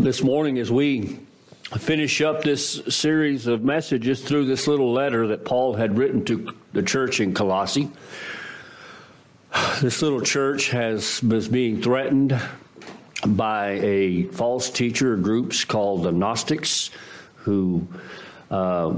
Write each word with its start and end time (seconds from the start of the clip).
this 0.00 0.22
morning 0.22 0.58
as 0.58 0.70
we 0.70 1.18
finish 1.78 2.20
up 2.20 2.42
this 2.42 2.82
series 2.88 3.46
of 3.46 3.64
messages 3.64 4.22
through 4.22 4.44
this 4.44 4.66
little 4.66 4.92
letter 4.92 5.28
that 5.28 5.44
Paul 5.44 5.72
had 5.74 5.96
written 5.96 6.22
to 6.26 6.54
the 6.74 6.82
church 6.82 7.20
in 7.20 7.32
Colossae. 7.32 7.88
This 9.80 10.02
little 10.02 10.20
church 10.20 10.68
has 10.70 11.22
was 11.22 11.48
being 11.48 11.80
threatened 11.80 12.38
by 13.26 13.78
a 13.82 14.24
false 14.24 14.68
teacher 14.68 15.16
groups 15.16 15.64
called 15.64 16.02
the 16.02 16.12
Gnostics, 16.12 16.90
who 17.36 17.88
uh, 18.50 18.96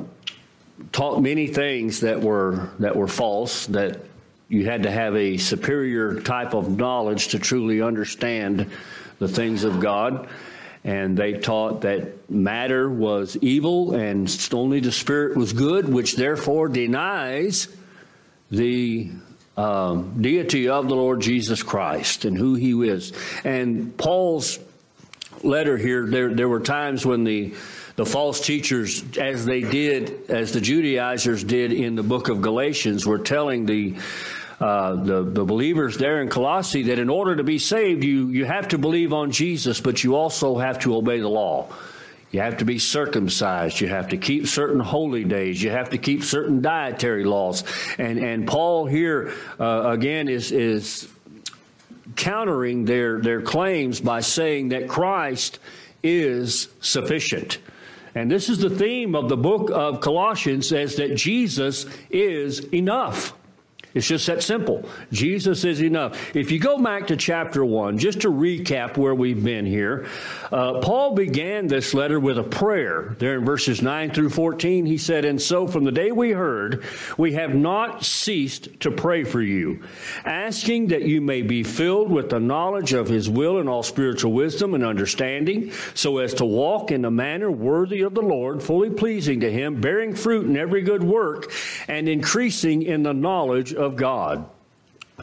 taught 0.91 1.23
many 1.23 1.47
things 1.47 2.01
that 2.01 2.21
were 2.21 2.71
that 2.81 2.97
were 2.97 3.09
false. 3.09 3.67
That 3.67 4.01
you 4.49 4.65
had 4.65 4.83
to 4.83 4.91
have 4.91 5.15
a 5.15 5.37
superior 5.37 6.21
type 6.21 6.55
of 6.55 6.77
knowledge 6.77 7.29
to 7.29 7.39
truly 7.39 7.83
understand 7.83 8.69
the 9.21 9.29
things 9.29 9.63
of 9.63 9.79
God 9.79 10.29
and 10.85 11.17
they 11.17 11.35
taught 11.35 11.83
that 11.83 12.31
matter 12.31 12.89
was 12.89 13.37
evil 13.39 13.95
and 13.95 14.49
only 14.53 14.81
the 14.81 14.93
spirit 14.93 15.37
was 15.37 15.53
good, 15.53 15.89
which 15.89 16.17
therefore 16.17 16.69
denies 16.69 17.69
the 18.51 19.11
um, 19.57 20.23
deity 20.23 20.69
of 20.69 20.89
the 20.89 20.95
Lord 20.95 21.21
Jesus 21.21 21.63
Christ 21.63 22.25
and 22.25 22.37
who 22.37 22.55
he 22.55 22.73
is. 22.89 23.13
And 23.45 23.97
Paul's 23.97 24.59
letter 25.43 25.77
here, 25.77 26.07
there, 26.07 26.33
there 26.33 26.49
were 26.49 26.61
times 26.61 27.05
when 27.05 27.25
the 27.25 27.55
the 27.99 28.07
false 28.07 28.41
teachers, 28.41 29.03
as 29.19 29.45
they 29.45 29.61
did, 29.61 30.31
as 30.31 30.53
the 30.53 30.61
Judaizers 30.61 31.43
did 31.43 31.73
in 31.73 31.97
the 31.97 32.05
book 32.05 32.29
of 32.29 32.41
Galatians, 32.41 33.05
were 33.05 33.19
telling 33.19 33.67
the 33.67 33.97
uh, 34.61 34.97
the, 34.97 35.23
the 35.23 35.45
believers 35.45 35.97
there 35.99 36.21
in 36.21 36.29
Colossae 36.29 36.85
that 36.85 36.99
in 36.99 37.09
order 37.09 37.37
to 37.37 37.45
be 37.45 37.59
saved, 37.59 38.03
you, 38.03 38.29
you 38.29 38.45
have 38.45 38.69
to 38.69 38.79
believe 38.79 39.13
on 39.13 39.31
Jesus, 39.31 39.81
but 39.81 40.03
you 40.03 40.17
also 40.17 40.59
have 40.59 40.81
to 40.81 40.97
obey 40.97 41.21
the 41.21 41.29
law. 41.29 41.69
You 42.31 42.41
have 42.41 42.59
to 42.59 42.65
be 42.65 42.79
circumcised. 42.79 43.81
You 43.81 43.89
have 43.89 44.09
to 44.09 44.19
keep 44.19 44.49
certain 44.49 44.81
holy 44.81 45.25
days. 45.25 45.63
You 45.63 45.71
have 45.71 45.91
to 45.91 45.99
keep 45.99 46.25
certain 46.25 46.61
dietary 46.61 47.25
laws. 47.25 47.65
And, 47.99 48.19
and 48.19 48.47
Paul 48.47 48.87
here, 48.87 49.33
uh, 49.59 49.91
again, 49.91 50.29
is, 50.29 50.53
is 50.53 51.09
countering 52.17 52.85
their, 52.85 53.21
their 53.21 53.41
claims 53.41 54.01
by 54.01 54.21
saying 54.21 54.71
that 54.71 54.89
Christ 54.89 55.59
is 56.03 56.69
sufficient. 56.81 57.59
And 58.15 58.31
this 58.31 58.49
is 58.49 58.59
the 58.59 58.71
theme 58.71 59.15
of 59.15 59.29
the 59.29 59.37
book 59.37 59.71
of 59.71 60.01
Colossians 60.01 60.69
says 60.69 60.97
that 60.97 61.15
Jesus 61.15 61.87
is 62.11 62.61
enough. 62.75 63.33
It's 63.99 64.07
just 64.07 64.29
that 64.29 64.45
simple. 64.45 64.89
Jesus 65.11 65.65
is 65.65 65.83
enough. 65.83 66.37
If 66.37 66.53
you 66.53 66.61
go 66.61 66.79
back 66.79 67.09
to 67.09 67.17
chapter 67.17 67.65
1, 67.65 67.99
just 67.99 68.21
to 68.21 68.29
recap 68.29 68.97
where 68.97 69.15
we've 69.15 69.43
been 69.43 69.67
here, 69.67 70.07
uh, 70.53 70.79
Paul 70.79 71.17
began 71.17 71.67
this 71.67 71.95
letter 71.95 72.21
with 72.21 72.39
a 72.39 72.45
prayer. 72.45 73.17
There 73.19 73.35
in 73.35 73.45
verses 73.45 73.83
9 73.83 74.13
through 74.13 74.31
14, 74.31 74.87
he 74.87 74.99
said, 74.99 75.25
And 75.25 75.43
so 75.43 75.67
from 75.67 75.83
the 75.83 75.91
day 75.91 76.13
we 76.13 76.31
heard, 76.31 76.85
we 77.17 77.33
have 77.33 77.57
not 77.57 78.05
ceased 78.05 78.81
to 78.81 78.93
pray 78.93 79.25
for 79.25 79.43
you, 79.43 79.83
asking 80.25 80.89
that 80.89 81.03
you 81.03 81.21
may 81.21 81.43
be 81.43 81.65
filled 81.65 82.13
with 82.13 82.31
the 82.31 82.39
knowledge 82.39 82.93
of 82.93 83.09
his 83.09 83.29
will 83.29 83.59
and 83.59 83.69
all 83.69 83.83
spiritual 83.83 84.33
wisdom 84.33 84.75
and 84.75 84.85
understanding, 84.85 85.73
so 85.95 86.19
as 86.19 86.35
to 86.35 86.45
walk 86.45 86.93
in 86.93 87.05
a 87.05 87.11
manner 87.11 87.51
worthy 87.51 88.03
of 88.03 88.15
the 88.15 88.23
Lord, 88.23 88.63
fully 88.63 88.91
pleasing 88.91 89.41
to 89.41 89.51
him, 89.51 89.81
bearing 89.81 90.15
fruit 90.15 90.47
in 90.47 90.57
every 90.57 90.83
good 90.83 91.03
work, 91.03 91.53
and 91.89 92.09
increasing 92.09 92.83
in 92.83 93.03
the 93.03 93.13
knowledge 93.13 93.75
of 93.75 93.88
God 93.97 94.49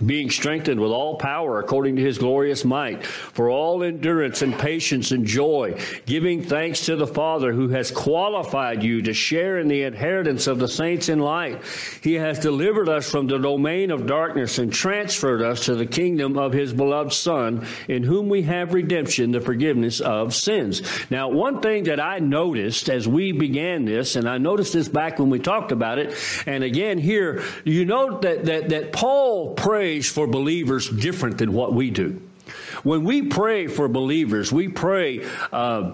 being 0.03 0.29
strengthened 0.29 0.79
with 0.79 0.91
all 0.91 1.15
power 1.15 1.59
according 1.59 1.95
to 1.95 2.01
his 2.01 2.17
glorious 2.17 2.65
might, 2.65 3.05
for 3.05 3.49
all 3.49 3.81
endurance 3.81 4.41
and 4.41 4.57
patience 4.59 5.11
and 5.11 5.25
joy, 5.25 5.79
giving 6.05 6.43
thanks 6.43 6.85
to 6.85 6.97
the 6.97 7.07
Father 7.07 7.53
who 7.53 7.69
has 7.69 7.91
qualified 7.91 8.83
you 8.83 9.01
to 9.01 9.13
share 9.13 9.57
in 9.57 9.69
the 9.69 9.83
inheritance 9.83 10.47
of 10.47 10.59
the 10.59 10.67
saints 10.67 11.07
in 11.07 11.19
light. 11.19 11.61
He 12.01 12.15
has 12.15 12.39
delivered 12.39 12.89
us 12.89 13.09
from 13.09 13.27
the 13.27 13.37
domain 13.37 13.89
of 13.89 14.05
darkness 14.05 14.57
and 14.57 14.71
transferred 14.71 15.41
us 15.41 15.65
to 15.65 15.75
the 15.75 15.85
kingdom 15.85 16.37
of 16.37 16.51
his 16.51 16.73
beloved 16.73 17.13
Son, 17.13 17.65
in 17.87 18.03
whom 18.03 18.27
we 18.27 18.41
have 18.41 18.73
redemption, 18.73 19.31
the 19.31 19.39
forgiveness 19.39 20.01
of 20.01 20.35
sins. 20.35 20.81
Now, 21.09 21.29
one 21.29 21.61
thing 21.61 21.85
that 21.85 22.01
I 22.01 22.19
noticed 22.19 22.89
as 22.89 23.07
we 23.07 23.31
began 23.31 23.85
this, 23.85 24.17
and 24.17 24.27
I 24.27 24.39
noticed 24.39 24.73
this 24.73 24.89
back 24.89 25.19
when 25.19 25.29
we 25.29 25.39
talked 25.39 25.71
about 25.71 25.99
it, 25.99 26.13
and 26.45 26.65
again 26.65 26.97
here, 26.97 27.43
you 27.63 27.85
note 27.85 28.23
that, 28.23 28.45
that, 28.45 28.69
that 28.69 28.91
Paul 28.91 29.53
prayed 29.53 29.84
prays 29.85 30.09
for 30.09 30.25
believers 30.25 30.89
different 30.89 31.37
than 31.37 31.53
what 31.53 31.71
we 31.71 31.91
do. 31.91 32.19
When 32.81 33.03
we 33.03 33.21
pray 33.21 33.67
for 33.67 33.87
believers, 33.87 34.51
we 34.51 34.67
pray 34.67 35.23
uh, 35.51 35.91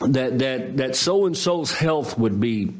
that 0.00 0.38
that 0.38 0.78
that 0.78 0.96
so 0.96 1.26
and 1.26 1.36
so's 1.36 1.70
health 1.70 2.18
would 2.18 2.40
be 2.40 2.72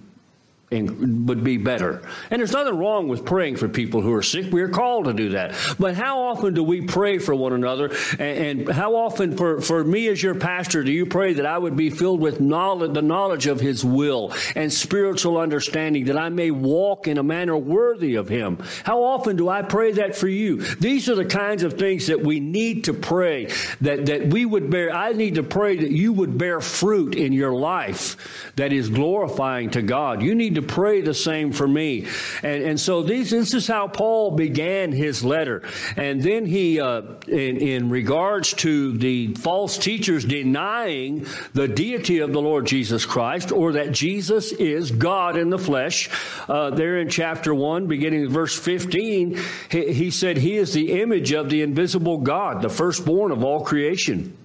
and 0.73 1.29
would 1.29 1.45
be 1.45 1.59
better. 1.59 2.03
And 2.31 2.41
there's 2.41 2.53
nothing 2.53 2.77
wrong 2.77 3.07
with 3.07 3.25
praying 3.25 3.57
for 3.57 3.69
people 3.69 4.01
who 4.01 4.13
are 4.13 4.23
sick. 4.23 4.53
We 4.53 4.63
are 4.63 4.69
called 4.69 5.05
to 5.05 5.13
do 5.13 5.29
that. 5.31 5.55
But 5.79 5.95
how 5.95 6.25
often 6.25 6.55
do 6.55 6.65
we 6.65 6.81
pray 6.81 7.19
for 7.19 7.37
one 7.37 7.53
another? 7.53 7.95
And, 8.19 8.61
and, 8.61 8.69
how 8.69 8.97
often, 8.97 9.37
for, 9.37 9.61
for 9.61 9.85
me 9.85 10.09
as 10.09 10.21
your 10.21 10.35
pastor, 10.35 10.83
do 10.83 10.91
you 10.91 11.07
pray 11.07 11.35
that 11.35 11.47
I 11.47 11.57
would 11.57 11.77
be 11.77 11.89
filled 11.91 12.21
with 12.21 12.41
knowledge, 12.41 12.95
the 12.95 13.03
knowledge 13.03 13.47
of 13.47 13.61
His 13.61 13.85
will 13.85 14.35
and 14.57 14.73
spiritual 14.73 15.39
understanding, 15.39 16.07
that 16.07 16.19
I 16.19 16.31
may 16.31 16.51
walk 16.51 17.07
in 17.07 17.19
a 17.19 17.23
manner 17.23 17.57
worthy 17.57 18.17
of 18.17 18.29
Him? 18.29 18.59
How 18.83 19.05
often 19.05 19.37
do 19.37 19.49
I 19.49 19.63
pray 19.63 19.93
that 19.93 20.17
for 20.17 20.29
you? 20.29 20.63
These 20.77 21.09
are 21.09 21.15
the 21.15 21.25
kinds 21.25 21.63
of 21.63 21.75
things 21.75 22.09
that 22.09 22.21
we 22.21 22.41
need 22.41 22.85
to 22.85 22.95
pray, 22.95 23.53
that, 23.83 24.07
that 24.07 24.27
we 24.29 24.45
would 24.45 24.69
bear. 24.69 24.93
I 24.93 25.13
need 25.13 25.37
to 25.37 25.45
pray 25.45 25.77
that 25.77 25.93
you 25.93 26.13
would 26.13 26.37
bear 26.37 26.61
fruit 26.61 27.15
in 27.15 27.33
your 27.33 27.53
life 27.53 28.17
that 28.57 28.73
is 28.73 28.89
glorifying 28.89 29.71
to 29.71 29.83
God. 29.83 30.23
You 30.23 30.35
need 30.35 30.57
to 30.57 30.63
pray 30.67 31.01
the 31.01 31.15
same 31.15 31.53
for 31.53 31.67
me. 31.67 32.07
And, 32.43 32.63
and 32.63 32.81
so 32.81 33.03
these, 33.03 33.31
this 33.31 33.55
is 33.55 33.67
how 33.67 33.89
Paul 33.89 34.33
began 34.33 34.93
his 34.93 35.25
letter. 35.25 35.63
And 35.97 36.23
then 36.23 36.47
he, 36.47 36.81
uh, 36.81 37.03
in, 37.27 37.57
in 37.59 37.91
regards 37.91 38.53
to 38.55 38.97
the 38.99 39.35
false 39.35 39.79
teachers 39.79 40.25
denying 40.25 41.27
the 41.53 41.69
deity 41.69 42.19
of 42.19 42.33
the 42.33 42.41
Lord 42.41 42.67
Jesus 42.67 43.07
Christ 43.07 43.53
or 43.53 43.73
that 43.73 43.93
Jesus 43.93 44.53
is 44.53 44.91
God 44.91 45.37
in 45.37 45.51
the 45.51 45.59
flesh, 45.59 46.11
uh, 46.49 46.71
there 46.71 46.99
in 46.99 47.09
chapter 47.09 47.55
1, 47.55 47.87
beginning 47.87 48.29
verse 48.29 48.59
15, 48.59 49.41
he, 49.71 49.93
he 49.93 50.11
said, 50.11 50.37
He 50.37 50.57
is 50.57 50.73
the 50.73 51.01
image 51.01 51.33
of 51.33 51.51
the 51.51 51.63
invisible 51.63 52.19
God, 52.19 52.63
the 52.63 52.69
firstborn 52.69 53.33
of 53.33 53.45
all 53.45 53.65
creation. 53.65 54.37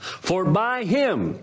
For 0.00 0.44
by 0.44 0.84
him 0.84 1.42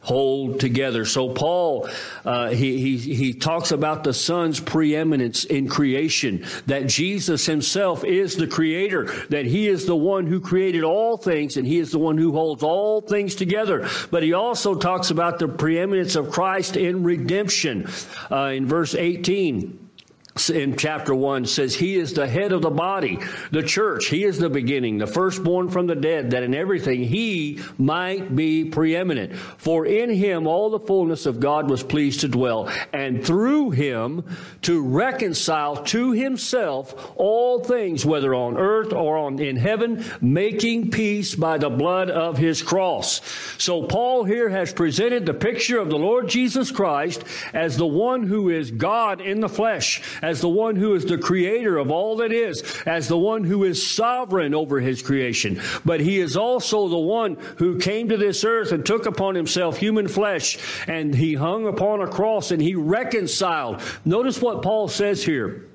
hold 0.00 0.60
together. 0.60 1.04
So 1.04 1.30
Paul, 1.30 1.88
uh, 2.24 2.50
he, 2.50 2.96
he, 2.96 3.14
he 3.14 3.34
talks 3.34 3.72
about 3.72 4.04
the 4.04 4.14
Son's 4.14 4.60
preeminence 4.60 5.44
in 5.44 5.68
creation, 5.68 6.46
that 6.66 6.86
Jesus 6.86 7.46
himself 7.46 8.04
is 8.04 8.36
the 8.36 8.46
creator, 8.46 9.04
that 9.28 9.44
he 9.44 9.68
is 9.68 9.86
the 9.86 9.96
one 9.96 10.26
who 10.26 10.40
created 10.40 10.84
all 10.84 11.16
things 11.16 11.56
and 11.56 11.66
he 11.66 11.78
is 11.78 11.90
the 11.90 11.98
one 11.98 12.16
who 12.16 12.32
holds 12.32 12.62
all 12.62 13.00
things 13.00 13.34
together. 13.34 13.88
But 14.10 14.22
he 14.22 14.32
also 14.32 14.74
talks 14.74 15.10
about 15.10 15.38
the 15.38 15.48
preeminence 15.48 16.16
of 16.16 16.30
Christ 16.30 16.76
in 16.76 17.02
redemption. 17.02 17.88
Uh, 18.30 18.52
in 18.54 18.66
verse 18.66 18.94
18, 18.94 19.87
in 20.50 20.76
chapter 20.76 21.14
1 21.14 21.46
says 21.46 21.74
he 21.74 21.96
is 21.96 22.14
the 22.14 22.26
head 22.26 22.52
of 22.52 22.62
the 22.62 22.70
body 22.70 23.18
the 23.50 23.62
church. 23.62 24.06
He 24.06 24.24
is 24.24 24.38
the 24.38 24.48
beginning 24.48 24.98
the 24.98 25.06
firstborn 25.06 25.68
from 25.68 25.86
the 25.86 25.96
dead 25.96 26.30
that 26.30 26.42
in 26.42 26.54
everything 26.54 27.02
he 27.02 27.60
might 27.76 28.34
be 28.34 28.64
preeminent. 28.64 29.34
For 29.36 29.84
in 29.84 30.10
him 30.10 30.46
all 30.46 30.70
the 30.70 30.78
fullness 30.78 31.26
of 31.26 31.40
god 31.40 31.68
was 31.68 31.82
pleased 31.82 32.20
to 32.20 32.28
dwell 32.28 32.70
and 32.92 33.24
through 33.24 33.70
him 33.70 34.24
to 34.62 34.82
reconcile 34.82 35.82
to 35.84 36.12
himself 36.12 37.12
all 37.16 37.60
things 37.64 38.06
whether 38.06 38.34
on 38.34 38.56
earth 38.56 38.92
or 38.92 39.18
on 39.18 39.38
in 39.40 39.56
heaven 39.56 40.04
making 40.20 40.90
peace 40.90 41.34
by 41.34 41.58
the 41.58 41.70
blood 41.70 42.10
of 42.10 42.38
his 42.38 42.62
cross. 42.62 43.20
So 43.58 43.82
paul 43.82 44.24
here 44.24 44.48
has 44.48 44.72
presented 44.72 45.26
the 45.26 45.34
picture 45.34 45.78
of 45.78 45.90
the 45.90 45.98
lord 45.98 46.28
jesus 46.28 46.70
christ 46.70 47.24
as 47.52 47.76
the 47.76 47.86
one 47.86 48.22
who 48.22 48.50
is 48.50 48.70
god 48.70 49.20
in 49.20 49.40
the 49.40 49.48
flesh 49.48 50.02
as 50.28 50.42
the 50.42 50.48
one 50.48 50.76
who 50.76 50.94
is 50.94 51.06
the 51.06 51.16
creator 51.16 51.78
of 51.78 51.90
all 51.90 52.16
that 52.16 52.32
is, 52.32 52.62
as 52.84 53.08
the 53.08 53.16
one 53.16 53.44
who 53.44 53.64
is 53.64 53.84
sovereign 53.84 54.54
over 54.54 54.78
his 54.78 55.00
creation. 55.00 55.58
But 55.86 56.00
he 56.00 56.20
is 56.20 56.36
also 56.36 56.86
the 56.88 56.98
one 56.98 57.36
who 57.56 57.78
came 57.78 58.10
to 58.10 58.18
this 58.18 58.44
earth 58.44 58.70
and 58.70 58.84
took 58.84 59.06
upon 59.06 59.34
himself 59.34 59.78
human 59.78 60.06
flesh 60.06 60.58
and 60.86 61.14
he 61.14 61.32
hung 61.32 61.66
upon 61.66 62.02
a 62.02 62.08
cross 62.08 62.50
and 62.50 62.60
he 62.60 62.74
reconciled. 62.74 63.80
Notice 64.04 64.42
what 64.42 64.62
Paul 64.62 64.88
says 64.88 65.24
here. 65.24 65.66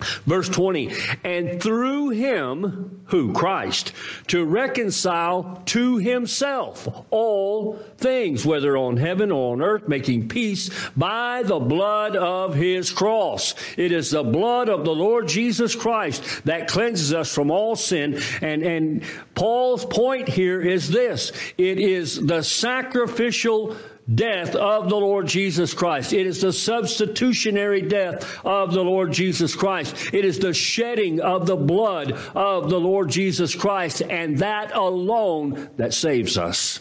Verse 0.00 0.48
20, 0.48 0.92
and 1.22 1.62
through 1.62 2.10
him, 2.10 3.02
who? 3.06 3.32
Christ, 3.32 3.92
to 4.26 4.44
reconcile 4.44 5.62
to 5.66 5.98
himself 5.98 6.88
all 7.10 7.76
things, 7.98 8.44
whether 8.44 8.76
on 8.76 8.96
heaven 8.96 9.30
or 9.30 9.52
on 9.52 9.62
earth, 9.62 9.86
making 9.86 10.28
peace 10.28 10.68
by 10.96 11.44
the 11.44 11.60
blood 11.60 12.16
of 12.16 12.56
his 12.56 12.90
cross. 12.90 13.54
It 13.76 13.92
is 13.92 14.10
the 14.10 14.24
blood 14.24 14.68
of 14.68 14.84
the 14.84 14.94
Lord 14.94 15.28
Jesus 15.28 15.76
Christ 15.76 16.44
that 16.44 16.66
cleanses 16.66 17.14
us 17.14 17.32
from 17.32 17.52
all 17.52 17.76
sin. 17.76 18.20
And, 18.42 18.64
and 18.64 19.04
Paul's 19.36 19.84
point 19.84 20.28
here 20.28 20.60
is 20.60 20.90
this 20.90 21.30
it 21.56 21.78
is 21.78 22.26
the 22.26 22.42
sacrificial 22.42 23.76
death 24.12 24.54
of 24.54 24.88
the 24.88 24.96
Lord 24.96 25.26
Jesus 25.26 25.72
Christ. 25.72 26.12
It 26.12 26.26
is 26.26 26.40
the 26.40 26.52
substitutionary 26.52 27.82
death 27.82 28.38
of 28.44 28.72
the 28.72 28.82
Lord 28.82 29.12
Jesus 29.12 29.54
Christ. 29.54 30.12
It 30.12 30.24
is 30.24 30.38
the 30.38 30.52
shedding 30.52 31.20
of 31.20 31.46
the 31.46 31.56
blood 31.56 32.12
of 32.34 32.68
the 32.68 32.80
Lord 32.80 33.08
Jesus 33.08 33.54
Christ, 33.54 34.02
and 34.02 34.38
that 34.38 34.74
alone 34.74 35.70
that 35.76 35.94
saves 35.94 36.36
us. 36.36 36.80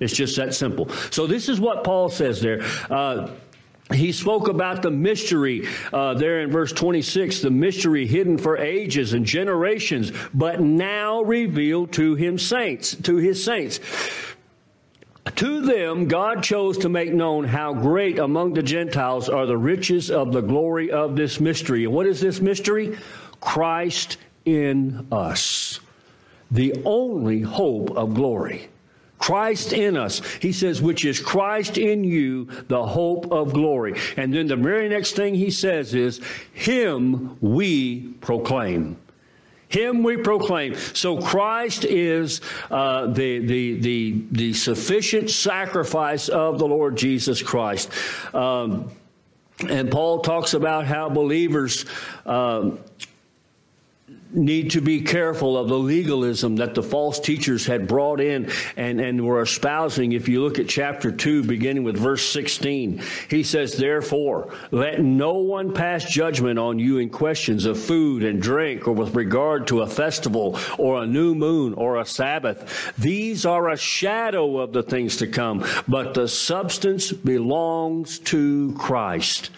It's 0.00 0.14
just 0.14 0.36
that 0.36 0.54
simple. 0.54 0.88
So, 1.10 1.26
this 1.26 1.48
is 1.48 1.60
what 1.60 1.82
Paul 1.82 2.08
says 2.08 2.40
there. 2.40 2.62
Uh, 2.88 3.30
he 3.92 4.12
spoke 4.12 4.48
about 4.48 4.82
the 4.82 4.90
mystery 4.90 5.66
uh, 5.92 6.14
there 6.14 6.40
in 6.40 6.50
verse 6.50 6.72
26 6.72 7.40
the 7.40 7.50
mystery 7.50 8.06
hidden 8.06 8.36
for 8.36 8.58
ages 8.58 9.14
and 9.14 9.24
generations 9.24 10.12
but 10.34 10.60
now 10.60 11.22
revealed 11.22 11.92
to 11.92 12.14
him 12.14 12.38
saints 12.38 12.94
to 12.96 13.16
his 13.16 13.42
saints 13.42 13.80
to 15.36 15.62
them, 15.62 16.08
God 16.08 16.42
chose 16.42 16.78
to 16.78 16.88
make 16.88 17.12
known 17.12 17.44
how 17.44 17.72
great 17.72 18.18
among 18.18 18.54
the 18.54 18.62
Gentiles 18.62 19.28
are 19.28 19.46
the 19.46 19.56
riches 19.56 20.10
of 20.10 20.32
the 20.32 20.40
glory 20.40 20.90
of 20.90 21.16
this 21.16 21.40
mystery. 21.40 21.84
And 21.84 21.92
what 21.92 22.06
is 22.06 22.20
this 22.20 22.40
mystery? 22.40 22.98
Christ 23.40 24.18
in 24.44 25.06
us, 25.12 25.80
the 26.50 26.82
only 26.84 27.40
hope 27.40 27.90
of 27.96 28.14
glory. 28.14 28.68
Christ 29.18 29.72
in 29.72 29.96
us. 29.96 30.22
He 30.36 30.52
says, 30.52 30.80
which 30.80 31.04
is 31.04 31.20
Christ 31.20 31.76
in 31.76 32.04
you, 32.04 32.46
the 32.68 32.86
hope 32.86 33.30
of 33.32 33.52
glory. 33.52 33.98
And 34.16 34.32
then 34.32 34.46
the 34.46 34.56
very 34.56 34.88
next 34.88 35.16
thing 35.16 35.34
he 35.34 35.50
says 35.50 35.94
is, 35.94 36.20
Him 36.52 37.36
we 37.40 38.12
proclaim. 38.20 38.96
Him 39.68 40.02
we 40.02 40.16
proclaim. 40.16 40.74
So 40.94 41.20
Christ 41.20 41.84
is 41.84 42.40
uh, 42.70 43.06
the, 43.06 43.38
the, 43.40 43.80
the, 43.80 44.24
the 44.32 44.54
sufficient 44.54 45.30
sacrifice 45.30 46.28
of 46.28 46.58
the 46.58 46.66
Lord 46.66 46.96
Jesus 46.96 47.42
Christ. 47.42 47.90
Um, 48.34 48.90
and 49.68 49.90
Paul 49.90 50.20
talks 50.20 50.54
about 50.54 50.86
how 50.86 51.08
believers 51.08 51.84
um, 52.24 52.78
need 54.30 54.72
to 54.72 54.80
be 54.80 55.00
careful 55.00 55.56
of 55.56 55.68
the 55.68 55.78
legalism 55.78 56.56
that 56.56 56.74
the 56.74 56.82
false 56.82 57.18
teachers 57.18 57.66
had 57.66 57.88
brought 57.88 58.20
in 58.20 58.50
and, 58.76 59.00
and 59.00 59.24
were 59.26 59.40
espousing. 59.40 60.12
If 60.12 60.28
you 60.28 60.42
look 60.42 60.58
at 60.58 60.68
chapter 60.68 61.10
2, 61.10 61.44
beginning 61.44 61.84
with 61.84 61.96
verse 61.96 62.28
16, 62.28 63.02
he 63.28 63.42
says, 63.42 63.76
Therefore, 63.76 64.52
let 64.70 65.00
no 65.00 65.34
one 65.34 65.72
pass 65.72 66.04
judgment 66.04 66.58
on 66.58 66.78
you 66.78 66.98
in 66.98 67.10
questions 67.10 67.64
of 67.64 67.78
food 67.78 68.22
and 68.22 68.40
drink, 68.40 68.86
or 68.86 68.92
with 68.92 69.14
regard 69.14 69.66
to 69.68 69.82
a 69.82 69.86
festival, 69.86 70.58
or 70.76 71.02
a 71.02 71.06
new 71.06 71.34
moon, 71.34 71.74
or 71.74 71.98
a 71.98 72.06
Sabbath. 72.06 72.92
These 72.98 73.46
are 73.46 73.68
a 73.68 73.76
shadow 73.76 74.58
of 74.58 74.72
the 74.72 74.82
things 74.82 75.16
to 75.18 75.26
come, 75.26 75.64
but 75.86 76.14
the 76.14 76.28
substance 76.28 77.12
belongs 77.12 78.18
to 78.20 78.74
Christ. 78.78 79.50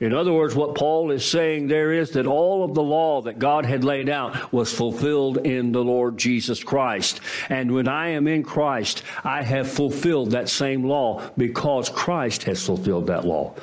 In 0.00 0.14
other 0.14 0.32
words, 0.32 0.54
what 0.54 0.76
Paul 0.76 1.10
is 1.10 1.24
saying 1.24 1.66
there 1.66 1.92
is 1.92 2.12
that 2.12 2.26
all 2.26 2.64
of 2.64 2.74
the 2.74 2.82
law 2.82 3.22
that 3.22 3.40
God 3.40 3.66
had 3.66 3.82
laid 3.82 4.08
out 4.08 4.52
was 4.52 4.72
fulfilled 4.72 5.38
in 5.38 5.72
the 5.72 5.82
Lord 5.82 6.16
Jesus 6.16 6.62
Christ. 6.62 7.20
And 7.48 7.72
when 7.72 7.88
I 7.88 8.10
am 8.10 8.28
in 8.28 8.44
Christ, 8.44 9.02
I 9.24 9.42
have 9.42 9.68
fulfilled 9.68 10.30
that 10.32 10.48
same 10.48 10.84
law 10.84 11.28
because 11.36 11.88
Christ 11.88 12.44
has 12.44 12.64
fulfilled 12.64 13.08
that 13.08 13.24
law. 13.24 13.54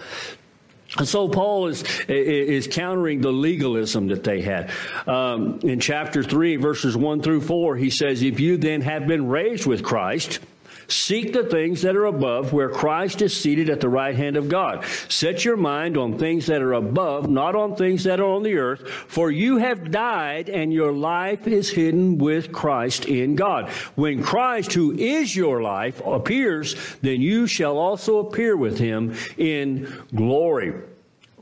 And 0.97 1.07
so 1.07 1.27
Paul 1.27 1.67
is 1.67 1.83
is 2.07 2.67
countering 2.67 3.19
the 3.19 3.31
legalism 3.31 4.07
that 4.07 4.23
they 4.23 4.41
had. 4.41 4.71
Um, 5.07 5.59
in 5.63 5.79
chapter 5.79 6.23
three, 6.23 6.55
verses 6.55 6.95
one 6.95 7.21
through 7.21 7.41
four, 7.41 7.75
he 7.75 7.89
says, 7.89 8.21
"If 8.21 8.39
you 8.39 8.55
then 8.57 8.81
have 8.81 9.07
been 9.07 9.27
raised 9.27 9.65
with 9.65 9.83
Christ." 9.83 10.39
Seek 10.87 11.33
the 11.33 11.43
things 11.43 11.81
that 11.81 11.95
are 11.95 12.05
above, 12.05 12.53
where 12.53 12.69
Christ 12.69 13.21
is 13.21 13.35
seated 13.35 13.69
at 13.69 13.81
the 13.81 13.89
right 13.89 14.15
hand 14.15 14.37
of 14.37 14.49
God. 14.49 14.85
Set 15.09 15.43
your 15.43 15.57
mind 15.57 15.97
on 15.97 16.17
things 16.17 16.45
that 16.47 16.61
are 16.61 16.73
above, 16.73 17.29
not 17.29 17.55
on 17.55 17.75
things 17.75 18.03
that 18.05 18.19
are 18.19 18.25
on 18.25 18.43
the 18.43 18.57
earth, 18.57 18.87
for 18.87 19.31
you 19.31 19.57
have 19.57 19.91
died, 19.91 20.49
and 20.49 20.73
your 20.73 20.91
life 20.91 21.47
is 21.47 21.69
hidden 21.69 22.17
with 22.17 22.51
Christ 22.51 23.05
in 23.05 23.35
God. 23.35 23.69
When 23.95 24.23
Christ, 24.23 24.73
who 24.73 24.93
is 24.93 25.35
your 25.35 25.61
life, 25.61 26.01
appears, 26.05 26.75
then 27.01 27.21
you 27.21 27.47
shall 27.47 27.77
also 27.77 28.19
appear 28.19 28.55
with 28.55 28.77
him 28.77 29.15
in 29.37 29.91
glory. 30.13 30.73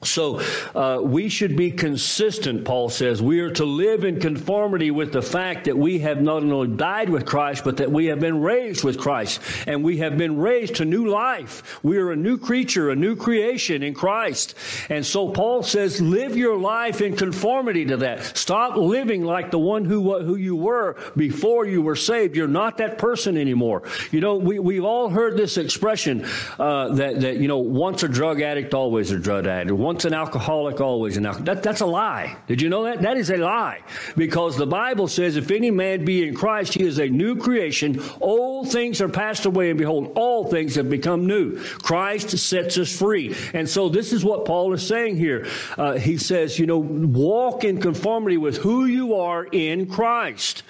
So 0.06 0.42
uh, 0.76 1.02
we 1.02 1.30
should 1.30 1.56
be 1.56 1.72
consistent, 1.72 2.66
Paul 2.66 2.90
says. 2.90 3.22
We 3.22 3.40
are 3.40 3.52
to 3.52 3.66
live 3.66 4.04
in 4.04 4.20
conformity 4.20 4.92
with 4.92 5.14
the 5.14 5.22
fact 5.22 5.66
that 5.66 5.78
we 5.78 6.00
have 6.00 6.22
not 6.22 6.44
only 6.44 6.76
died 6.76 7.10
with 7.10 7.26
Christ, 7.26 7.64
but 7.64 7.78
that 7.78 7.92
we 7.92 8.08
have 8.08 8.20
been 8.20 8.42
raised 8.42 8.84
with 8.84 8.98
Christ. 8.98 9.40
And 9.68 9.84
we 9.84 9.98
have 9.98 10.18
been 10.18 10.38
raised 10.38 10.76
to 10.76 10.86
new 10.86 11.08
life. 11.08 11.80
We 11.84 11.98
are 11.98 12.12
a 12.12 12.16
new 12.16 12.38
creature, 12.38 12.90
a 12.90 12.96
new 12.96 13.16
creation 13.16 13.84
in 13.84 13.94
Christ. 13.94 14.56
And 14.90 15.06
so 15.06 15.30
Paul 15.30 15.64
says, 15.64 16.02
live 16.02 16.36
your 16.36 16.58
life 16.58 17.02
in 17.02 17.16
conformity 17.16 17.86
to 17.86 17.98
that. 17.98 18.38
Stop 18.38 18.76
living 18.76 19.24
like 19.24 19.52
the 19.52 19.60
one 19.60 19.86
who, 19.86 20.20
who 20.24 20.36
you 20.36 20.56
were 20.56 20.98
before 21.16 21.66
you 21.66 21.82
were 21.82 21.96
saved. 21.96 22.36
You're 22.36 22.48
not 22.48 22.78
that 22.78 22.98
person 22.98 23.38
anymore. 23.38 23.84
You 24.12 24.22
know, 24.22 24.36
we, 24.36 24.60
we've 24.60 24.86
all 24.86 25.10
heard 25.10 25.38
this 25.38 25.58
expression 25.58 26.26
uh, 26.60 26.90
that, 26.96 27.22
that, 27.22 27.38
you 27.38 27.48
know, 27.48 27.60
once 27.60 28.04
a 28.04 28.08
drug 28.08 28.42
addict, 28.42 28.74
always 28.74 29.12
a 29.12 29.20
drug 29.20 29.46
addict. 29.46 29.76
Once 29.76 29.93
once 29.94 30.06
an 30.06 30.14
alcoholic, 30.16 30.82
always 30.82 31.18
an 31.18 31.26
alcoholic. 31.28 31.46
That, 31.46 31.62
that's 31.62 31.82
a 31.82 31.86
lie. 31.86 32.36
Did 32.48 32.64
you 32.64 32.70
know 32.70 32.84
that? 32.86 33.04
That 33.04 33.16
is 33.16 33.30
a 33.30 33.38
lie. 33.38 33.82
Because 34.18 34.58
the 34.58 34.66
Bible 34.66 35.08
says, 35.08 35.36
if 35.36 35.52
any 35.52 35.70
man 35.70 36.04
be 36.04 36.28
in 36.28 36.34
Christ, 36.34 36.74
he 36.74 36.84
is 36.84 36.98
a 36.98 37.08
new 37.08 37.36
creation. 37.36 38.02
Old 38.20 38.72
things 38.72 39.02
are 39.02 39.08
passed 39.08 39.46
away, 39.46 39.70
and 39.70 39.78
behold, 39.78 40.14
all 40.16 40.50
things 40.50 40.74
have 40.76 40.90
become 40.90 41.28
new. 41.28 41.60
Christ 41.60 42.36
sets 42.40 42.80
us 42.80 42.98
free. 42.98 43.36
And 43.54 43.70
so 43.70 43.88
this 43.88 44.14
is 44.14 44.26
what 44.26 44.46
Paul 44.46 44.74
is 44.74 44.86
saying 44.86 45.18
here. 45.18 45.46
Uh, 45.78 45.94
he 45.94 46.18
says, 46.18 46.58
you 46.58 46.66
know, 46.66 46.80
walk 46.80 47.64
in 47.64 47.80
conformity 47.80 48.38
with 48.38 48.58
who 48.58 48.86
you 48.86 49.14
are 49.14 49.46
in 49.46 49.86
Christ. 49.86 50.64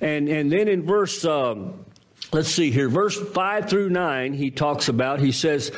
And, 0.00 0.28
and 0.28 0.50
then 0.50 0.66
in 0.66 0.84
verse, 0.84 1.24
um, 1.24 1.84
let's 2.32 2.48
see 2.48 2.72
here, 2.72 2.88
verse 2.88 3.16
5 3.16 3.70
through 3.70 3.90
9, 3.90 4.32
he 4.32 4.50
talks 4.50 4.88
about, 4.88 5.20
he 5.20 5.30
says, 5.30 5.70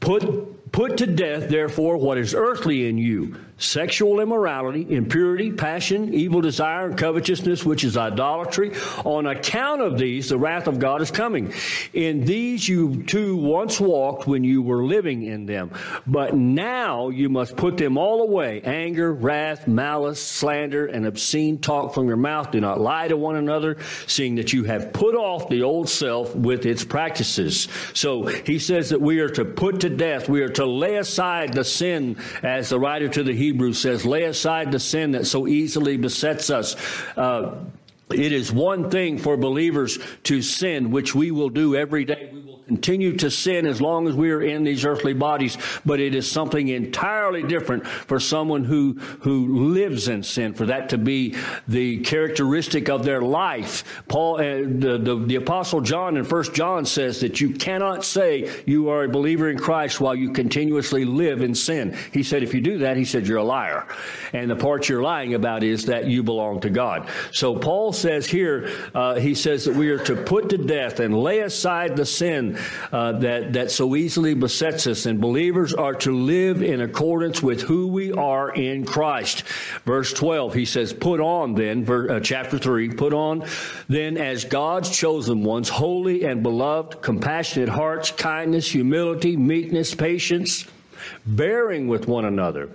put 0.00 0.65
Put 0.76 0.98
to 0.98 1.06
death, 1.06 1.48
therefore, 1.48 1.96
what 1.96 2.18
is 2.18 2.34
earthly 2.34 2.86
in 2.86 2.98
you 2.98 3.34
sexual 3.58 4.20
immorality, 4.20 4.86
impurity, 4.90 5.50
passion, 5.50 6.12
evil 6.12 6.40
desire, 6.42 6.88
and 6.88 6.98
covetousness, 6.98 7.64
which 7.64 7.84
is 7.84 7.96
idolatry. 7.96 8.72
On 9.04 9.26
account 9.26 9.80
of 9.80 9.98
these, 9.98 10.28
the 10.28 10.38
wrath 10.38 10.66
of 10.66 10.78
God 10.78 11.00
is 11.00 11.10
coming. 11.10 11.52
In 11.94 12.24
these 12.24 12.68
you 12.68 13.02
too 13.04 13.36
once 13.36 13.80
walked 13.80 14.26
when 14.26 14.44
you 14.44 14.60
were 14.60 14.84
living 14.84 15.22
in 15.22 15.46
them. 15.46 15.70
But 16.06 16.34
now 16.34 17.08
you 17.08 17.30
must 17.30 17.56
put 17.56 17.78
them 17.78 17.96
all 17.96 18.22
away 18.22 18.60
anger, 18.62 19.12
wrath, 19.12 19.66
malice, 19.66 20.22
slander, 20.22 20.86
and 20.86 21.06
obscene 21.06 21.58
talk 21.58 21.94
from 21.94 22.08
your 22.08 22.16
mouth. 22.16 22.50
Do 22.50 22.60
not 22.60 22.80
lie 22.80 23.08
to 23.08 23.16
one 23.16 23.36
another, 23.36 23.78
seeing 24.06 24.34
that 24.34 24.52
you 24.52 24.64
have 24.64 24.92
put 24.92 25.14
off 25.14 25.48
the 25.48 25.62
old 25.62 25.88
self 25.88 26.34
with 26.34 26.66
its 26.66 26.84
practices. 26.84 27.68
So 27.94 28.26
he 28.26 28.58
says 28.58 28.90
that 28.90 29.00
we 29.00 29.20
are 29.20 29.30
to 29.30 29.44
put 29.44 29.80
to 29.80 29.88
death, 29.88 30.28
we 30.28 30.42
are 30.42 30.50
to 30.50 30.66
lay 30.66 30.96
aside 30.96 31.54
the 31.54 31.64
sin, 31.64 32.18
as 32.42 32.68
the 32.68 32.78
writer 32.78 33.08
to 33.08 33.22
the 33.22 33.32
Hebrews 33.32 33.45
says, 33.72 34.04
lay 34.04 34.24
aside 34.24 34.72
the 34.72 34.80
sin 34.80 35.12
that 35.12 35.26
so 35.26 35.46
easily 35.46 35.96
besets 35.96 36.50
us. 36.50 36.76
Uh, 37.16 37.64
it 38.10 38.32
is 38.32 38.52
one 38.52 38.90
thing 38.90 39.18
for 39.18 39.36
believers 39.36 39.98
to 40.24 40.40
sin, 40.40 40.90
which 40.90 41.14
we 41.14 41.30
will 41.30 41.50
do 41.50 41.74
every 41.74 42.04
day. 42.04 42.30
We 42.32 42.40
will 42.40 42.55
continue 42.66 43.16
to 43.16 43.30
sin 43.30 43.64
as 43.64 43.80
long 43.80 44.08
as 44.08 44.14
we 44.14 44.30
are 44.30 44.42
in 44.42 44.64
these 44.64 44.84
earthly 44.84 45.14
bodies, 45.14 45.56
but 45.84 46.00
it 46.00 46.14
is 46.14 46.28
something 46.30 46.68
entirely 46.68 47.42
different 47.44 47.86
for 47.86 48.18
someone 48.18 48.64
who, 48.64 48.94
who 49.20 49.70
lives 49.72 50.08
in 50.08 50.22
sin, 50.22 50.52
for 50.52 50.66
that 50.66 50.88
to 50.88 50.98
be 50.98 51.36
the 51.68 51.98
characteristic 51.98 52.88
of 52.88 53.04
their 53.04 53.22
life. 53.22 54.02
Paul, 54.08 54.36
uh, 54.36 54.40
the, 54.40 54.98
the, 55.00 55.24
the 55.26 55.34
apostle 55.36 55.80
John 55.80 56.16
in 56.16 56.24
First 56.24 56.54
John 56.54 56.84
says 56.84 57.20
that 57.20 57.40
you 57.40 57.50
cannot 57.50 58.04
say 58.04 58.50
you 58.66 58.88
are 58.88 59.04
a 59.04 59.08
believer 59.08 59.48
in 59.48 59.58
Christ 59.58 60.00
while 60.00 60.14
you 60.14 60.32
continuously 60.32 61.04
live 61.04 61.42
in 61.42 61.54
sin. 61.54 61.96
He 62.12 62.24
said, 62.24 62.42
if 62.42 62.52
you 62.52 62.60
do 62.60 62.78
that, 62.78 62.96
he 62.96 63.04
said, 63.04 63.28
you're 63.28 63.38
a 63.38 63.44
liar. 63.44 63.86
And 64.32 64.50
the 64.50 64.56
part 64.56 64.88
you're 64.88 65.02
lying 65.02 65.34
about 65.34 65.62
is 65.62 65.86
that 65.86 66.06
you 66.06 66.24
belong 66.24 66.60
to 66.60 66.70
God. 66.70 67.08
So 67.30 67.54
Paul 67.54 67.92
says 67.92 68.26
here, 68.26 68.70
uh, 68.94 69.14
he 69.14 69.34
says 69.34 69.64
that 69.66 69.74
we 69.74 69.90
are 69.90 70.02
to 70.04 70.16
put 70.16 70.48
to 70.50 70.58
death 70.58 70.98
and 70.98 71.16
lay 71.16 71.40
aside 71.40 71.96
the 71.96 72.04
sin 72.04 72.55
uh, 72.92 73.12
that, 73.12 73.52
that 73.52 73.70
so 73.70 73.96
easily 73.96 74.34
besets 74.34 74.86
us. 74.86 75.06
And 75.06 75.20
believers 75.20 75.74
are 75.74 75.94
to 75.94 76.12
live 76.12 76.62
in 76.62 76.80
accordance 76.80 77.42
with 77.42 77.62
who 77.62 77.88
we 77.88 78.12
are 78.12 78.50
in 78.50 78.84
Christ. 78.84 79.42
Verse 79.84 80.12
12, 80.12 80.54
he 80.54 80.64
says, 80.64 80.92
Put 80.92 81.20
on 81.20 81.54
then, 81.54 81.84
ver, 81.84 82.10
uh, 82.10 82.20
chapter 82.20 82.58
3, 82.58 82.90
put 82.90 83.12
on 83.12 83.44
then 83.88 84.16
as 84.16 84.44
God's 84.44 84.90
chosen 84.90 85.42
ones, 85.42 85.68
holy 85.68 86.24
and 86.24 86.42
beloved, 86.42 87.02
compassionate 87.02 87.68
hearts, 87.68 88.10
kindness, 88.10 88.70
humility, 88.70 89.36
meekness, 89.36 89.94
patience, 89.94 90.66
bearing 91.24 91.88
with 91.88 92.08
one 92.08 92.24
another 92.24 92.70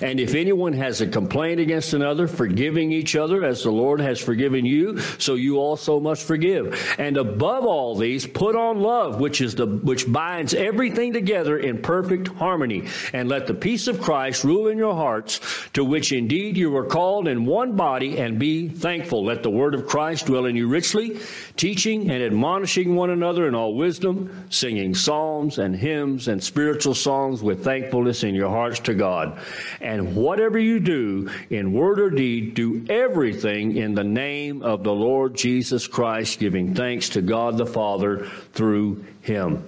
and 0.00 0.20
if 0.20 0.34
anyone 0.34 0.72
has 0.74 1.00
a 1.00 1.06
complaint 1.06 1.60
against 1.60 1.92
another, 1.92 2.26
forgiving 2.26 2.92
each 2.92 3.16
other 3.16 3.44
as 3.44 3.62
the 3.62 3.70
Lord 3.70 4.00
has 4.00 4.20
forgiven 4.20 4.64
you, 4.64 4.98
so 5.18 5.34
you 5.34 5.58
also 5.58 6.00
must 6.00 6.26
forgive. 6.26 6.94
And 6.98 7.16
above 7.16 7.64
all 7.64 7.96
these, 7.96 8.26
put 8.26 8.56
on 8.56 8.80
love, 8.80 9.20
which 9.20 9.40
is 9.40 9.54
the 9.54 9.66
which 9.66 10.10
binds 10.10 10.54
everything 10.54 11.12
together 11.12 11.58
in 11.58 11.82
perfect 11.82 12.28
harmony. 12.28 12.88
And 13.12 13.28
let 13.28 13.46
the 13.46 13.54
peace 13.54 13.86
of 13.86 14.00
Christ 14.00 14.44
rule 14.44 14.68
in 14.68 14.78
your 14.78 14.94
hearts, 14.94 15.40
to 15.74 15.84
which 15.84 16.12
indeed 16.12 16.56
you 16.56 16.70
were 16.70 16.86
called 16.86 17.28
in 17.28 17.46
one 17.46 17.76
body, 17.76 18.18
and 18.18 18.38
be 18.38 18.68
thankful. 18.68 19.24
Let 19.24 19.42
the 19.42 19.50
word 19.50 19.74
of 19.74 19.86
Christ 19.86 20.26
dwell 20.26 20.46
in 20.46 20.56
you 20.56 20.68
richly, 20.68 21.18
teaching 21.56 22.10
and 22.10 22.22
admonishing 22.22 22.94
one 22.94 23.10
another 23.10 23.46
in 23.48 23.54
all 23.54 23.74
wisdom, 23.74 24.46
singing 24.50 24.94
psalms 24.94 25.58
and 25.58 25.74
hymns 25.74 26.28
and 26.28 26.42
spiritual 26.42 26.94
songs 26.94 27.42
with 27.42 27.64
thankfulness 27.64 28.22
in 28.22 28.34
your 28.34 28.50
hearts 28.50 28.80
to 28.80 28.94
God. 28.94 29.38
And 29.80 30.16
whatever 30.16 30.58
you 30.58 30.80
do 30.80 31.30
in 31.50 31.72
word 31.72 32.00
or 32.00 32.10
deed, 32.10 32.54
do 32.54 32.84
everything 32.88 33.76
in 33.76 33.94
the 33.94 34.04
name 34.04 34.62
of 34.62 34.82
the 34.82 34.94
Lord 34.94 35.34
Jesus 35.34 35.86
Christ, 35.86 36.38
giving 36.38 36.74
thanks 36.74 37.10
to 37.10 37.22
God 37.22 37.56
the 37.58 37.66
Father 37.66 38.26
through 38.52 39.04
him. 39.20 39.64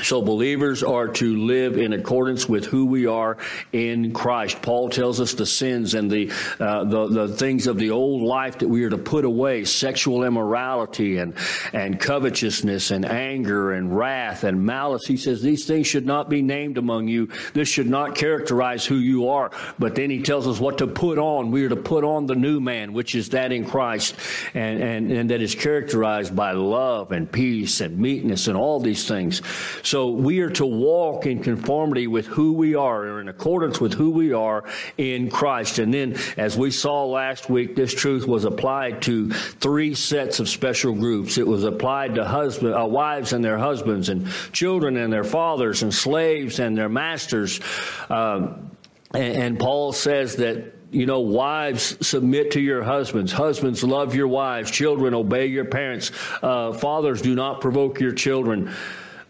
So 0.00 0.22
believers 0.22 0.82
are 0.82 1.06
to 1.08 1.36
live 1.36 1.76
in 1.76 1.92
accordance 1.92 2.48
with 2.48 2.64
who 2.64 2.86
we 2.86 3.06
are 3.06 3.36
in 3.72 4.14
Christ. 4.14 4.62
Paul 4.62 4.88
tells 4.88 5.20
us 5.20 5.34
the 5.34 5.44
sins 5.44 5.92
and 5.92 6.10
the, 6.10 6.32
uh, 6.58 6.84
the, 6.84 7.08
the 7.08 7.28
things 7.28 7.66
of 7.66 7.76
the 7.76 7.90
old 7.90 8.22
life 8.22 8.58
that 8.60 8.68
we 8.68 8.84
are 8.84 8.90
to 8.90 8.96
put 8.96 9.26
away: 9.26 9.64
sexual 9.64 10.24
immorality 10.24 11.18
and 11.18 11.34
and 11.74 12.00
covetousness 12.00 12.90
and 12.90 13.04
anger 13.04 13.72
and 13.72 13.94
wrath 13.94 14.44
and 14.44 14.64
malice. 14.64 15.04
He 15.06 15.18
says 15.18 15.42
these 15.42 15.66
things 15.66 15.86
should 15.86 16.06
not 16.06 16.30
be 16.30 16.40
named 16.40 16.78
among 16.78 17.08
you. 17.08 17.28
This 17.52 17.68
should 17.68 17.88
not 17.88 18.14
characterize 18.14 18.86
who 18.86 18.96
you 18.96 19.28
are. 19.28 19.50
But 19.78 19.94
then 19.94 20.08
he 20.08 20.22
tells 20.22 20.48
us 20.48 20.58
what 20.58 20.78
to 20.78 20.86
put 20.86 21.18
on. 21.18 21.50
We 21.50 21.66
are 21.66 21.68
to 21.68 21.76
put 21.76 22.02
on 22.02 22.24
the 22.24 22.34
new 22.34 22.60
man, 22.60 22.94
which 22.94 23.14
is 23.14 23.28
that 23.30 23.52
in 23.52 23.66
Christ, 23.66 24.16
and 24.54 24.82
and 24.82 25.12
and 25.12 25.30
that 25.30 25.42
is 25.42 25.54
characterized 25.54 26.34
by 26.34 26.52
love 26.52 27.12
and 27.12 27.30
peace 27.30 27.82
and 27.82 27.98
meekness 27.98 28.48
and 28.48 28.56
all 28.56 28.80
these 28.80 29.06
things. 29.06 29.42
So 29.82 30.08
we 30.08 30.40
are 30.40 30.50
to 30.50 30.66
walk 30.66 31.26
in 31.26 31.42
conformity 31.42 32.06
with 32.06 32.26
who 32.26 32.52
we 32.52 32.74
are, 32.74 33.02
or 33.02 33.20
in 33.20 33.28
accordance 33.28 33.80
with 33.80 33.94
who 33.94 34.10
we 34.10 34.32
are 34.32 34.64
in 34.96 35.30
Christ. 35.30 35.78
And 35.78 35.92
then, 35.92 36.16
as 36.36 36.56
we 36.56 36.70
saw 36.70 37.04
last 37.04 37.50
week, 37.50 37.76
this 37.76 37.92
truth 37.92 38.26
was 38.26 38.44
applied 38.44 39.02
to 39.02 39.30
three 39.30 39.94
sets 39.94 40.40
of 40.40 40.48
special 40.48 40.94
groups. 40.94 41.38
It 41.38 41.46
was 41.46 41.64
applied 41.64 42.14
to 42.16 42.24
husband, 42.24 42.74
uh, 42.74 42.86
wives 42.86 43.32
and 43.32 43.44
their 43.44 43.58
husbands, 43.58 44.08
and 44.08 44.28
children 44.52 44.96
and 44.96 45.12
their 45.12 45.24
fathers, 45.24 45.82
and 45.82 45.92
slaves 45.92 46.58
and 46.58 46.76
their 46.76 46.88
masters. 46.88 47.60
Um, 48.08 48.70
and, 49.14 49.36
and 49.36 49.58
Paul 49.58 49.92
says 49.92 50.36
that 50.36 50.74
you 50.92 51.06
know, 51.06 51.20
wives, 51.20 52.06
submit 52.06 52.50
to 52.50 52.60
your 52.60 52.82
husbands. 52.82 53.32
Husbands, 53.32 53.82
love 53.82 54.14
your 54.14 54.28
wives. 54.28 54.70
Children, 54.70 55.14
obey 55.14 55.46
your 55.46 55.64
parents. 55.64 56.12
Uh, 56.42 56.74
fathers, 56.74 57.22
do 57.22 57.34
not 57.34 57.62
provoke 57.62 57.98
your 57.98 58.12
children 58.12 58.74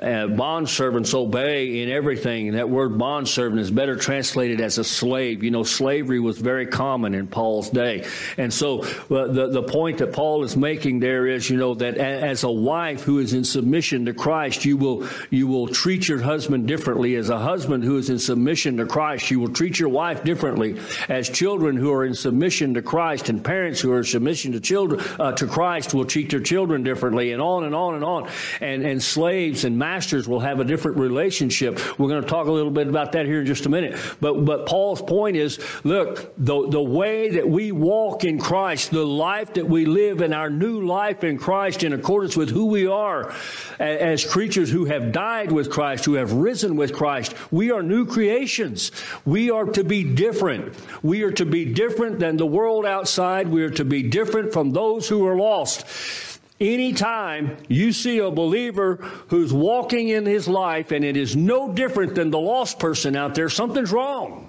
uh, 0.02 0.26
bond 0.26 0.68
servants 0.68 1.14
obey 1.14 1.82
in 1.82 1.88
everything. 1.88 2.48
And 2.48 2.56
that 2.58 2.68
word 2.68 2.98
bond 2.98 3.28
servant 3.28 3.60
is 3.60 3.70
better 3.70 3.96
translated 3.96 4.60
as 4.60 4.78
a 4.78 4.84
slave. 4.84 5.42
You 5.42 5.50
know, 5.50 5.62
slavery 5.62 6.18
was 6.18 6.38
very 6.38 6.66
common 6.66 7.14
in 7.14 7.28
Paul's 7.28 7.70
day. 7.70 8.06
And 8.36 8.52
so 8.52 8.82
uh, 8.82 9.28
the, 9.28 9.48
the 9.48 9.62
point 9.62 9.98
that 9.98 10.12
Paul 10.12 10.42
is 10.42 10.56
making 10.56 11.00
there 11.00 11.26
is, 11.26 11.48
you 11.48 11.56
know, 11.56 11.74
that 11.74 11.96
as 11.96 12.42
a 12.42 12.50
wife 12.50 13.02
who 13.02 13.20
is 13.20 13.32
in 13.32 13.44
submission 13.44 14.06
to 14.06 14.14
Christ, 14.14 14.64
you 14.64 14.76
will, 14.76 15.08
you 15.30 15.46
will 15.46 15.68
treat 15.68 16.08
your 16.08 16.20
husband 16.20 16.66
differently. 16.66 17.14
As 17.14 17.30
a 17.30 17.38
husband 17.38 17.84
who 17.84 17.96
is 17.96 18.10
in 18.10 18.18
submission 18.18 18.78
to 18.78 18.86
Christ, 18.86 19.30
you 19.30 19.38
will 19.38 19.52
treat 19.52 19.78
your 19.78 19.88
wife 19.88 20.24
differently. 20.24 20.80
As 21.08 21.28
children 21.28 21.76
who 21.76 21.92
are 21.92 22.04
in 22.04 22.14
submission 22.14 22.74
to 22.74 22.82
Christ 22.82 23.28
and 23.28 23.44
parents 23.44 23.80
who 23.80 23.92
are 23.92 23.98
in 23.98 24.04
submission 24.04 24.52
to 24.52 24.60
children, 24.60 25.00
uh, 25.20 25.32
to 25.32 25.46
Christ 25.46 25.94
will 25.94 26.04
treat 26.04 26.30
their 26.30 26.40
children 26.40 26.82
differently 26.82 27.32
and 27.32 27.40
on 27.40 27.64
and 27.64 27.74
on 27.74 27.94
and 27.94 28.04
on. 28.04 28.28
And, 28.60 28.82
and 28.84 29.02
slaves 29.02 29.64
and 29.64 29.78
masters 29.78 29.91
pastors 29.92 30.26
will 30.26 30.40
have 30.40 30.58
a 30.58 30.64
different 30.64 30.96
relationship. 30.96 31.78
We're 31.98 32.08
going 32.08 32.22
to 32.22 32.28
talk 32.28 32.46
a 32.46 32.50
little 32.50 32.70
bit 32.70 32.88
about 32.88 33.12
that 33.12 33.26
here 33.26 33.40
in 33.40 33.46
just 33.46 33.66
a 33.66 33.68
minute. 33.68 34.00
But, 34.22 34.42
but 34.46 34.64
Paul's 34.64 35.02
point 35.02 35.36
is 35.36 35.60
look, 35.84 36.32
the, 36.38 36.66
the 36.70 36.80
way 36.80 37.28
that 37.32 37.46
we 37.46 37.72
walk 37.72 38.24
in 38.24 38.40
Christ, 38.40 38.90
the 38.90 39.04
life 39.04 39.52
that 39.52 39.68
we 39.68 39.84
live 39.84 40.22
in 40.22 40.32
our 40.32 40.48
new 40.48 40.80
life 40.80 41.24
in 41.24 41.36
Christ 41.36 41.84
in 41.84 41.92
accordance 41.92 42.38
with 42.38 42.48
who 42.48 42.66
we 42.66 42.86
are 42.86 43.34
as 43.78 44.24
creatures 44.24 44.70
who 44.70 44.86
have 44.86 45.12
died 45.12 45.52
with 45.52 45.70
Christ, 45.70 46.06
who 46.06 46.14
have 46.14 46.32
risen 46.32 46.74
with 46.74 46.94
Christ, 46.94 47.34
we 47.50 47.70
are 47.70 47.82
new 47.82 48.06
creations. 48.06 48.92
We 49.26 49.50
are 49.50 49.66
to 49.66 49.84
be 49.84 50.04
different. 50.04 50.74
We 51.02 51.22
are 51.22 51.32
to 51.32 51.44
be 51.44 51.66
different 51.66 52.18
than 52.18 52.38
the 52.38 52.46
world 52.46 52.86
outside. 52.86 53.46
We 53.46 53.62
are 53.62 53.70
to 53.70 53.84
be 53.84 54.02
different 54.02 54.54
from 54.54 54.70
those 54.70 55.06
who 55.10 55.26
are 55.26 55.36
lost. 55.36 56.31
Anytime 56.62 57.56
you 57.66 57.92
see 57.92 58.18
a 58.18 58.30
believer 58.30 58.94
who's 59.26 59.52
walking 59.52 60.10
in 60.10 60.24
his 60.24 60.46
life 60.46 60.92
and 60.92 61.04
it 61.04 61.16
is 61.16 61.34
no 61.34 61.72
different 61.72 62.14
than 62.14 62.30
the 62.30 62.38
lost 62.38 62.78
person 62.78 63.16
out 63.16 63.34
there, 63.34 63.48
something's 63.48 63.90
wrong. 63.90 64.48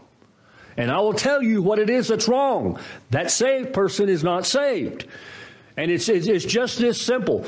And 0.77 0.91
I 0.91 1.00
will 1.00 1.15
tell 1.15 1.41
you 1.41 1.63
what 1.63 1.79
it 1.79 1.89
is 1.89 2.10
that's 2.10 2.27
wrong. 2.27 2.79
That 3.10 3.32
saved 3.32 3.74
person 3.74 4.10
is 4.10 4.24
not 4.24 4.46
saved. 4.46 5.08
And 5.75 5.89
it's, 5.89 6.08
it's, 6.08 6.46
just 6.46 6.77
this 6.77 7.01
simple. 7.01 7.48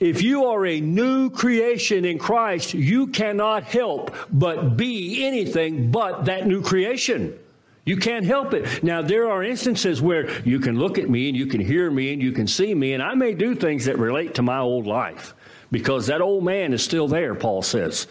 If 0.00 0.20
you 0.20 0.46
are 0.46 0.66
a 0.66 0.80
new 0.80 1.30
creation 1.30 2.04
in 2.04 2.18
Christ, 2.18 2.74
you 2.74 3.06
cannot 3.06 3.62
help 3.62 4.12
but 4.32 4.76
be 4.76 5.24
anything 5.24 5.92
but 5.92 6.24
that 6.24 6.44
new 6.44 6.60
creation. 6.60 7.38
You 7.86 7.96
can't 7.96 8.26
help 8.26 8.52
it. 8.52 8.82
Now, 8.82 9.00
there 9.00 9.30
are 9.30 9.44
instances 9.44 10.02
where 10.02 10.28
you 10.42 10.58
can 10.58 10.76
look 10.76 10.98
at 10.98 11.08
me 11.08 11.28
and 11.28 11.36
you 11.36 11.46
can 11.46 11.60
hear 11.60 11.88
me 11.88 12.12
and 12.12 12.20
you 12.20 12.32
can 12.32 12.48
see 12.48 12.74
me, 12.74 12.92
and 12.94 13.02
I 13.02 13.14
may 13.14 13.32
do 13.32 13.54
things 13.54 13.84
that 13.84 13.96
relate 13.96 14.34
to 14.34 14.42
my 14.42 14.58
old 14.58 14.88
life 14.88 15.34
because 15.70 16.08
that 16.08 16.20
old 16.20 16.44
man 16.44 16.72
is 16.72 16.82
still 16.82 17.06
there, 17.06 17.36
Paul 17.36 17.62
says. 17.62 18.08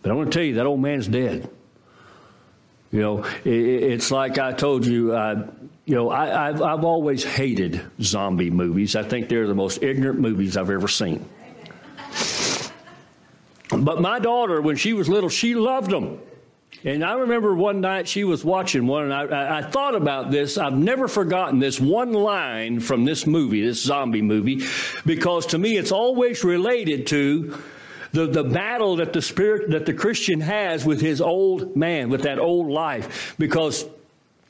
But 0.00 0.10
I 0.10 0.14
want 0.14 0.32
to 0.32 0.38
tell 0.38 0.44
you, 0.44 0.54
that 0.54 0.64
old 0.64 0.80
man's 0.80 1.06
dead. 1.06 1.50
You 2.92 3.00
know, 3.00 3.26
it's 3.44 4.10
like 4.10 4.38
I 4.38 4.52
told 4.52 4.86
you, 4.86 5.12
uh, 5.12 5.48
you 5.84 5.96
know, 5.96 6.08
I, 6.08 6.46
have 6.46 6.62
I've 6.62 6.84
always 6.84 7.24
hated 7.24 7.82
zombie 8.00 8.50
movies. 8.50 8.96
I 8.96 9.02
think 9.02 9.28
they're 9.28 9.46
the 9.46 9.54
most 9.54 9.82
ignorant 9.82 10.18
movies 10.18 10.56
I've 10.56 10.70
ever 10.70 10.88
seen. 10.88 11.28
But 13.68 14.00
my 14.00 14.18
daughter, 14.18 14.62
when 14.62 14.76
she 14.76 14.94
was 14.94 15.10
little, 15.10 15.28
she 15.28 15.54
loved 15.54 15.90
them. 15.90 16.20
And 16.84 17.02
I 17.02 17.14
remember 17.14 17.54
one 17.54 17.80
night 17.80 18.06
she 18.06 18.24
was 18.24 18.44
watching 18.44 18.86
one, 18.86 19.04
and 19.04 19.14
I, 19.14 19.58
I, 19.58 19.62
thought 19.62 19.94
about 19.94 20.30
this. 20.30 20.58
I've 20.58 20.76
never 20.76 21.08
forgotten 21.08 21.58
this 21.58 21.80
one 21.80 22.12
line 22.12 22.78
from 22.78 23.06
this 23.06 23.26
movie, 23.26 23.62
this 23.62 23.82
zombie 23.82 24.20
movie, 24.20 24.66
because 25.06 25.46
to 25.46 25.58
me 25.58 25.78
it's 25.78 25.92
always 25.92 26.44
related 26.44 27.06
to 27.06 27.58
the, 28.12 28.26
the 28.26 28.44
battle 28.44 28.96
that 28.96 29.14
the 29.14 29.22
spirit, 29.22 29.70
that 29.70 29.86
the 29.86 29.94
Christian 29.94 30.42
has 30.42 30.84
with 30.84 31.00
his 31.00 31.22
old 31.22 31.74
man, 31.74 32.10
with 32.10 32.22
that 32.22 32.38
old 32.38 32.68
life. 32.68 33.34
Because 33.38 33.86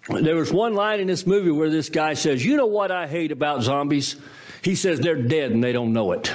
there 0.09 0.35
was 0.35 0.53
one 0.53 0.75
line 0.75 0.99
in 0.99 1.07
this 1.07 1.29
movie 1.29 1.53
where 1.53 1.71
this 1.71 1.89
guy 1.89 2.15
says, 2.15 2.45
You 2.45 2.57
know 2.57 2.67
what 2.67 2.91
I 2.91 3.07
hate 3.07 3.31
about 3.31 3.63
zombies? 3.63 4.17
He 4.61 4.75
says 4.75 4.99
they're 4.99 5.23
dead 5.23 5.53
and 5.53 5.63
they 5.63 5.73
don't 5.73 5.93
know 5.93 6.11
it. 6.13 6.35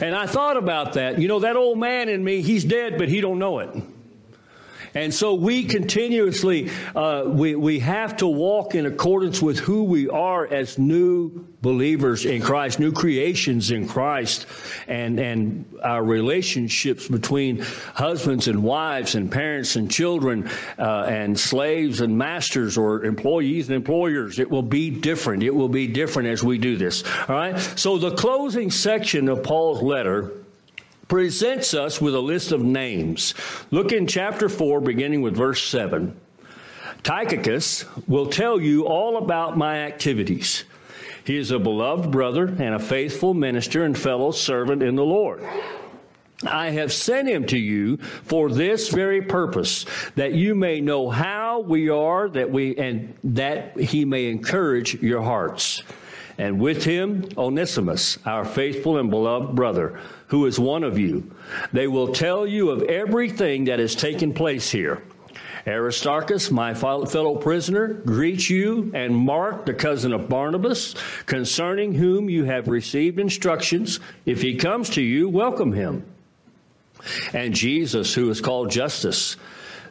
And 0.00 0.14
I 0.16 0.26
thought 0.26 0.56
about 0.56 0.94
that. 0.94 1.20
You 1.20 1.28
know, 1.28 1.38
that 1.40 1.54
old 1.54 1.78
man 1.78 2.08
in 2.08 2.24
me, 2.24 2.42
he's 2.42 2.64
dead, 2.64 2.98
but 2.98 3.08
he 3.08 3.20
don't 3.20 3.38
know 3.38 3.60
it. 3.60 3.70
And 4.96 5.12
so 5.12 5.34
we 5.34 5.64
continuously, 5.64 6.70
uh, 6.94 7.24
we, 7.26 7.54
we 7.54 7.80
have 7.80 8.16
to 8.16 8.26
walk 8.26 8.74
in 8.74 8.86
accordance 8.86 9.42
with 9.42 9.58
who 9.58 9.84
we 9.84 10.08
are 10.08 10.46
as 10.46 10.78
new 10.78 11.46
believers 11.60 12.24
in 12.24 12.40
Christ, 12.40 12.80
new 12.80 12.92
creations 12.92 13.70
in 13.70 13.88
Christ, 13.88 14.46
and, 14.88 15.20
and 15.20 15.66
our 15.82 16.02
relationships 16.02 17.08
between 17.08 17.58
husbands 17.92 18.48
and 18.48 18.62
wives 18.62 19.16
and 19.16 19.30
parents 19.30 19.76
and 19.76 19.90
children 19.90 20.48
uh, 20.78 21.02
and 21.02 21.38
slaves 21.38 22.00
and 22.00 22.16
masters 22.16 22.78
or 22.78 23.04
employees 23.04 23.68
and 23.68 23.76
employers. 23.76 24.38
It 24.38 24.50
will 24.50 24.62
be 24.62 24.88
different. 24.88 25.42
It 25.42 25.54
will 25.54 25.68
be 25.68 25.88
different 25.88 26.30
as 26.30 26.42
we 26.42 26.56
do 26.56 26.78
this. 26.78 27.04
All 27.28 27.36
right? 27.36 27.58
So 27.76 27.98
the 27.98 28.12
closing 28.12 28.70
section 28.70 29.28
of 29.28 29.42
Paul's 29.42 29.82
letter 29.82 30.45
presents 31.08 31.74
us 31.74 32.00
with 32.00 32.14
a 32.14 32.20
list 32.20 32.52
of 32.52 32.62
names. 32.62 33.34
Look 33.70 33.92
in 33.92 34.06
chapter 34.06 34.48
4, 34.48 34.80
beginning 34.80 35.22
with 35.22 35.36
verse 35.36 35.62
7. 35.62 36.16
Tychicus 37.02 37.84
will 38.08 38.26
tell 38.26 38.60
you 38.60 38.86
all 38.86 39.16
about 39.16 39.56
my 39.56 39.78
activities. 39.78 40.64
He 41.24 41.36
is 41.36 41.50
a 41.50 41.58
beloved 41.58 42.10
brother 42.10 42.46
and 42.46 42.74
a 42.74 42.78
faithful 42.78 43.34
minister 43.34 43.84
and 43.84 43.98
fellow 43.98 44.30
servant 44.30 44.82
in 44.82 44.94
the 44.94 45.04
Lord. 45.04 45.42
I 46.44 46.70
have 46.70 46.92
sent 46.92 47.28
him 47.28 47.46
to 47.46 47.58
you 47.58 47.96
for 47.96 48.50
this 48.50 48.90
very 48.90 49.22
purpose, 49.22 49.86
that 50.16 50.34
you 50.34 50.54
may 50.54 50.80
know 50.80 51.08
how 51.08 51.60
we 51.60 51.88
are, 51.88 52.28
that 52.28 52.50
we, 52.50 52.76
and 52.76 53.14
that 53.24 53.78
he 53.78 54.04
may 54.04 54.26
encourage 54.26 55.00
your 55.02 55.22
hearts. 55.22 55.82
And 56.38 56.60
with 56.60 56.84
him, 56.84 57.28
Onesimus, 57.36 58.18
our 58.26 58.44
faithful 58.44 58.98
and 58.98 59.10
beloved 59.10 59.54
brother, 59.54 59.98
who 60.28 60.46
is 60.46 60.58
one 60.58 60.84
of 60.84 60.98
you. 60.98 61.30
They 61.72 61.86
will 61.86 62.12
tell 62.12 62.46
you 62.46 62.70
of 62.70 62.82
everything 62.82 63.64
that 63.64 63.78
has 63.78 63.94
taken 63.94 64.34
place 64.34 64.70
here. 64.70 65.02
Aristarchus, 65.66 66.50
my 66.50 66.74
fellow 66.74 67.36
prisoner, 67.36 67.88
greets 67.88 68.48
you, 68.48 68.92
and 68.94 69.16
Mark, 69.16 69.66
the 69.66 69.74
cousin 69.74 70.12
of 70.12 70.28
Barnabas, 70.28 70.94
concerning 71.24 71.94
whom 71.94 72.30
you 72.30 72.44
have 72.44 72.68
received 72.68 73.18
instructions. 73.18 73.98
If 74.24 74.42
he 74.42 74.56
comes 74.56 74.90
to 74.90 75.02
you, 75.02 75.28
welcome 75.28 75.72
him 75.72 76.04
and 77.32 77.54
Jesus, 77.54 78.14
who 78.14 78.30
is 78.30 78.40
called 78.40 78.70
Justus. 78.70 79.36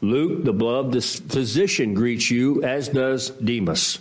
Luke, 0.00 0.44
the 0.44 0.52
beloved 0.52 1.02
physician, 1.02 1.94
greets 1.94 2.30
you, 2.30 2.62
as 2.62 2.88
does 2.88 3.30
Demas. 3.30 3.98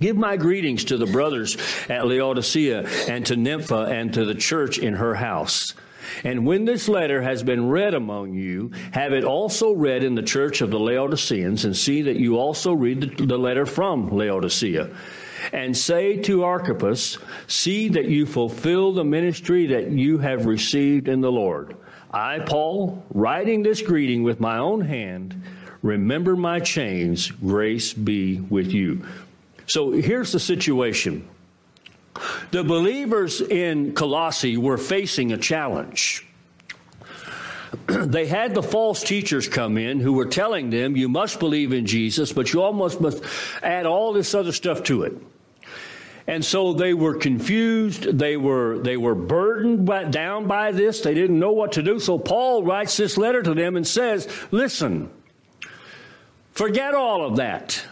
Give 0.00 0.16
my 0.16 0.36
greetings 0.36 0.84
to 0.86 0.96
the 0.96 1.06
brothers 1.06 1.56
at 1.88 2.06
Laodicea 2.06 2.88
and 3.08 3.24
to 3.26 3.36
Nympha 3.36 3.86
and 3.90 4.12
to 4.14 4.24
the 4.24 4.34
church 4.34 4.78
in 4.78 4.94
her 4.94 5.14
house. 5.14 5.74
And 6.24 6.44
when 6.46 6.64
this 6.64 6.88
letter 6.88 7.22
has 7.22 7.42
been 7.42 7.68
read 7.68 7.94
among 7.94 8.34
you, 8.34 8.72
have 8.92 9.12
it 9.12 9.24
also 9.24 9.72
read 9.72 10.04
in 10.04 10.14
the 10.14 10.22
church 10.22 10.60
of 10.60 10.70
the 10.70 10.78
Laodiceans, 10.78 11.64
and 11.64 11.76
see 11.76 12.02
that 12.02 12.16
you 12.16 12.38
also 12.38 12.72
read 12.72 13.16
the 13.18 13.38
letter 13.38 13.66
from 13.66 14.10
Laodicea. 14.10 14.90
And 15.52 15.76
say 15.76 16.16
to 16.22 16.44
Archippus, 16.44 17.18
See 17.46 17.88
that 17.90 18.06
you 18.06 18.26
fulfill 18.26 18.92
the 18.92 19.04
ministry 19.04 19.66
that 19.68 19.90
you 19.90 20.18
have 20.18 20.46
received 20.46 21.08
in 21.08 21.20
the 21.20 21.32
Lord. 21.32 21.76
I, 22.14 22.38
Paul, 22.38 23.04
writing 23.12 23.64
this 23.64 23.82
greeting 23.82 24.22
with 24.22 24.38
my 24.38 24.58
own 24.58 24.82
hand, 24.82 25.42
remember 25.82 26.36
my 26.36 26.60
chains, 26.60 27.28
grace 27.28 27.92
be 27.92 28.38
with 28.38 28.72
you. 28.72 29.04
So 29.66 29.90
here's 29.90 30.30
the 30.30 30.38
situation. 30.38 31.28
The 32.52 32.62
believers 32.62 33.40
in 33.40 33.94
Colossae 33.94 34.56
were 34.56 34.78
facing 34.78 35.32
a 35.32 35.36
challenge. 35.36 36.24
they 37.88 38.26
had 38.26 38.54
the 38.54 38.62
false 38.62 39.02
teachers 39.02 39.48
come 39.48 39.76
in 39.76 39.98
who 39.98 40.12
were 40.12 40.26
telling 40.26 40.70
them, 40.70 40.96
you 40.96 41.08
must 41.08 41.40
believe 41.40 41.72
in 41.72 41.84
Jesus, 41.84 42.32
but 42.32 42.52
you 42.52 42.62
almost 42.62 43.00
must 43.00 43.24
add 43.60 43.86
all 43.86 44.12
this 44.12 44.36
other 44.36 44.52
stuff 44.52 44.84
to 44.84 45.02
it. 45.02 45.14
And 46.26 46.44
so 46.44 46.72
they 46.72 46.94
were 46.94 47.16
confused. 47.16 48.18
They 48.18 48.36
were, 48.36 48.78
they 48.78 48.96
were 48.96 49.14
burdened 49.14 49.84
by, 49.84 50.04
down 50.04 50.46
by 50.46 50.72
this. 50.72 51.00
They 51.00 51.12
didn't 51.12 51.38
know 51.38 51.52
what 51.52 51.72
to 51.72 51.82
do. 51.82 51.98
So 51.98 52.18
Paul 52.18 52.64
writes 52.64 52.96
this 52.96 53.18
letter 53.18 53.42
to 53.42 53.52
them 53.52 53.76
and 53.76 53.86
says, 53.86 54.26
listen, 54.50 55.10
forget 56.52 56.94
all 56.94 57.26
of 57.26 57.36
that. 57.36 57.84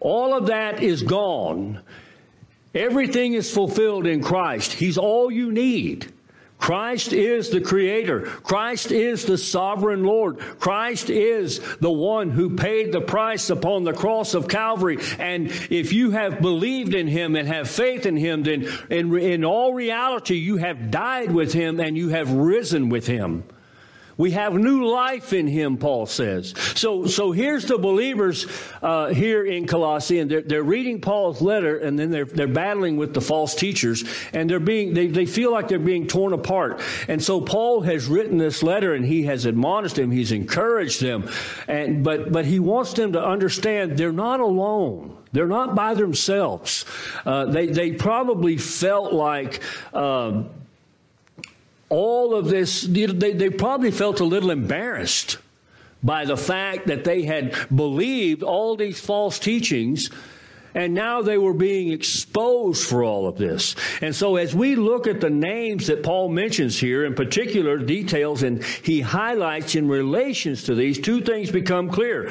All 0.00 0.36
of 0.36 0.46
that 0.46 0.82
is 0.82 1.02
gone. 1.02 1.80
Everything 2.74 3.32
is 3.32 3.52
fulfilled 3.52 4.06
in 4.06 4.22
Christ. 4.22 4.74
He's 4.74 4.98
all 4.98 5.30
you 5.30 5.50
need. 5.50 6.12
Christ 6.58 7.12
is 7.12 7.50
the 7.50 7.60
creator. 7.60 8.22
Christ 8.22 8.90
is 8.90 9.24
the 9.24 9.38
sovereign 9.38 10.02
Lord. 10.04 10.38
Christ 10.58 11.08
is 11.08 11.60
the 11.78 11.90
one 11.90 12.30
who 12.30 12.56
paid 12.56 12.92
the 12.92 13.00
price 13.00 13.48
upon 13.48 13.84
the 13.84 13.92
cross 13.92 14.34
of 14.34 14.48
Calvary. 14.48 14.98
And 15.18 15.48
if 15.70 15.92
you 15.92 16.10
have 16.10 16.40
believed 16.40 16.94
in 16.94 17.06
him 17.06 17.36
and 17.36 17.48
have 17.48 17.70
faith 17.70 18.06
in 18.06 18.16
him, 18.16 18.42
then 18.42 18.68
in, 18.90 19.16
in 19.16 19.44
all 19.44 19.72
reality, 19.72 20.36
you 20.36 20.56
have 20.56 20.90
died 20.90 21.30
with 21.32 21.52
him 21.52 21.80
and 21.80 21.96
you 21.96 22.10
have 22.10 22.30
risen 22.32 22.88
with 22.88 23.06
him. 23.06 23.44
We 24.18 24.32
have 24.32 24.52
new 24.52 24.84
life 24.84 25.32
in 25.32 25.46
him, 25.46 25.76
Paul 25.76 26.06
says. 26.06 26.52
So, 26.74 27.06
so 27.06 27.30
here's 27.30 27.66
the 27.66 27.78
believers 27.78 28.46
uh, 28.82 29.06
here 29.06 29.46
in 29.46 29.68
Colossae, 29.68 30.18
and 30.18 30.28
they're, 30.28 30.42
they're 30.42 30.64
reading 30.64 31.00
Paul's 31.00 31.40
letter, 31.40 31.78
and 31.78 31.96
then 31.96 32.10
they're, 32.10 32.24
they're 32.24 32.48
battling 32.48 32.96
with 32.96 33.14
the 33.14 33.20
false 33.20 33.54
teachers, 33.54 34.04
and 34.32 34.50
they're 34.50 34.58
being, 34.58 34.92
they, 34.92 35.06
they 35.06 35.24
feel 35.24 35.52
like 35.52 35.68
they're 35.68 35.78
being 35.78 36.08
torn 36.08 36.32
apart. 36.32 36.80
And 37.06 37.22
so 37.22 37.40
Paul 37.40 37.82
has 37.82 38.08
written 38.08 38.38
this 38.38 38.60
letter, 38.60 38.92
and 38.94 39.04
he 39.04 39.22
has 39.22 39.46
admonished 39.46 39.94
them, 39.94 40.10
he's 40.10 40.32
encouraged 40.32 41.00
them, 41.00 41.30
and, 41.68 42.02
but, 42.02 42.32
but 42.32 42.44
he 42.44 42.58
wants 42.58 42.94
them 42.94 43.12
to 43.12 43.24
understand 43.24 43.96
they're 43.96 44.10
not 44.10 44.40
alone. 44.40 45.16
They're 45.30 45.46
not 45.46 45.74
by 45.74 45.94
themselves. 45.94 46.84
Uh, 47.24 47.44
they, 47.44 47.66
they 47.66 47.92
probably 47.92 48.56
felt 48.56 49.12
like 49.12 49.60
um, 49.94 50.50
all 51.88 52.34
of 52.34 52.46
this, 52.48 52.82
they, 52.82 53.06
they 53.06 53.50
probably 53.50 53.90
felt 53.90 54.20
a 54.20 54.24
little 54.24 54.50
embarrassed 54.50 55.38
by 56.02 56.24
the 56.24 56.36
fact 56.36 56.86
that 56.86 57.04
they 57.04 57.22
had 57.22 57.56
believed 57.74 58.42
all 58.42 58.76
these 58.76 59.00
false 59.00 59.38
teachings 59.38 60.10
and 60.74 60.94
now 60.94 61.22
they 61.22 61.38
were 61.38 61.54
being 61.54 61.90
exposed 61.90 62.86
for 62.86 63.02
all 63.02 63.26
of 63.26 63.36
this. 63.36 63.74
And 64.00 64.14
so 64.14 64.36
as 64.36 64.54
we 64.54 64.76
look 64.76 65.06
at 65.06 65.20
the 65.20 65.30
names 65.30 65.88
that 65.88 66.02
Paul 66.02 66.28
mentions 66.28 66.78
here, 66.78 67.04
in 67.04 67.14
particular 67.14 67.78
details, 67.78 68.42
and 68.42 68.62
he 68.62 69.00
highlights 69.00 69.74
in 69.74 69.88
relations 69.88 70.64
to 70.64 70.74
these, 70.74 70.98
two 70.98 71.20
things 71.20 71.50
become 71.50 71.90
clear. 71.90 72.30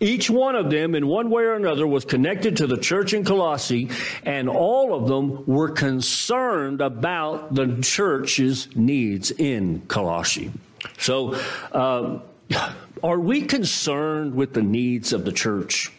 Each 0.00 0.30
one 0.30 0.54
of 0.54 0.70
them, 0.70 0.94
in 0.94 1.08
one 1.08 1.28
way 1.28 1.42
or 1.42 1.54
another, 1.54 1.86
was 1.86 2.04
connected 2.04 2.58
to 2.58 2.66
the 2.66 2.76
church 2.76 3.12
in 3.12 3.24
Colossae, 3.24 3.90
and 4.24 4.48
all 4.48 4.94
of 4.94 5.08
them 5.08 5.44
were 5.46 5.70
concerned 5.70 6.80
about 6.80 7.54
the 7.54 7.80
church's 7.82 8.68
needs 8.76 9.32
in 9.32 9.82
Colossae. 9.88 10.52
So, 10.98 11.34
uh, 11.72 12.20
are 13.02 13.18
we 13.18 13.42
concerned 13.42 14.34
with 14.34 14.54
the 14.54 14.62
needs 14.62 15.12
of 15.12 15.24
the 15.24 15.32
church? 15.32 15.92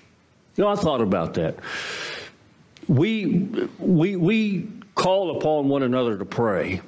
You 0.55 0.63
know, 0.63 0.69
I 0.69 0.75
thought 0.75 1.01
about 1.01 1.33
that. 1.35 1.57
We, 2.87 3.49
we, 3.77 4.15
we 4.15 4.67
call 4.95 5.37
upon 5.37 5.69
one 5.69 5.83
another 5.83 6.17
to 6.17 6.25
pray. 6.25 6.81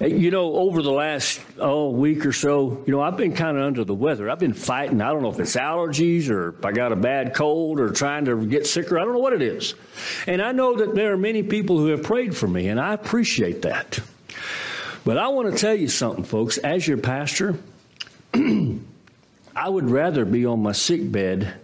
You 0.00 0.30
know, 0.30 0.54
over 0.54 0.80
the 0.80 0.90
last 0.90 1.42
oh 1.58 1.90
week 1.90 2.24
or 2.24 2.32
so, 2.32 2.82
you 2.86 2.92
know, 2.92 3.02
I've 3.02 3.18
been 3.18 3.34
kind 3.34 3.58
of 3.58 3.64
under 3.64 3.84
the 3.84 3.94
weather. 3.94 4.30
I've 4.30 4.38
been 4.38 4.54
fighting. 4.54 5.02
I 5.02 5.10
don't 5.10 5.20
know 5.20 5.28
if 5.28 5.38
it's 5.38 5.56
allergies 5.56 6.30
or 6.30 6.56
if 6.58 6.64
I 6.64 6.72
got 6.72 6.90
a 6.90 6.96
bad 6.96 7.34
cold 7.34 7.78
or 7.78 7.90
trying 7.90 8.24
to 8.24 8.46
get 8.46 8.66
sicker. 8.66 8.98
I 8.98 9.04
don't 9.04 9.12
know 9.12 9.18
what 9.18 9.34
it 9.34 9.42
is. 9.42 9.74
And 10.26 10.40
I 10.40 10.52
know 10.52 10.76
that 10.76 10.94
there 10.94 11.12
are 11.12 11.18
many 11.18 11.42
people 11.42 11.76
who 11.76 11.88
have 11.88 12.02
prayed 12.02 12.34
for 12.34 12.48
me, 12.48 12.68
and 12.68 12.80
I 12.80 12.94
appreciate 12.94 13.60
that. 13.62 14.00
But 15.04 15.18
I 15.18 15.28
want 15.28 15.52
to 15.52 15.58
tell 15.58 15.74
you 15.74 15.88
something, 15.88 16.24
folks. 16.24 16.56
As 16.56 16.88
your 16.88 16.96
pastor, 16.96 17.58
I 18.34 19.68
would 19.68 19.90
rather 19.90 20.24
be 20.24 20.46
on 20.46 20.62
my 20.62 20.72
sick 20.72 21.12
bed 21.12 21.54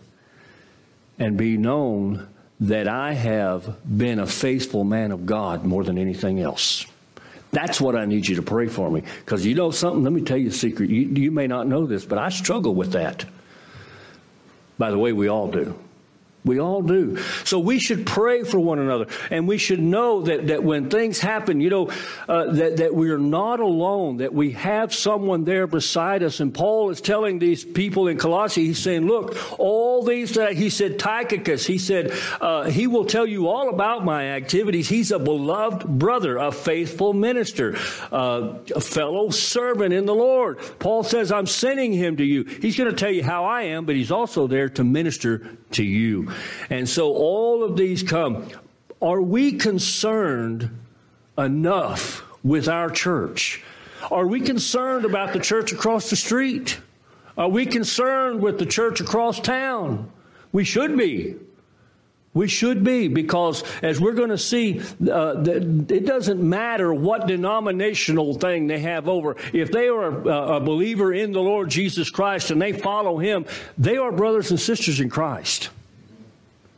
and 1.19 1.39
be 1.39 1.57
known 1.57 2.29
that 2.61 2.87
I 2.87 3.15
have 3.15 3.77
been 3.97 4.19
a 4.19 4.27
faithful 4.27 4.85
man 4.85 5.11
of 5.11 5.25
God 5.25 5.65
more 5.65 5.85
than 5.85 5.97
anything 5.97 6.39
else. 6.39 6.85
That's 7.53 7.81
what 7.81 7.97
I 7.97 8.05
need 8.05 8.27
you 8.29 8.37
to 8.37 8.43
pray 8.43 8.67
for 8.67 8.91
me. 8.91 9.03
Because 9.25 9.47
you 9.47 9.55
know 9.55 9.71
something? 9.71 10.03
Let 10.03 10.13
me 10.13 10.21
tell 10.21 10.37
you 10.37 10.49
a 10.49 10.53
secret. 10.53 10.91
You, 10.91 11.03
you 11.03 11.31
may 11.31 11.47
not 11.47 11.67
know 11.67 11.87
this, 11.87 12.05
but 12.05 12.19
I 12.19 12.29
struggle 12.29 12.75
with 12.75 12.93
that. 12.93 13.25
By 14.79 14.91
the 14.91 14.99
way, 14.99 15.13
we 15.13 15.29
all 15.29 15.51
do. 15.51 15.79
We 16.47 16.61
all 16.61 16.81
do. 16.81 17.19
So 17.45 17.59
we 17.59 17.81
should 17.81 18.07
pray 18.07 18.45
for 18.45 18.61
one 18.61 18.79
another. 18.79 19.07
And 19.31 19.49
we 19.49 19.59
should 19.59 19.81
know 19.81 20.23
that, 20.23 20.47
that 20.47 20.63
when 20.63 20.89
things 20.89 21.19
happen, 21.19 21.61
you 21.61 21.71
know, 21.71 21.91
uh, 22.29 22.53
that, 22.53 22.77
that 22.77 22.95
we 22.95 23.11
are 23.11 23.19
not 23.19 23.59
alone, 23.59 24.19
that 24.19 24.33
we 24.33 24.53
have 24.53 24.95
someone 24.95 25.43
there 25.45 25.67
beside 25.67 26.23
us. 26.23 26.39
And 26.39 26.55
Paul 26.55 26.91
is 26.91 27.01
telling 27.01 27.41
these 27.41 27.65
people 27.65 28.07
in 28.07 28.17
Colossae, 28.17 28.65
he's 28.67 28.79
saying, 28.79 29.07
look, 29.07 29.37
all 29.59 30.05
these, 30.05 30.35
that 30.35 30.53
he 30.53 30.71
said, 30.71 31.01
Tychicus, 31.01 31.67
he 31.67 31.79
said, 31.79 32.13
uh, 32.41 32.65
he 32.71 32.87
will 32.87 33.05
tell 33.07 33.27
you 33.27 33.49
all 33.49 33.69
about 33.69 34.05
my 34.05 34.27
activities. 34.29 34.89
He's 34.89 35.11
a 35.11 35.19
beloved 35.19 35.99
brother, 35.99 36.39
a 36.39 36.53
faithful 36.53 37.13
minister, 37.13 37.77
uh, 38.13 38.59
a 38.75 38.81
fellow 38.81 39.31
servant 39.31 39.93
in 39.93 40.07
the 40.07 40.15
Lord. 40.15 40.61
Paul 40.79 41.03
says, 41.03 41.33
I'm 41.33 41.47
sending 41.47 41.93
him 41.93 42.19
to 42.19 42.25
you. 42.25 42.45
He's 42.45 42.77
going 42.77 42.91
to 42.91 42.97
tell 42.97 43.11
you 43.11 43.25
how 43.25 43.45
I 43.45 43.63
am, 43.63 43.85
but 43.85 43.97
he's 43.97 44.13
also 44.13 44.47
there 44.47 44.69
to 44.69 44.85
minister 44.85 45.57
to 45.73 45.83
you. 45.83 46.33
And 46.71 46.89
so 46.89 47.13
all 47.13 47.63
of 47.63 47.77
these 47.77 48.03
come. 48.03 48.49
Are 49.01 49.21
we 49.21 49.53
concerned 49.53 50.71
enough 51.37 52.23
with 52.43 52.69
our 52.69 52.91
church? 52.91 53.63
Are 54.11 54.27
we 54.27 54.41
concerned 54.41 55.05
about 55.05 55.33
the 55.33 55.41
church 55.41 55.73
across 55.73 56.11
the 56.11 56.17
street? 56.17 56.81
Are 57.37 57.49
we 57.49 57.67
concerned 57.67 58.41
with 58.41 58.59
the 58.59 58.67
church 58.67 59.01
across 59.01 59.41
town? 59.41 60.11
We 60.53 60.65
should 60.65 60.97
be. 60.97 61.37
We 62.33 62.49
should 62.49 62.85
be 62.85 63.09
because, 63.09 63.65
as 63.83 63.99
we're 63.99 64.13
going 64.13 64.29
to 64.29 64.37
see, 64.37 64.81
uh, 65.11 65.43
it 65.43 66.05
doesn't 66.05 66.43
matter 66.43 66.93
what 66.93 67.27
denominational 67.27 68.35
thing 68.35 68.67
they 68.67 68.81
have 68.81 69.09
over. 69.09 69.37
If 69.55 69.73
they 69.73 69.89
are 69.89 70.05
a, 70.05 70.57
a 70.57 70.61
believer 70.61 71.15
in 71.15 71.33
the 71.33 71.41
Lord 71.41 71.71
Jesus 71.71 72.11
Christ 72.11 72.51
and 72.51 72.61
they 72.61 72.75
follow 72.75 73.17
Him, 73.17 73.47
they 73.79 73.97
are 73.97 74.13
brothers 74.13 74.51
and 74.51 74.61
sisters 74.61 75.01
in 75.01 75.09
Christ. 75.09 75.71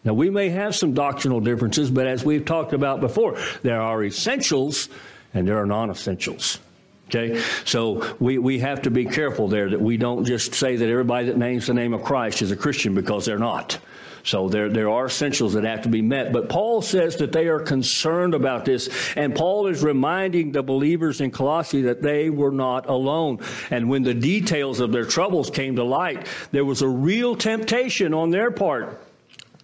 Now, 0.09 0.15
we 0.15 0.31
may 0.31 0.49
have 0.49 0.75
some 0.75 0.95
doctrinal 0.95 1.39
differences, 1.39 1.91
but 1.91 2.07
as 2.07 2.25
we've 2.25 2.47
talked 2.47 2.73
about 2.73 3.01
before, 3.01 3.37
there 3.63 3.79
are 3.79 4.03
essentials 4.03 4.89
and 5.35 5.47
there 5.47 5.59
are 5.59 5.67
non 5.67 5.91
essentials. 5.91 6.61
Okay? 7.09 7.43
So 7.67 8.17
we, 8.19 8.39
we 8.39 8.59
have 8.61 8.81
to 8.83 8.91
be 8.91 9.05
careful 9.05 9.49
there 9.49 9.69
that 9.69 9.83
we 9.83 9.99
don't 9.99 10.25
just 10.25 10.55
say 10.55 10.77
that 10.77 10.89
everybody 10.89 11.27
that 11.27 11.37
names 11.37 11.67
the 11.67 11.75
name 11.75 11.93
of 11.93 12.05
Christ 12.05 12.41
is 12.41 12.51
a 12.51 12.57
Christian 12.57 12.95
because 12.95 13.27
they're 13.27 13.39
not. 13.39 13.79
So 14.23 14.49
there, 14.49 14.71
there 14.71 14.89
are 14.89 15.05
essentials 15.05 15.53
that 15.53 15.65
have 15.65 15.83
to 15.83 15.91
be 15.91 16.01
met. 16.01 16.33
But 16.33 16.49
Paul 16.49 16.81
says 16.81 17.17
that 17.17 17.33
they 17.33 17.49
are 17.49 17.61
concerned 17.61 18.33
about 18.33 18.65
this. 18.65 18.89
And 19.15 19.35
Paul 19.35 19.67
is 19.67 19.83
reminding 19.83 20.53
the 20.53 20.63
believers 20.63 21.21
in 21.21 21.33
Colossae 21.33 21.83
that 21.83 22.01
they 22.01 22.31
were 22.31 22.51
not 22.51 22.89
alone. 22.89 23.41
And 23.71 23.91
when 23.91 24.05
the 24.05 24.15
details 24.15 24.81
of 24.81 24.91
their 24.91 25.05
troubles 25.05 25.51
came 25.51 25.77
to 25.77 25.85
light, 25.85 26.27
there 26.51 26.65
was 26.65 26.81
a 26.81 26.89
real 26.89 27.37
temptation 27.37 28.15
on 28.15 28.31
their 28.31 28.51
part 28.51 29.05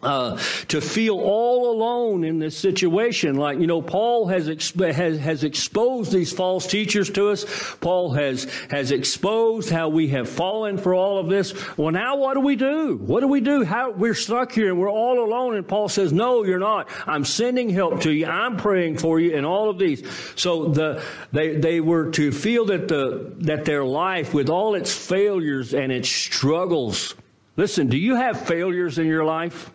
uh, 0.05 0.37
to 0.69 0.81
feel 0.81 1.19
all 1.19 1.73
alone 1.73 2.25
in 2.25 2.39
this 2.39 2.57
situation. 2.57 3.37
Like, 3.37 3.59
you 3.59 3.67
know, 3.67 3.83
Paul 3.83 4.27
has, 4.29 4.49
exp- 4.49 4.93
has, 4.93 5.19
has 5.19 5.45
exposed 5.45 6.13
these 6.13 6.33
false 6.33 6.67
teachers 6.67 7.11
to 7.11 7.31
us. 7.31 7.45
Paul 7.81 8.13
has, 8.13 8.45
has 8.71 8.91
exposed 8.91 9.71
how 9.71 9.89
we 9.89 10.09
have 10.09 10.29
fallen 10.29 10.79
for 10.79 10.95
all 10.95 11.19
of 11.19 11.29
this. 11.29 11.55
Well, 11.77 11.91
now 11.91 12.17
what 12.17 12.35
do 12.35 12.41
we 12.41 12.57
do? 12.57 12.97
What 12.97 13.21
do 13.21 13.29
we 13.29 13.41
do? 13.41 13.65
How, 13.65 13.91
we're 13.91 14.15
stuck 14.15 14.53
here 14.53 14.69
and 14.69 14.79
we're 14.79 14.91
all 14.91 15.25
alone. 15.25 15.57
And 15.57 15.67
Paul 15.67 15.89
says, 15.89 16.13
no, 16.13 16.45
you're 16.45 16.59
not. 16.59 16.89
I'm 17.07 17.25
sending 17.25 17.71
help 17.71 18.03
to 18.03 18.13
you. 18.13 18.27
I'm 18.27 18.57
praying 18.57 18.99
for 18.99 19.19
you 19.19 19.37
and 19.37 19.47
all 19.47 19.71
of 19.71 19.79
these. 19.79 20.03
So 20.37 20.67
the, 20.67 21.03
they, 21.33 21.57
they 21.57 21.81
were 21.81 22.11
to 22.13 22.33
feel 22.33 22.67
that 22.67 22.89
the, 22.89 23.33
that 23.41 23.65
their 23.65 23.85
life 23.85 24.35
with 24.35 24.49
all 24.49 24.75
its 24.75 24.95
failures 24.95 25.75
and 25.75 25.91
its 25.91 26.09
struggles, 26.09 27.15
listen, 27.57 27.89
do 27.89 27.97
you 27.97 28.17
have 28.17 28.47
failures 28.47 28.99
in 28.99 29.07
your 29.07 29.25
life? 29.25 29.71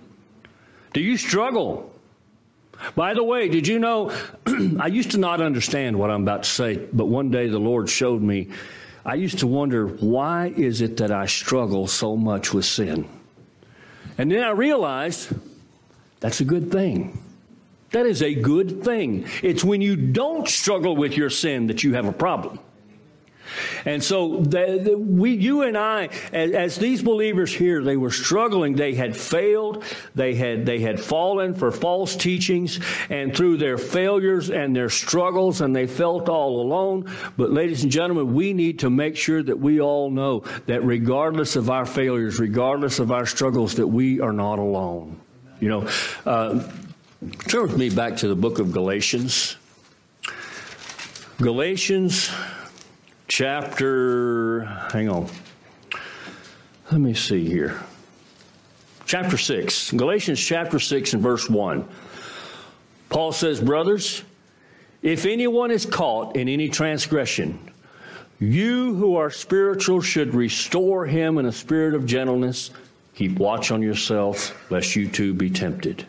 Do 0.94 1.02
you 1.02 1.18
struggle? 1.18 1.94
By 2.96 3.14
the 3.14 3.24
way, 3.24 3.50
did 3.50 3.68
you 3.68 3.80
know? 3.80 4.12
I 4.80 4.88
used 4.88 5.12
to 5.12 5.18
not 5.18 5.42
understand 5.42 5.98
what 5.98 6.10
I'm 6.10 6.24
about 6.24 6.44
to 6.44 6.50
say, 6.50 6.78
but 6.78 7.06
one 7.06 7.30
day 7.30 7.48
the 7.48 7.60
Lord 7.60 7.90
showed 7.90 8.22
me. 8.22 8.50
I 9.06 9.16
used 9.16 9.40
to 9.40 9.48
wonder, 9.48 9.88
why 9.88 10.54
is 10.56 10.82
it 10.82 10.98
that 10.98 11.12
I 11.12 11.26
struggle 11.26 11.88
so 11.88 12.16
much 12.16 12.54
with 12.54 12.66
sin? 12.66 13.08
And 14.18 14.32
then 14.32 14.44
I 14.44 14.52
realized 14.52 15.34
that's 16.20 16.42
a 16.42 16.46
good 16.46 16.72
thing. 16.72 17.24
That 17.92 18.06
is 18.06 18.22
a 18.22 18.36
good 18.36 18.84
thing. 18.84 19.28
It's 19.42 19.64
when 19.64 19.82
you 19.82 19.96
don't 19.96 20.48
struggle 20.48 20.96
with 20.96 21.18
your 21.18 21.30
sin 21.30 21.68
that 21.68 21.84
you 21.84 21.94
have 21.96 22.06
a 22.06 22.12
problem. 22.12 22.60
And 23.86 24.04
so 24.04 24.38
the, 24.38 24.82
the, 24.84 24.98
we, 24.98 25.32
you 25.32 25.64
and 25.64 25.78
I, 25.78 26.10
as, 26.32 26.52
as, 26.52 26.76
these 26.78 27.02
believers 27.02 27.54
here, 27.54 27.84
they 27.84 27.98
were 27.98 28.12
struggling. 28.12 28.76
They 28.76 28.94
had 28.94 29.16
failed. 29.16 29.84
They 30.16 30.36
had, 30.36 30.66
they 30.66 30.80
had 30.80 31.00
fallen 31.00 31.54
for 31.54 31.72
false 31.72 32.16
teachings 32.16 32.80
and 33.10 33.36
through 33.36 33.58
their 33.58 33.78
failures 33.78 34.50
and 34.50 34.76
their 34.76 34.90
struggles 34.90 35.62
and 35.62 35.76
they 35.76 35.88
felt 35.88 36.30
all 36.30 36.62
alone. 36.62 37.12
But 37.38 37.52
ladies 37.52 37.84
and 37.84 37.92
gentlemen, 37.92 38.34
we 38.34 38.54
need 38.54 38.80
to 38.80 38.90
make 38.90 39.16
sure 39.16 39.44
that 39.44 39.60
we 39.60 39.82
all 39.82 40.10
know 40.10 40.44
that 40.66 40.84
regardless 40.84 41.56
of 41.56 41.70
our 41.70 41.86
failures, 41.86 42.40
regardless 42.40 43.00
of 43.00 43.12
our 43.12 43.26
struggles, 43.26 43.76
that 43.76 43.88
we 43.88 44.20
are 44.20 44.34
not 44.34 44.60
alone. 44.60 45.20
You 45.60 45.70
know, 45.70 45.90
uh, 46.26 46.64
turn 47.48 47.64
with 47.64 47.78
me 47.78 47.90
back 47.90 48.18
to 48.18 48.28
the 48.28 48.36
book 48.36 48.60
of 48.60 48.72
Galatians. 48.72 49.58
Galatians 51.38 52.30
chapter, 53.30 54.66
hang 54.92 55.08
on. 55.08 55.30
Let 56.92 57.00
me 57.00 57.14
see 57.14 57.48
here. 57.48 57.80
Chapter 59.06 59.38
6, 59.38 59.92
Galatians 59.94 60.40
chapter 60.40 60.80
6 60.80 61.14
and 61.14 61.24
verse 61.24 61.50
1. 61.50 61.88
Paul 63.10 63.32
says, 63.32 63.62
Brothers, 63.62 64.24
if 65.02 65.26
anyone 65.26 65.72
is 65.72 65.86
caught 65.86 66.36
in 66.36 66.50
any 66.50 66.68
transgression, 66.70 67.72
you 68.40 68.94
who 68.96 69.16
are 69.16 69.30
spiritual 69.30 70.02
should 70.02 70.34
restore 70.34 71.06
him 71.06 71.38
in 71.38 71.46
a 71.46 71.52
spirit 71.52 71.94
of 71.94 72.06
gentleness. 72.06 72.72
Keep 73.16 73.40
watch 73.40 73.72
on 73.72 73.82
yourself, 73.82 74.72
lest 74.72 74.96
you 74.96 75.08
too 75.08 75.34
be 75.34 75.50
tempted. 75.50 76.06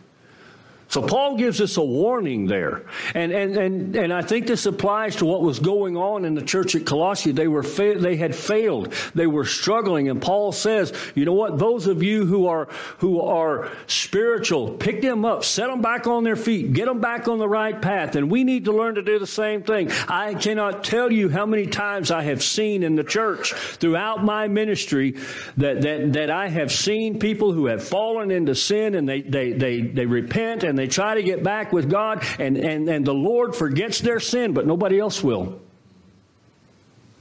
So 0.91 1.01
Paul 1.01 1.37
gives 1.37 1.61
us 1.61 1.77
a 1.77 1.81
warning 1.81 2.47
there. 2.47 2.83
And, 3.15 3.31
and, 3.31 3.55
and, 3.55 3.95
and 3.95 4.13
I 4.13 4.21
think 4.21 4.45
this 4.45 4.65
applies 4.65 5.15
to 5.15 5.25
what 5.25 5.41
was 5.41 5.57
going 5.57 5.95
on 5.95 6.25
in 6.25 6.35
the 6.35 6.41
church 6.41 6.75
at 6.75 6.85
Colossae. 6.85 7.31
They 7.31 7.47
were, 7.47 7.63
fa- 7.63 7.95
they 7.97 8.17
had 8.17 8.35
failed. 8.35 8.91
They 9.15 9.25
were 9.25 9.45
struggling. 9.45 10.09
And 10.09 10.21
Paul 10.21 10.51
says, 10.51 10.91
you 11.15 11.23
know 11.23 11.31
what? 11.31 11.57
Those 11.57 11.87
of 11.87 12.03
you 12.03 12.25
who 12.25 12.47
are, 12.47 12.67
who 12.97 13.21
are 13.21 13.71
spiritual, 13.87 14.73
pick 14.73 15.01
them 15.01 15.23
up, 15.23 15.45
set 15.45 15.67
them 15.67 15.81
back 15.81 16.07
on 16.07 16.25
their 16.25 16.35
feet, 16.35 16.73
get 16.73 16.87
them 16.87 16.99
back 16.99 17.29
on 17.29 17.39
the 17.39 17.47
right 17.47 17.81
path. 17.81 18.17
And 18.17 18.29
we 18.29 18.43
need 18.43 18.65
to 18.65 18.73
learn 18.73 18.95
to 18.95 19.01
do 19.01 19.17
the 19.17 19.25
same 19.25 19.63
thing. 19.63 19.89
I 20.09 20.33
cannot 20.33 20.83
tell 20.83 21.09
you 21.09 21.29
how 21.29 21.45
many 21.45 21.67
times 21.67 22.11
I 22.11 22.23
have 22.23 22.43
seen 22.43 22.83
in 22.83 22.95
the 22.95 23.05
church 23.05 23.53
throughout 23.53 24.25
my 24.25 24.49
ministry 24.49 25.15
that, 25.55 25.83
that, 25.83 26.11
that 26.11 26.29
I 26.29 26.49
have 26.49 26.69
seen 26.69 27.17
people 27.17 27.53
who 27.53 27.67
have 27.67 27.81
fallen 27.81 28.29
into 28.29 28.55
sin 28.55 28.95
and 28.95 29.07
they, 29.07 29.21
they, 29.21 29.53
they, 29.53 29.79
they 29.79 30.05
repent 30.05 30.65
and 30.65 30.80
they 30.80 30.80
try 30.87 31.15
to 31.15 31.23
get 31.23 31.43
back 31.43 31.71
with 31.71 31.89
God, 31.89 32.23
and, 32.39 32.57
and, 32.57 32.87
and 32.89 33.05
the 33.05 33.13
Lord 33.13 33.55
forgets 33.55 33.99
their 33.99 34.19
sin, 34.19 34.53
but 34.53 34.65
nobody 34.65 34.99
else 34.99 35.23
will. 35.23 35.59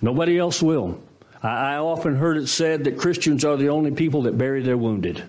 Nobody 0.02 0.38
else 0.38 0.62
will. 0.62 1.02
I, 1.42 1.74
I 1.74 1.76
often 1.76 2.16
heard 2.16 2.36
it 2.36 2.46
said 2.48 2.84
that 2.84 2.98
Christians 2.98 3.44
are 3.44 3.56
the 3.56 3.68
only 3.68 3.90
people 3.90 4.22
that 4.22 4.38
bury 4.38 4.62
their 4.62 4.76
wounded. 4.76 5.22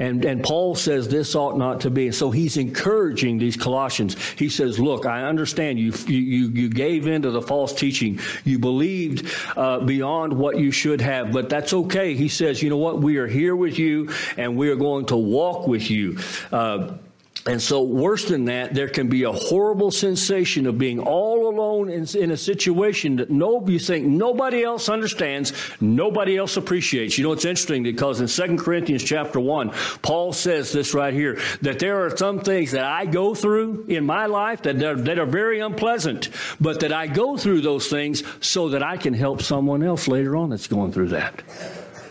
And, 0.00 0.24
and 0.24 0.44
Paul 0.44 0.76
says 0.76 1.08
this 1.08 1.34
ought 1.34 1.58
not 1.58 1.80
to 1.80 1.90
be. 1.90 2.06
And 2.06 2.14
so 2.14 2.30
he's 2.30 2.56
encouraging 2.56 3.38
these 3.38 3.56
Colossians. 3.56 4.16
He 4.34 4.48
says, 4.48 4.78
look, 4.78 5.06
I 5.06 5.24
understand 5.24 5.78
you, 5.80 5.92
you, 6.06 6.48
you 6.50 6.68
gave 6.68 7.08
in 7.08 7.22
to 7.22 7.30
the 7.30 7.42
false 7.42 7.72
teaching. 7.72 8.20
You 8.44 8.58
believed 8.60 9.34
uh, 9.56 9.80
beyond 9.80 10.32
what 10.32 10.58
you 10.58 10.70
should 10.70 11.00
have, 11.00 11.32
but 11.32 11.48
that's 11.48 11.72
okay. 11.72 12.14
He 12.14 12.28
says, 12.28 12.62
you 12.62 12.70
know 12.70 12.76
what? 12.76 13.00
We 13.00 13.16
are 13.16 13.26
here 13.26 13.56
with 13.56 13.78
you 13.78 14.10
and 14.36 14.56
we 14.56 14.70
are 14.70 14.76
going 14.76 15.06
to 15.06 15.16
walk 15.16 15.66
with 15.66 15.90
you. 15.90 16.18
Uh, 16.52 16.98
and 17.46 17.62
so, 17.62 17.82
worse 17.82 18.24
than 18.26 18.46
that, 18.46 18.74
there 18.74 18.88
can 18.88 19.08
be 19.08 19.22
a 19.22 19.32
horrible 19.32 19.90
sensation 19.90 20.66
of 20.66 20.76
being 20.76 20.98
all 21.00 21.48
alone 21.48 21.88
in, 21.88 22.06
in, 22.16 22.30
a 22.30 22.36
situation 22.36 23.16
that 23.16 23.30
no, 23.30 23.66
you 23.66 23.78
think 23.78 24.06
nobody 24.06 24.62
else 24.62 24.88
understands, 24.88 25.52
nobody 25.80 26.36
else 26.36 26.56
appreciates. 26.56 27.16
You 27.16 27.24
know, 27.24 27.32
it's 27.32 27.44
interesting 27.44 27.82
because 27.82 28.20
in 28.20 28.26
2 28.26 28.62
Corinthians 28.62 29.02
chapter 29.02 29.40
1, 29.40 29.70
Paul 30.02 30.32
says 30.32 30.72
this 30.72 30.94
right 30.94 31.14
here 31.14 31.38
that 31.62 31.78
there 31.78 32.04
are 32.04 32.16
some 32.16 32.40
things 32.40 32.72
that 32.72 32.84
I 32.84 33.06
go 33.06 33.34
through 33.34 33.86
in 33.88 34.04
my 34.04 34.26
life 34.26 34.62
that 34.62 34.82
are, 34.82 34.96
that 34.96 35.18
are 35.18 35.26
very 35.26 35.60
unpleasant, 35.60 36.28
but 36.60 36.80
that 36.80 36.92
I 36.92 37.06
go 37.06 37.36
through 37.36 37.62
those 37.62 37.88
things 37.88 38.22
so 38.40 38.70
that 38.70 38.82
I 38.82 38.96
can 38.96 39.14
help 39.14 39.42
someone 39.42 39.82
else 39.82 40.08
later 40.08 40.36
on 40.36 40.50
that's 40.50 40.66
going 40.66 40.92
through 40.92 41.08
that. 41.08 41.42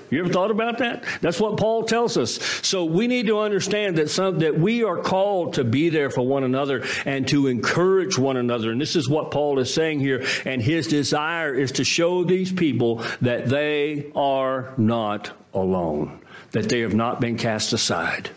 You 0.10 0.20
ever 0.20 0.32
thought 0.32 0.52
about 0.52 0.78
that? 0.78 1.04
That's 1.22 1.40
what 1.40 1.58
Paul 1.58 1.84
tells 1.84 2.18
us. 2.18 2.40
So 2.66 2.86
we 2.86 3.08
need 3.08 3.28
to 3.28 3.40
understand 3.40 3.98
that 3.98 4.10
some 4.10 4.40
that 4.40 4.58
we 4.58 4.84
are 4.84 4.98
called 4.98 5.54
to 5.56 5.64
be 5.64 5.90
there 5.90 6.10
for 6.10 6.22
one 6.22 6.44
another 6.44 6.86
and 7.06 7.28
to 7.28 7.48
encourage 7.48 8.18
one 8.18 8.38
another. 8.38 8.72
And 8.72 8.80
this 8.80 8.96
is 8.96 9.10
what 9.10 9.32
Paul 9.32 9.60
is 9.60 9.74
saying 9.74 10.00
here. 10.00 10.26
And 10.46 10.62
his 10.62 10.88
desire 10.88 11.54
is 11.54 11.74
to 11.74 11.84
show 11.84 12.24
these 12.24 12.52
people 12.52 13.04
that 13.22 13.48
they 13.48 14.12
are 14.16 14.74
not 14.78 15.32
alone, 15.54 16.22
that 16.52 16.70
they 16.70 16.80
have 16.82 16.94
not 16.94 17.20
been 17.20 17.38
cast 17.38 17.74
aside. 17.74 18.30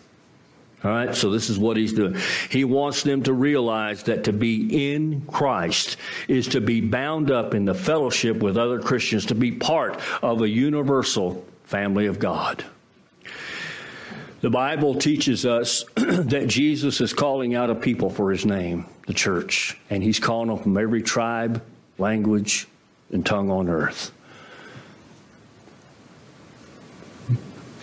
All 0.82 0.90
right, 0.90 1.14
so 1.14 1.30
this 1.30 1.50
is 1.50 1.58
what 1.58 1.76
he's 1.76 1.92
doing. 1.92 2.16
He 2.48 2.64
wants 2.64 3.02
them 3.02 3.22
to 3.24 3.34
realize 3.34 4.04
that 4.04 4.24
to 4.24 4.32
be 4.32 4.94
in 4.94 5.20
Christ 5.26 5.98
is 6.26 6.48
to 6.48 6.60
be 6.62 6.80
bound 6.80 7.30
up 7.30 7.54
in 7.54 7.66
the 7.66 7.74
fellowship 7.74 8.38
with 8.38 8.56
other 8.56 8.80
Christians, 8.80 9.26
to 9.26 9.34
be 9.34 9.52
part 9.52 10.00
of 10.22 10.40
a 10.40 10.48
universal 10.48 11.44
family 11.70 12.06
of 12.06 12.18
God. 12.18 12.64
The 14.40 14.50
Bible 14.50 14.94
teaches 14.94 15.46
us 15.46 15.84
that 15.94 16.46
Jesus 16.48 17.00
is 17.00 17.12
calling 17.12 17.54
out 17.54 17.70
a 17.70 17.74
people 17.74 18.10
for 18.10 18.30
his 18.30 18.44
name, 18.44 18.86
the 19.06 19.14
church, 19.14 19.78
and 19.88 20.02
he's 20.02 20.18
calling 20.18 20.48
them 20.48 20.58
from 20.58 20.76
every 20.76 21.02
tribe, 21.02 21.62
language, 21.98 22.66
and 23.12 23.24
tongue 23.24 23.50
on 23.50 23.68
earth. 23.68 24.12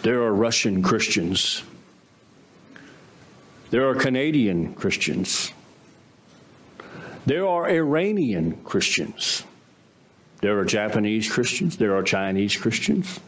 There 0.03 0.21
are 0.21 0.33
Russian 0.33 0.83
Christians 0.83 1.63
there 3.69 3.89
are 3.89 3.95
Canadian 3.95 4.73
Christians. 4.75 5.51
There 7.25 7.45
are 7.45 7.69
Iranian 7.69 8.55
Christians. 8.63 9.43
There 10.41 10.57
are 10.57 10.63
Japanese 10.63 11.29
Christians. 11.29 11.75
There 11.75 11.93
are 11.97 12.03
Chinese 12.03 12.55
Christians. 12.55 13.19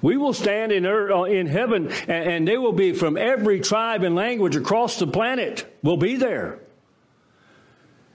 We 0.00 0.16
will 0.16 0.32
stand 0.32 0.72
in, 0.72 0.86
earth, 0.86 1.10
uh, 1.10 1.22
in 1.24 1.46
heaven, 1.46 1.90
and 2.06 2.46
they 2.46 2.56
will 2.56 2.72
be 2.72 2.92
from 2.92 3.16
every 3.16 3.60
tribe 3.60 4.04
and 4.04 4.14
language 4.14 4.56
across 4.56 4.98
the 4.98 5.06
planet, 5.06 5.78
will 5.82 5.96
be 5.96 6.16
there. 6.16 6.60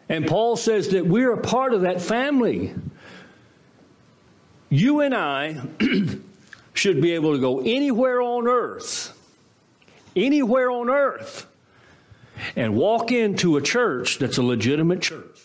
And 0.07 0.27
Paul 0.27 0.55
says 0.55 0.89
that 0.89 1.05
we're 1.05 1.33
a 1.33 1.41
part 1.41 1.73
of 1.73 1.81
that 1.81 2.01
family. 2.01 2.73
You 4.69 5.01
and 5.01 5.13
I 5.13 5.61
should 6.73 7.01
be 7.01 7.13
able 7.13 7.33
to 7.33 7.39
go 7.39 7.59
anywhere 7.59 8.21
on 8.21 8.47
earth 8.47 9.13
anywhere 10.15 10.69
on 10.71 10.89
earth 10.89 11.47
and 12.55 12.75
walk 12.75 13.11
into 13.11 13.57
a 13.57 13.61
church 13.61 14.19
that's 14.19 14.37
a 14.37 14.43
legitimate 14.43 15.01
church 15.01 15.39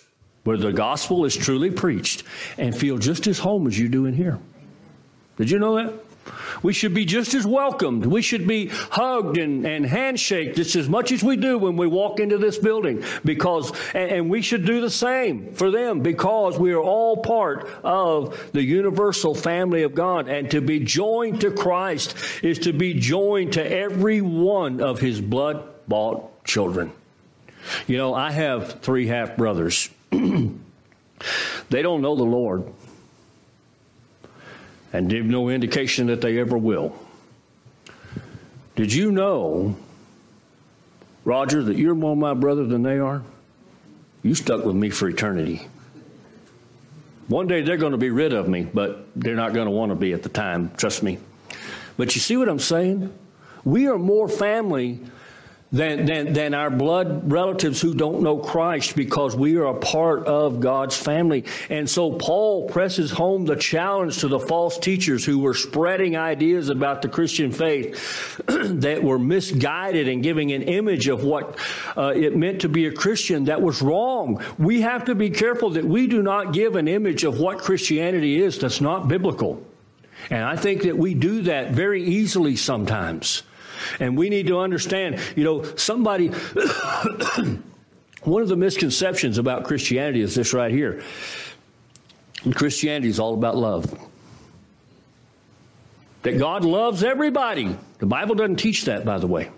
where 0.44 0.56
the 0.56 0.72
gospel 0.72 1.24
is 1.24 1.36
truly 1.36 1.70
preached 1.70 2.22
and 2.56 2.76
feel 2.76 2.98
just 2.98 3.26
as 3.26 3.38
home 3.38 3.66
as 3.66 3.78
you 3.78 3.88
do 3.88 4.06
in 4.06 4.14
here. 4.14 4.38
Did 5.36 5.50
you 5.50 5.58
know 5.58 5.76
that? 5.76 5.92
We 6.62 6.72
should 6.72 6.94
be 6.94 7.04
just 7.04 7.34
as 7.34 7.46
welcomed. 7.46 8.06
We 8.06 8.22
should 8.22 8.46
be 8.46 8.66
hugged 8.68 9.38
and, 9.38 9.66
and 9.66 9.86
handshaked 9.86 10.56
just 10.56 10.76
as 10.76 10.88
much 10.88 11.12
as 11.12 11.22
we 11.22 11.36
do 11.36 11.58
when 11.58 11.76
we 11.76 11.86
walk 11.86 12.20
into 12.20 12.38
this 12.38 12.58
building 12.58 13.04
because, 13.24 13.72
and, 13.94 14.10
and 14.10 14.30
we 14.30 14.42
should 14.42 14.64
do 14.64 14.80
the 14.80 14.90
same 14.90 15.52
for 15.54 15.70
them 15.70 16.00
because 16.00 16.58
we 16.58 16.72
are 16.72 16.82
all 16.82 17.18
part 17.18 17.68
of 17.84 18.52
the 18.52 18.62
universal 18.62 19.34
family 19.34 19.82
of 19.82 19.94
God. 19.94 20.28
And 20.28 20.50
to 20.50 20.60
be 20.60 20.80
joined 20.80 21.40
to 21.42 21.50
Christ 21.50 22.14
is 22.42 22.58
to 22.60 22.72
be 22.72 22.94
joined 22.94 23.54
to 23.54 23.70
every 23.70 24.20
one 24.20 24.80
of 24.80 25.00
his 25.00 25.20
blood 25.20 25.62
bought 25.86 26.44
children. 26.44 26.92
You 27.86 27.96
know, 27.98 28.14
I 28.14 28.30
have 28.30 28.80
three 28.80 29.06
half 29.06 29.36
brothers. 29.36 29.90
they 30.10 31.82
don't 31.82 32.00
know 32.02 32.16
the 32.16 32.24
Lord 32.24 32.64
and 34.92 35.08
give 35.08 35.24
no 35.24 35.48
indication 35.48 36.06
that 36.06 36.20
they 36.20 36.38
ever 36.38 36.56
will. 36.56 36.94
Did 38.76 38.92
you 38.92 39.10
know, 39.10 39.76
Roger, 41.24 41.62
that 41.64 41.76
you're 41.76 41.94
more 41.94 42.16
my 42.16 42.34
brother 42.34 42.64
than 42.64 42.82
they 42.82 42.98
are? 42.98 43.22
You 44.22 44.34
stuck 44.34 44.64
with 44.64 44.76
me 44.76 44.90
for 44.90 45.08
eternity. 45.08 45.66
One 47.28 47.46
day 47.46 47.60
they're 47.60 47.76
going 47.76 47.92
to 47.92 47.98
be 47.98 48.10
rid 48.10 48.32
of 48.32 48.48
me, 48.48 48.62
but 48.62 49.06
they're 49.14 49.36
not 49.36 49.52
going 49.52 49.66
to 49.66 49.70
want 49.70 49.90
to 49.90 49.96
be 49.96 50.12
at 50.12 50.22
the 50.22 50.28
time, 50.28 50.70
trust 50.76 51.02
me. 51.02 51.18
But 51.96 52.14
you 52.14 52.20
see 52.20 52.36
what 52.36 52.48
I'm 52.48 52.58
saying? 52.58 53.12
We 53.64 53.88
are 53.88 53.98
more 53.98 54.28
family 54.28 55.00
than, 55.70 56.06
than, 56.06 56.32
than 56.32 56.54
our 56.54 56.70
blood 56.70 57.30
relatives 57.30 57.80
who 57.80 57.94
don't 57.94 58.22
know 58.22 58.38
Christ 58.38 58.96
because 58.96 59.36
we 59.36 59.56
are 59.56 59.66
a 59.66 59.78
part 59.78 60.26
of 60.26 60.60
God's 60.60 60.96
family. 60.96 61.44
And 61.68 61.88
so 61.88 62.12
Paul 62.12 62.68
presses 62.68 63.10
home 63.10 63.44
the 63.44 63.56
challenge 63.56 64.18
to 64.18 64.28
the 64.28 64.38
false 64.38 64.78
teachers 64.78 65.24
who 65.24 65.38
were 65.40 65.54
spreading 65.54 66.16
ideas 66.16 66.70
about 66.70 67.02
the 67.02 67.08
Christian 67.08 67.52
faith 67.52 68.40
that 68.46 69.02
were 69.02 69.18
misguided 69.18 70.08
and 70.08 70.22
giving 70.22 70.52
an 70.52 70.62
image 70.62 71.08
of 71.08 71.22
what 71.22 71.58
uh, 71.96 72.12
it 72.14 72.36
meant 72.36 72.62
to 72.62 72.68
be 72.68 72.86
a 72.86 72.92
Christian 72.92 73.44
that 73.44 73.60
was 73.60 73.82
wrong. 73.82 74.42
We 74.58 74.80
have 74.80 75.04
to 75.04 75.14
be 75.14 75.30
careful 75.30 75.70
that 75.70 75.84
we 75.84 76.06
do 76.06 76.22
not 76.22 76.52
give 76.52 76.76
an 76.76 76.88
image 76.88 77.24
of 77.24 77.38
what 77.38 77.58
Christianity 77.58 78.40
is 78.40 78.58
that's 78.58 78.80
not 78.80 79.08
biblical. 79.08 79.62
And 80.30 80.44
I 80.44 80.56
think 80.56 80.82
that 80.82 80.96
we 80.96 81.14
do 81.14 81.42
that 81.42 81.72
very 81.72 82.02
easily 82.02 82.56
sometimes. 82.56 83.42
And 84.00 84.16
we 84.16 84.28
need 84.28 84.46
to 84.48 84.58
understand, 84.58 85.20
you 85.36 85.44
know, 85.44 85.62
somebody, 85.76 86.28
one 88.22 88.42
of 88.42 88.48
the 88.48 88.56
misconceptions 88.56 89.38
about 89.38 89.64
Christianity 89.64 90.20
is 90.20 90.34
this 90.34 90.52
right 90.52 90.70
here 90.70 91.02
Christianity 92.54 93.08
is 93.08 93.18
all 93.18 93.34
about 93.34 93.56
love. 93.56 93.98
That 96.22 96.38
God 96.38 96.64
loves 96.64 97.02
everybody. 97.02 97.76
The 97.98 98.06
Bible 98.06 98.34
doesn't 98.34 98.56
teach 98.56 98.84
that, 98.84 99.04
by 99.04 99.18
the 99.18 99.26
way. 99.26 99.50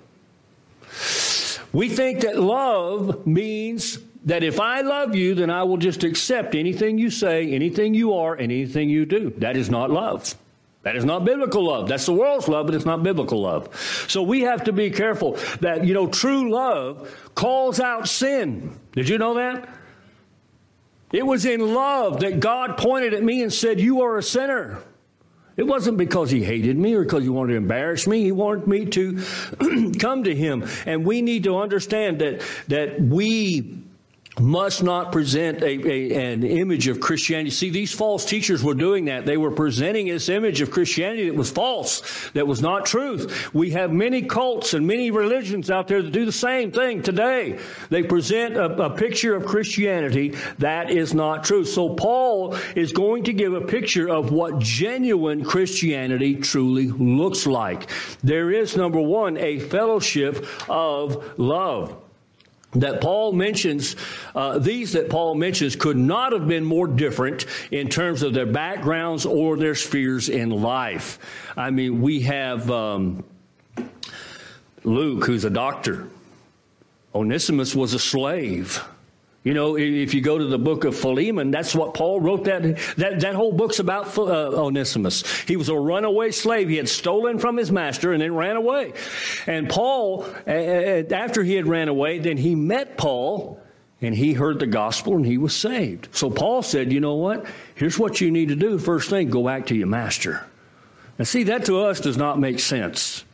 We 1.73 1.89
think 1.89 2.21
that 2.21 2.39
love 2.39 3.27
means 3.27 3.99
that 4.25 4.43
if 4.43 4.61
I 4.61 4.81
love 4.83 5.15
you, 5.15 5.35
then 5.35 5.51
I 5.51 5.63
will 5.63 5.77
just 5.77 6.05
accept 6.05 6.55
anything 6.55 6.99
you 6.99 7.11
say, 7.11 7.53
anything 7.53 7.95
you 7.95 8.15
are, 8.15 8.35
and 8.35 8.53
anything 8.53 8.91
you 8.91 9.07
do. 9.07 9.31
That 9.39 9.57
is 9.57 9.71
not 9.71 9.91
love. 9.91 10.35
That 10.83 10.97
is 10.97 11.05
not 11.05 11.25
biblical 11.27 11.65
love. 11.65 11.89
That's 11.89 12.07
the 12.07 12.15
world's 12.15 12.49
love, 12.49 12.67
but 12.67 12.75
it's 12.75 12.87
not 12.87 13.03
biblical 13.03 13.43
love. 13.43 13.69
So 14.09 14.23
we 14.23 14.43
have 14.43 14.65
to 14.65 14.73
be 14.73 14.91
careful 14.91 15.39
that, 15.61 15.85
you 15.85 15.93
know, 15.93 16.07
true 16.07 16.51
love 16.51 17.15
calls 17.35 17.81
out 17.81 18.09
sin. 18.09 18.79
Did 18.93 19.09
you 19.09 19.19
know 19.19 19.35
that? 19.35 19.69
It 21.13 21.27
was 21.27 21.45
in 21.45 21.75
love 21.75 22.21
that 22.21 22.41
God 22.41 22.79
pointed 22.79 23.13
at 23.15 23.23
me 23.23 23.43
and 23.43 23.53
said, 23.53 23.81
You 23.81 24.03
are 24.03 24.17
a 24.17 24.23
sinner. 24.23 24.79
It 25.57 25.67
wasn't 25.67 25.99
because 25.99 26.31
he 26.31 26.43
hated 26.43 26.79
me 26.79 26.95
or 26.95 27.03
because 27.03 27.25
he 27.25 27.29
wanted 27.29 27.53
to 27.53 27.59
embarrass 27.59 28.07
me. 28.07 28.23
He 28.23 28.33
wanted 28.33 28.67
me 28.67 28.87
to 28.87 29.23
come 29.99 30.25
to 30.25 30.35
him. 30.35 30.67
And 30.87 31.05
we 31.05 31.21
need 31.21 31.45
to 31.45 31.59
understand 31.59 32.21
that, 32.21 32.43
that 32.69 32.99
we 32.99 33.83
must 34.39 34.83
not 34.83 35.11
present 35.11 35.61
a, 35.63 35.67
a, 35.67 36.33
an 36.33 36.45
image 36.45 36.87
of 36.87 37.01
Christianity. 37.01 37.51
See, 37.51 37.71
these 37.71 37.93
false 37.93 38.25
teachers 38.25 38.63
were 38.63 38.75
doing 38.75 39.07
that. 39.07 39.27
They 39.27 39.37
were 39.37 39.51
presenting 39.51 40.07
this 40.07 40.29
image 40.29 40.61
of 40.61 40.71
Christianity 40.71 41.29
that 41.29 41.35
was 41.35 41.51
false, 41.51 42.31
that 42.31 42.47
was 42.47 42.63
not 42.63 42.87
truth. 42.87 43.53
We 43.53 43.71
have 43.71 43.93
many 43.93 44.23
cults 44.23 44.73
and 44.73 44.87
many 44.87 45.11
religions 45.11 45.71
out 45.71 45.89
there 45.89 46.01
that 46.01 46.13
do 46.13 46.25
the 46.25 46.33
same 46.33 46.71
thing 46.71 47.03
today. 47.03 47.59
They 47.89 48.05
present 48.05 48.57
a, 48.57 48.85
a 48.85 48.91
picture 48.91 49.35
of 49.35 49.45
Christianity 49.45 50.37
that 50.59 50.91
is 50.91 51.13
not 51.13 51.43
true. 51.45 51.65
So 51.65 51.95
Paul 51.95 52.55
is 52.77 52.93
going 52.93 53.25
to 53.25 53.33
give 53.33 53.53
a 53.53 53.61
picture 53.61 54.09
of 54.09 54.31
what 54.31 54.61
genuine 54.61 55.45
Christianity 55.45 56.37
truly 56.37 56.87
looks 56.87 57.47
like. 57.47 57.91
There 58.23 58.53
is, 58.53 58.77
number 58.77 59.01
one, 59.01 59.37
a 59.39 59.59
fellowship 59.59 60.47
of 60.69 61.39
love 61.39 62.00
that 62.73 63.01
Paul 63.01 63.33
mentions, 63.33 63.97
uh, 64.35 64.59
these 64.59 64.93
that 64.93 65.11
Paul 65.11 65.35
mentions 65.35 65.75
could 65.75 65.97
not 65.97 66.33
have 66.33 66.47
been 66.47 66.65
more 66.65 66.87
different 66.87 67.47
in 67.71 67.89
terms 67.89 68.23
of 68.23 68.33
their 68.33 68.47
backgrounds 68.47 69.27
or 69.27 69.57
their 69.57 69.75
spheres 69.75 70.29
in 70.29 70.51
life. 70.51 71.19
I 71.57 71.71
mean, 71.71 72.01
we 72.01 72.21
have 72.21 72.71
um, 72.71 73.25
Luke, 74.85 75.25
who's 75.25 75.45
a 75.45 75.51
doctor. 75.51 76.09
Onesimus 77.15 77.75
was 77.75 77.93
a 77.93 77.99
slave. 77.99 78.85
You 79.43 79.55
know, 79.55 79.79
if 79.79 80.13
you 80.13 80.21
go 80.21 80.37
to 80.37 80.45
the 80.45 80.59
book 80.59 80.85
of 80.85 80.95
Philemon, 80.95 81.51
that's 81.51 81.75
what 81.75 81.95
Paul 81.95 82.21
wrote. 82.21 82.45
That 82.45 82.63
that, 82.97 83.21
that 83.21 83.35
whole 83.35 83.53
book's 83.53 83.79
about 83.79 84.17
uh, 84.19 84.23
Onesimus. 84.23 85.25
He 85.47 85.57
was 85.57 85.71
a 85.71 85.77
runaway 85.77 86.31
slave. 86.31 86.69
He 86.69 86.77
had 86.77 86.91
stolen 86.91 87.39
from 87.39 87.57
his 87.57 87.73
master 87.73 88.13
and 88.13 88.21
then 88.21 88.35
ran 88.35 88.57
away. 88.57 88.93
And 89.47 89.67
Paul, 89.67 90.27
after 90.47 91.43
he 91.43 91.55
had 91.55 91.67
ran 91.67 91.89
away, 91.89 92.19
then 92.19 92.37
he 92.37 92.55
met 92.55 92.99
Paul 92.99 93.59
and 94.03 94.15
he 94.15 94.35
heard 94.35 94.59
the 94.59 94.67
gospel 94.67 95.17
and 95.17 95.25
he 95.25 95.39
was 95.39 95.57
saved. 95.57 96.09
So 96.13 96.29
Paul 96.29 96.63
said, 96.63 96.93
"You 96.93 97.01
know 97.01 97.15
what? 97.15 97.47
Here's 97.75 97.99
what 97.99 98.21
you 98.21 98.31
need 98.31 98.49
to 98.51 98.57
do. 98.57 98.79
First 98.79 99.09
thing, 99.09 99.31
go 99.31 99.43
back 99.43 99.67
to 99.67 99.75
your 99.75 99.87
master." 99.87 100.45
And 101.19 101.27
see, 101.27 101.45
that 101.45 101.65
to 101.65 101.81
us 101.81 102.01
does 102.01 102.19
not 102.19 102.39
make 102.39 102.61
sense. 102.61 103.25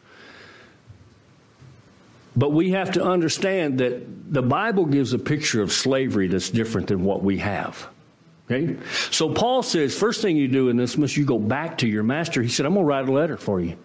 But 2.37 2.51
we 2.51 2.71
have 2.73 2.93
to 2.93 3.05
understand 3.05 3.79
that 3.79 4.33
the 4.33 4.43
Bible 4.43 4.85
gives 4.85 5.13
a 5.13 5.19
picture 5.19 5.63
of 5.63 5.73
slavery 5.73 6.29
that's 6.29 6.51
different 6.51 6.89
than 6.89 7.03
what 7.03 7.23
we 7.23 7.39
have. 7.39 7.89
Okay? 8.51 8.77
So 9.11 9.33
Paul 9.33 9.63
says, 9.63 9.97
first 9.97 10.23
thing 10.23 10.37
you 10.37 10.47
do 10.47 10.69
in 10.69 10.77
this 10.77 10.97
must 10.97 11.17
you 11.17 11.25
go 11.25 11.39
back 11.39 11.79
to 11.79 11.89
your 11.89 12.03
master. 12.03 12.43
He 12.43 12.49
said, 12.49 12.67
I'm 12.67 12.75
going 12.75 12.85
to 12.85 12.89
write 12.89 13.09
a 13.09 13.13
letter 13.13 13.37
for 13.37 13.61
you. 13.61 13.77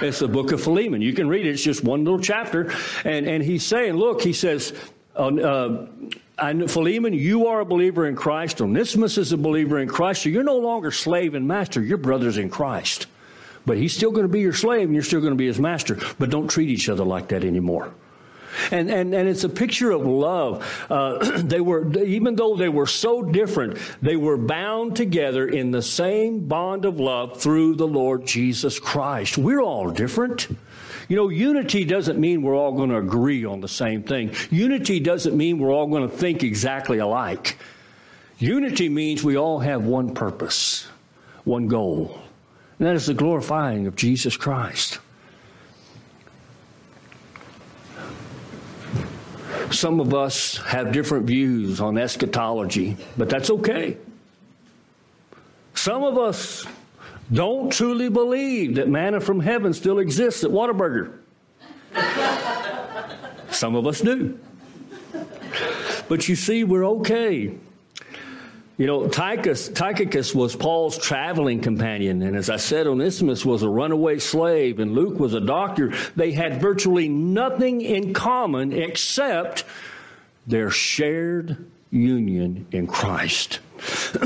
It's 0.00 0.20
the 0.20 0.28
book 0.28 0.52
of 0.52 0.62
Philemon. 0.62 1.02
You 1.02 1.12
can 1.12 1.28
read 1.28 1.46
it. 1.46 1.50
It's 1.50 1.62
just 1.62 1.82
one 1.82 2.04
little 2.04 2.20
chapter. 2.20 2.72
And, 3.04 3.26
and 3.26 3.42
he's 3.42 3.66
saying, 3.66 3.94
look, 3.94 4.22
he 4.22 4.32
says, 4.32 4.72
uh, 5.16 5.26
uh, 5.26 5.86
Philemon, 6.68 7.14
you 7.14 7.48
are 7.48 7.60
a 7.60 7.64
believer 7.64 8.06
in 8.06 8.14
Christ. 8.14 8.60
Onesimus 8.60 9.18
is 9.18 9.32
a 9.32 9.36
believer 9.36 9.78
in 9.80 9.88
Christ. 9.88 10.22
So 10.22 10.28
you're 10.28 10.44
no 10.44 10.58
longer 10.58 10.92
slave 10.92 11.34
and 11.34 11.48
master. 11.48 11.82
You're 11.82 11.98
brothers 11.98 12.38
in 12.38 12.50
Christ. 12.50 13.06
But 13.68 13.76
he's 13.76 13.92
still 13.92 14.12
going 14.12 14.24
to 14.24 14.32
be 14.32 14.40
your 14.40 14.54
slave 14.54 14.84
and 14.84 14.94
you're 14.94 15.04
still 15.04 15.20
going 15.20 15.34
to 15.34 15.36
be 15.36 15.46
his 15.46 15.60
master. 15.60 15.98
But 16.18 16.30
don't 16.30 16.48
treat 16.48 16.70
each 16.70 16.88
other 16.88 17.04
like 17.04 17.28
that 17.28 17.44
anymore. 17.44 17.92
And, 18.70 18.90
and, 18.90 19.14
and 19.14 19.28
it's 19.28 19.44
a 19.44 19.48
picture 19.50 19.90
of 19.90 20.06
love. 20.06 20.66
Uh, 20.88 21.18
they 21.42 21.60
were, 21.60 21.86
even 21.98 22.34
though 22.34 22.56
they 22.56 22.70
were 22.70 22.86
so 22.86 23.22
different, 23.22 23.76
they 24.00 24.16
were 24.16 24.38
bound 24.38 24.96
together 24.96 25.46
in 25.46 25.70
the 25.70 25.82
same 25.82 26.48
bond 26.48 26.86
of 26.86 26.98
love 26.98 27.38
through 27.42 27.74
the 27.74 27.86
Lord 27.86 28.26
Jesus 28.26 28.80
Christ. 28.80 29.36
We're 29.36 29.60
all 29.60 29.90
different. 29.90 30.48
You 31.10 31.16
know, 31.16 31.28
unity 31.28 31.84
doesn't 31.84 32.18
mean 32.18 32.40
we're 32.40 32.56
all 32.56 32.72
going 32.72 32.88
to 32.88 32.96
agree 32.96 33.44
on 33.44 33.60
the 33.60 33.68
same 33.68 34.02
thing. 34.02 34.34
Unity 34.50 34.98
doesn't 34.98 35.36
mean 35.36 35.58
we're 35.58 35.74
all 35.74 35.88
going 35.88 36.08
to 36.08 36.16
think 36.16 36.42
exactly 36.42 36.98
alike. 36.98 37.58
Unity 38.38 38.88
means 38.88 39.22
we 39.22 39.36
all 39.36 39.58
have 39.58 39.84
one 39.84 40.14
purpose, 40.14 40.88
one 41.44 41.68
goal, 41.68 42.18
and 42.78 42.86
that 42.86 42.94
is 42.94 43.06
the 43.06 43.14
glorifying 43.14 43.86
of 43.86 43.96
Jesus 43.96 44.36
Christ. 44.36 44.98
Some 49.70 50.00
of 50.00 50.14
us 50.14 50.56
have 50.58 50.92
different 50.92 51.26
views 51.26 51.80
on 51.80 51.98
eschatology, 51.98 52.96
but 53.16 53.28
that's 53.28 53.50
okay. 53.50 53.98
Some 55.74 56.02
of 56.02 56.16
us 56.16 56.66
don't 57.32 57.70
truly 57.70 58.08
believe 58.08 58.76
that 58.76 58.88
manna 58.88 59.20
from 59.20 59.40
heaven 59.40 59.74
still 59.74 59.98
exists 59.98 60.42
at 60.42 60.50
Whataburger. 60.50 61.12
Some 63.50 63.74
of 63.74 63.86
us 63.86 64.00
do. 64.00 64.38
But 66.08 66.28
you 66.28 66.36
see, 66.36 66.64
we're 66.64 66.86
okay. 66.86 67.54
You 68.78 68.86
know, 68.86 69.08
Tychus, 69.08 69.74
Tychicus 69.74 70.32
was 70.32 70.54
Paul's 70.54 70.96
traveling 70.96 71.60
companion, 71.60 72.22
and 72.22 72.36
as 72.36 72.48
I 72.48 72.56
said, 72.56 72.86
Onesimus 72.86 73.44
was 73.44 73.64
a 73.64 73.68
runaway 73.68 74.20
slave, 74.20 74.78
and 74.78 74.92
Luke 74.92 75.18
was 75.18 75.34
a 75.34 75.40
doctor. 75.40 75.92
They 76.14 76.30
had 76.30 76.60
virtually 76.60 77.08
nothing 77.08 77.80
in 77.80 78.14
common 78.14 78.72
except 78.72 79.64
their 80.46 80.70
shared 80.70 81.66
union 81.90 82.66
in 82.70 82.86
Christ. 82.86 83.58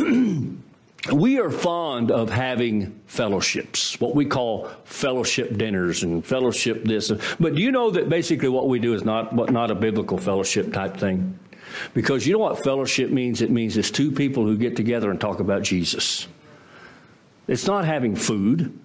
we 1.12 1.40
are 1.40 1.50
fond 1.50 2.10
of 2.10 2.28
having 2.28 3.00
fellowships, 3.06 3.98
what 4.00 4.14
we 4.14 4.26
call 4.26 4.70
fellowship 4.84 5.56
dinners 5.56 6.02
and 6.02 6.24
fellowship 6.26 6.84
this. 6.84 7.10
But 7.40 7.54
do 7.54 7.62
you 7.62 7.72
know 7.72 7.90
that 7.92 8.10
basically 8.10 8.50
what 8.50 8.68
we 8.68 8.78
do 8.80 8.92
is 8.92 9.02
not, 9.02 9.34
not 9.50 9.70
a 9.70 9.74
biblical 9.74 10.18
fellowship 10.18 10.74
type 10.74 10.98
thing? 10.98 11.38
Because 11.94 12.26
you 12.26 12.32
know 12.32 12.38
what 12.38 12.62
fellowship 12.62 13.10
means? 13.10 13.42
It 13.42 13.50
means 13.50 13.76
it's 13.76 13.90
two 13.90 14.10
people 14.12 14.44
who 14.44 14.56
get 14.56 14.76
together 14.76 15.10
and 15.10 15.20
talk 15.20 15.40
about 15.40 15.62
Jesus. 15.62 16.26
It's 17.48 17.66
not 17.66 17.84
having 17.84 18.14
food. 18.16 18.78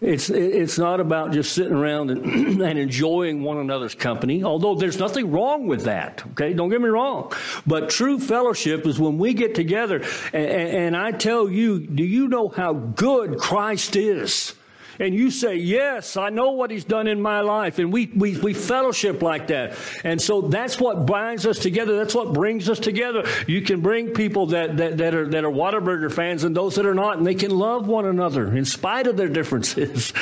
It's, 0.00 0.28
it's 0.28 0.78
not 0.78 1.00
about 1.00 1.32
just 1.32 1.54
sitting 1.54 1.72
around 1.72 2.10
and, 2.10 2.62
and, 2.62 2.78
enjoying 2.78 3.42
one 3.42 3.56
another's 3.56 3.94
company, 3.94 4.44
although 4.44 4.74
there's 4.74 4.98
nothing 4.98 5.32
wrong 5.32 5.66
with 5.66 5.84
that, 5.84 6.22
okay? 6.32 6.52
Don't 6.52 6.68
get 6.68 6.82
me 6.82 6.88
wrong. 6.88 7.32
But 7.66 7.88
true 7.88 8.18
fellowship 8.18 8.86
is 8.86 8.98
when 8.98 9.16
we 9.16 9.32
get 9.32 9.54
together 9.54 10.04
and, 10.34 10.50
and 10.50 10.96
I 10.96 11.12
tell 11.12 11.48
you, 11.48 11.78
do 11.78 12.04
you 12.04 12.28
know 12.28 12.48
how 12.48 12.74
good 12.74 13.38
Christ 13.38 13.96
is? 13.96 14.54
And 14.98 15.14
you 15.14 15.30
say, 15.30 15.56
Yes, 15.56 16.16
I 16.16 16.30
know 16.30 16.52
what 16.52 16.70
he's 16.70 16.84
done 16.84 17.06
in 17.06 17.20
my 17.20 17.40
life. 17.40 17.78
And 17.78 17.92
we, 17.92 18.06
we, 18.06 18.38
we 18.38 18.54
fellowship 18.54 19.22
like 19.22 19.48
that. 19.48 19.76
And 20.04 20.20
so 20.20 20.42
that's 20.42 20.80
what 20.80 21.06
binds 21.06 21.46
us 21.46 21.58
together. 21.58 21.96
That's 21.96 22.14
what 22.14 22.32
brings 22.32 22.68
us 22.68 22.78
together. 22.78 23.24
You 23.46 23.62
can 23.62 23.80
bring 23.80 24.12
people 24.12 24.46
that, 24.46 24.76
that, 24.76 24.98
that, 24.98 25.14
are, 25.14 25.28
that 25.28 25.44
are 25.44 25.50
Whataburger 25.50 26.12
fans 26.12 26.44
and 26.44 26.56
those 26.56 26.74
that 26.76 26.86
are 26.86 26.94
not, 26.94 27.18
and 27.18 27.26
they 27.26 27.34
can 27.34 27.50
love 27.50 27.88
one 27.88 28.06
another 28.06 28.56
in 28.56 28.64
spite 28.64 29.06
of 29.06 29.16
their 29.16 29.28
differences. 29.28 30.12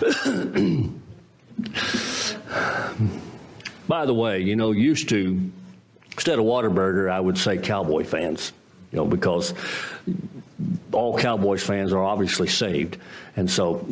By 3.88 4.06
the 4.06 4.14
way, 4.14 4.40
you 4.40 4.56
know, 4.56 4.70
used 4.72 5.08
to, 5.10 5.50
instead 6.12 6.38
of 6.38 6.44
Whataburger, 6.44 7.10
I 7.10 7.18
would 7.20 7.36
say 7.36 7.58
Cowboy 7.58 8.04
fans, 8.04 8.52
you 8.92 8.96
know, 8.96 9.04
because 9.04 9.52
all 10.92 11.18
Cowboys 11.18 11.62
fans 11.62 11.92
are 11.92 12.02
obviously 12.02 12.48
saved. 12.48 12.96
And 13.36 13.50
so, 13.50 13.86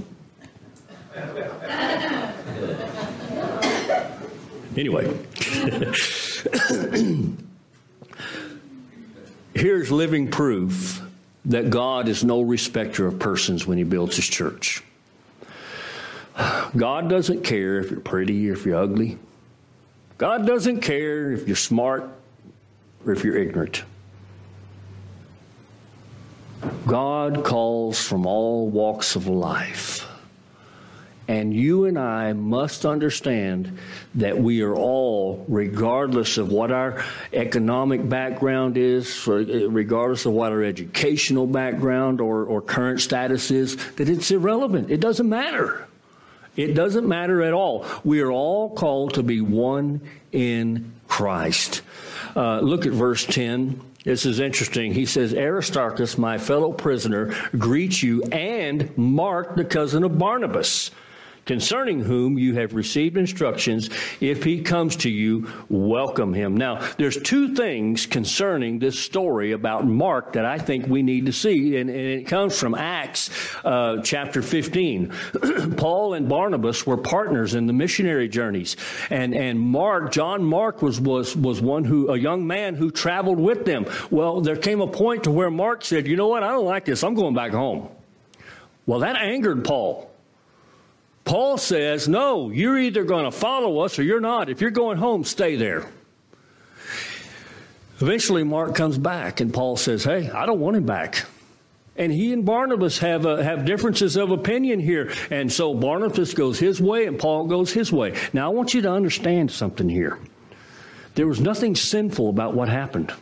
anyway, 4.77 5.17
here's 9.55 9.91
living 9.91 10.31
proof 10.31 11.03
that 11.47 11.71
God 11.71 12.09
is 12.09 12.25
no 12.25 12.43
respecter 12.43 13.07
of 13.07 13.19
persons 13.19 13.67
when 13.67 13.79
He 13.79 13.85
builds 13.85 14.17
His 14.17 14.27
church. 14.27 14.83
God 16.77 17.09
doesn't 17.09 17.43
care 17.43 17.79
if 17.79 17.91
you're 17.91 18.01
pretty 18.01 18.49
or 18.51 18.53
if 18.53 18.65
you're 18.65 18.77
ugly. 18.77 19.19
God 20.19 20.47
doesn't 20.47 20.81
care 20.81 21.33
if 21.33 21.47
you're 21.47 21.57
smart 21.57 22.11
or 23.05 23.13
if 23.13 23.25
you're 23.25 23.37
ignorant. 23.37 23.83
God 26.87 27.45
calls 27.45 28.03
from 28.03 28.27
all 28.27 28.69
walks 28.69 29.17
of 29.17 29.27
life. 29.27 30.07
And 31.29 31.53
you 31.53 31.85
and 31.85 31.99
I 31.99 32.33
must 32.33 32.87
understand 32.87 33.79
that 34.15 34.39
we 34.39 34.63
are 34.63 34.75
all, 34.75 35.45
regardless 35.47 36.39
of 36.39 36.51
what 36.51 36.73
our 36.73 37.05
economic 37.35 38.09
background 38.09 38.79
is, 38.79 39.27
regardless 39.27 40.25
of 40.25 40.33
what 40.33 40.53
our 40.53 40.65
educational 40.65 41.47
background 41.47 42.23
or, 42.23 42.45
or 42.45 42.63
current 42.63 43.03
status 43.03 43.51
is, 43.51 43.77
that 43.97 44.09
it's 44.09 44.31
irrelevant. 44.31 44.91
It 44.91 45.01
doesn't 45.01 45.29
matter. 45.29 45.87
It 46.57 46.73
doesn't 46.75 47.07
matter 47.07 47.43
at 47.43 47.53
all. 47.53 47.85
We 48.05 48.23
are 48.23 48.33
all 48.33 48.71
called 48.71 49.15
to 49.15 49.23
be 49.23 49.43
one 49.43 50.01
in 50.33 50.93
Christ. 51.09 51.83
Uh, 52.35 52.61
look 52.61 52.87
at 52.87 52.93
verse 52.93 53.27
10. 53.27 53.81
This 54.09 54.25
is 54.25 54.41
interesting. 54.41 54.95
He 54.95 55.05
says, 55.05 55.35
Aristarchus, 55.35 56.17
my 56.17 56.39
fellow 56.39 56.73
prisoner, 56.73 57.35
greets 57.59 58.03
you, 58.03 58.23
and 58.23 58.97
Mark, 58.97 59.55
the 59.55 59.67
cousin 59.67 60.03
of 60.03 60.17
Barnabas 60.17 60.91
concerning 61.49 62.01
whom 62.01 62.39
you 62.39 62.55
have 62.55 62.75
received 62.75 63.17
instructions. 63.17 63.89
If 64.21 64.45
he 64.45 64.61
comes 64.61 64.97
to 64.97 65.11
you, 65.11 65.49
welcome 65.71 66.35
him. 66.35 66.57
Now, 66.57 66.87
there's 66.99 67.21
two 67.21 67.55
things 67.55 68.07
concerning 68.07 68.79
this 68.79 68.99
story 68.99 69.53
about 69.53 69.87
Mark 69.87 70.35
that 70.35 70.45
I 70.45 70.59
think 70.59 70.87
we 70.87 71.03
need 71.03 71.27
to 71.27 71.33
see, 71.33 71.79
and, 71.79 71.89
and 71.89 71.99
it 71.99 72.27
comes 72.27 72.57
from 72.59 72.75
Acts 72.75 73.31
uh, 73.65 74.03
chapter 74.05 74.43
15. 74.43 75.13
Paul 75.77 76.15
and 76.15 76.29
Barnabas 76.29 76.87
were 76.87 76.99
partners 76.99 77.55
in 77.55 77.67
the 77.67 77.73
missionary 77.73 78.29
journeys, 78.29 78.77
and 79.09 79.35
and 79.35 79.59
Mark, 79.59 80.13
John 80.13 80.45
Mark, 80.45 80.83
was 80.83 81.01
was 81.01 81.35
was 81.35 81.63
one 81.63 81.85
who 81.85 82.13
a 82.13 82.19
young 82.19 82.47
man 82.47 82.75
who 82.75 82.91
traveled 82.91 83.41
with 83.41 83.65
them. 83.65 83.87
Well, 84.11 84.43
there 84.43 84.57
came 84.57 84.83
a 84.83 84.87
point 84.87 85.25
to 85.25 85.31
where 85.31 85.51
Mark 85.51 85.83
said, 85.85 86.07
"You 86.07 86.17
know 86.17 86.29
what? 86.29 86.43
I 86.43 86.51
don't 86.51 86.67
like 86.67 86.85
this. 86.85 87.03
I'm 87.03 87.15
going 87.15 87.35
back 87.35 87.53
home." 87.53 87.89
Well, 88.85 89.01
that 89.01 89.17
angered 89.17 89.65
Paul. 89.65 90.11
Paul 91.29 91.59
says, 91.59 92.09
no, 92.09 92.51
you're 92.51 92.79
either 92.79 93.05
going 93.05 93.27
to 93.27 93.31
follow 93.31 93.81
us 93.81 93.99
or 93.99 94.03
you're 94.03 94.19
not. 94.19 94.49
If 94.49 94.63
you're 94.63 94.71
going 94.71 94.97
home, 94.97 95.25
stay 95.25 95.57
there. 95.57 95.87
Eventually, 98.01 98.45
Mark 98.45 98.75
comes 98.75 98.97
back, 98.97 99.41
and 99.41 99.53
Paul 99.53 99.77
says, 99.77 100.05
hey, 100.05 100.31
I 100.31 100.47
don't 100.47 100.59
want 100.59 100.79
him 100.79 100.87
back. 100.87 101.27
And 101.97 102.11
he 102.11 102.33
and 102.33 102.47
Barnabas 102.47 103.01
have, 103.01 103.27
uh, 103.27 103.37
have 103.37 103.67
differences 103.67 104.17
of 104.17 104.31
opinion 104.31 104.81
here. 104.81 105.13
And 105.31 105.53
so 105.53 105.75
Barnabas 105.75 106.33
goes 106.33 106.59
his 106.59 106.81
way, 106.81 107.07
and 107.07 107.19
Paul 107.19 107.47
goes 107.47 107.73
his 107.73 107.93
way. 107.93 108.17
Now, 108.33 108.47
I 108.51 108.55
want 108.55 108.73
you 108.73 108.81
to 108.83 108.91
understand 108.91 109.51
something 109.51 109.89
here. 109.89 110.19
There 111.15 111.27
was 111.27 111.41
nothing 111.41 111.75
sinful 111.75 112.31
about 112.31 112.55
what 112.55 112.71
happened. 112.71 113.13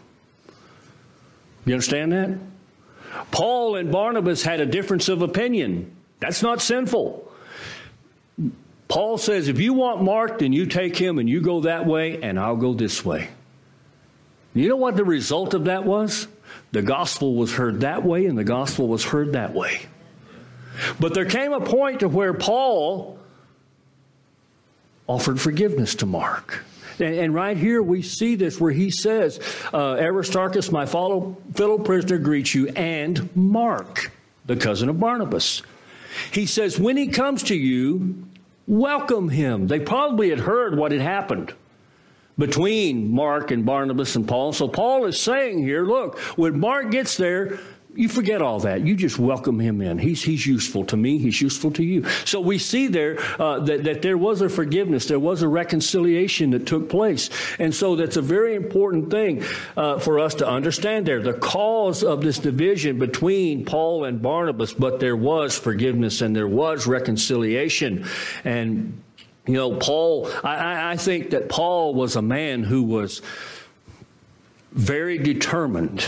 You 1.65 1.73
understand 1.73 2.13
that? 2.13 2.39
Paul 3.33 3.75
and 3.75 3.91
Barnabas 3.91 4.45
had 4.45 4.61
a 4.61 4.67
difference 4.67 5.09
of 5.09 5.23
opinion. 5.23 5.97
That's 6.21 6.43
not 6.43 6.61
sinful. 6.61 7.26
Paul 8.89 9.19
says, 9.19 9.49
if 9.49 9.59
you 9.59 9.75
want 9.75 10.03
Mark, 10.03 10.39
then 10.39 10.53
you 10.53 10.67
take 10.67 10.97
him 10.97 11.19
and 11.19 11.29
you 11.29 11.41
go 11.41 11.63
that 11.63 11.87
way, 11.87 12.23
and 12.23 12.39
I'll 12.39 12.57
go 12.57 12.73
this 12.73 13.05
way. 13.05 13.29
You 14.55 14.69
know 14.69 14.77
what 14.77 14.97
the 14.97 15.05
result 15.05 15.55
of 15.55 15.65
that 15.65 15.85
was? 15.85 16.29
The 16.73 16.83
gospel 16.83 17.35
was 17.35 17.53
heard 17.53 17.81
that 17.81 18.05
way, 18.05 18.27
and 18.27 18.39
the 18.39 18.45
gospel 18.45 18.89
was 18.89 19.05
heard 19.05 19.33
that 19.33 19.53
way. 19.53 19.83
But 21.01 21.15
there 21.15 21.25
came 21.25 21.53
a 21.53 21.61
point 21.61 22.01
to 22.01 22.09
where 22.09 22.35
Paul 22.35 23.19
offered 25.07 25.41
forgiveness 25.41 25.97
to 25.97 26.07
Mark. 26.07 26.65
And, 26.99 27.15
and, 27.15 27.35
right 27.35 27.57
here 27.57 27.83
we 27.83 28.03
see 28.03 28.35
this 28.37 28.61
where 28.61 28.73
he 28.73 28.91
says, 28.91 29.39
uh, 29.73 29.97
Aristarchus, 29.97 30.73
my 30.73 30.87
fellow, 30.87 31.37
fellow 31.55 31.79
prisoner, 31.79 32.19
greets 32.19 32.55
you, 32.55 32.69
and 32.69 33.35
Mark, 33.37 34.11
the 34.47 34.57
cousin 34.57 34.89
of 34.89 34.99
Barnabas. 34.99 35.63
He 36.33 36.47
says, 36.47 36.81
when 36.81 36.97
he 36.97 37.09
comes 37.09 37.43
to 37.45 37.55
you, 37.55 38.26
welcome 38.67 39.29
him. 39.29 39.67
They 39.69 39.81
probably 39.81 40.31
had 40.31 40.41
heard 40.41 40.77
what 40.77 40.93
had 40.93 41.01
happened 41.01 41.55
between 42.39 43.11
Mark 43.11 43.51
and 43.51 43.65
Barnabas 43.65 44.17
and 44.17 44.29
Paul. 44.29 44.53
So 44.53 44.69
Paul 44.69 45.07
is 45.07 45.19
saying 45.19 45.59
here, 45.63 45.87
look, 45.87 46.19
when 46.37 46.61
Mark 46.61 46.91
gets 46.91 47.17
there, 47.17 47.59
you 47.97 48.09
forget 48.09 48.43
all 48.43 48.61
that. 48.61 48.87
You 48.87 48.95
just 48.95 49.19
welcome 49.19 49.59
him 49.59 49.81
in. 49.81 49.99
He's, 49.99 50.23
he's 50.23 50.47
useful 50.47 50.85
to 50.87 50.97
me. 50.97 51.19
He's 51.19 51.41
useful 51.41 51.71
to 51.73 51.83
you. 51.83 52.05
So 52.25 52.41
we 52.41 52.59
see 52.59 52.87
there 52.89 53.19
uh, 53.41 53.61
that, 53.61 53.85
that 53.85 54.03
there 54.03 54.19
was 54.19 54.43
a 54.43 54.49
forgiveness. 54.49 55.07
There 55.07 55.19
was 55.19 55.43
a 55.43 55.49
reconciliation 55.49 56.51
that 56.51 56.67
took 56.67 56.89
place. 56.89 57.31
And 57.59 57.75
so 57.75 57.97
that's 57.97 58.17
a 58.17 58.23
very 58.23 58.55
important 58.55 59.11
thing 59.11 59.45
uh, 59.77 59.99
for 59.99 60.19
us 60.19 60.35
to 60.37 60.47
understand 60.47 61.07
there. 61.07 61.23
The 61.23 61.35
cause 61.35 62.05
of 62.05 62.21
this 62.21 62.39
division 62.39 62.99
between 62.99 63.65
Paul 63.65 64.05
and 64.05 64.21
Barnabas, 64.21 64.75
but 64.75 65.01
there 65.01 65.17
was 65.17 65.59
forgiveness 65.59 66.21
and 66.21 66.37
there 66.37 66.49
was 66.49 66.87
reconciliation. 66.87 68.07
And, 68.45 69.03
you 69.47 69.55
know, 69.55 69.77
Paul, 69.77 70.31
I, 70.45 70.93
I 70.93 70.97
think 70.97 71.31
that 71.31 71.49
Paul 71.49 71.95
was 71.95 72.17
a 72.17 72.23
man 72.23 72.63
who 72.63 72.83
was 72.83 73.23
very 74.73 75.17
determined 75.17 76.07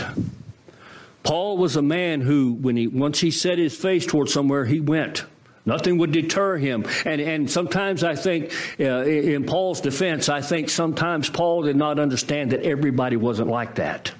Paul 1.23 1.57
was 1.57 1.75
a 1.75 1.81
man 1.81 2.21
who, 2.21 2.53
when 2.53 2.77
he 2.77 2.87
once 2.87 3.19
he 3.19 3.31
set 3.31 3.57
his 3.57 3.75
face 3.75 4.05
towards 4.05 4.33
somewhere, 4.33 4.65
he 4.65 4.79
went. 4.79 5.25
Nothing 5.65 5.97
would 5.99 6.11
deter 6.11 6.57
him. 6.57 6.85
And, 7.05 7.21
and 7.21 7.51
sometimes 7.51 8.03
I 8.03 8.15
think, 8.15 8.51
uh, 8.79 9.03
in 9.03 9.45
Paul's 9.45 9.81
defense, 9.81 10.27
I 10.29 10.41
think 10.41 10.69
sometimes 10.69 11.29
Paul 11.29 11.63
did 11.63 11.75
not 11.75 11.99
understand 11.99 12.51
that 12.51 12.61
everybody 12.61 13.17
wasn't 13.17 13.49
like 13.49 13.75
that. 13.75 14.11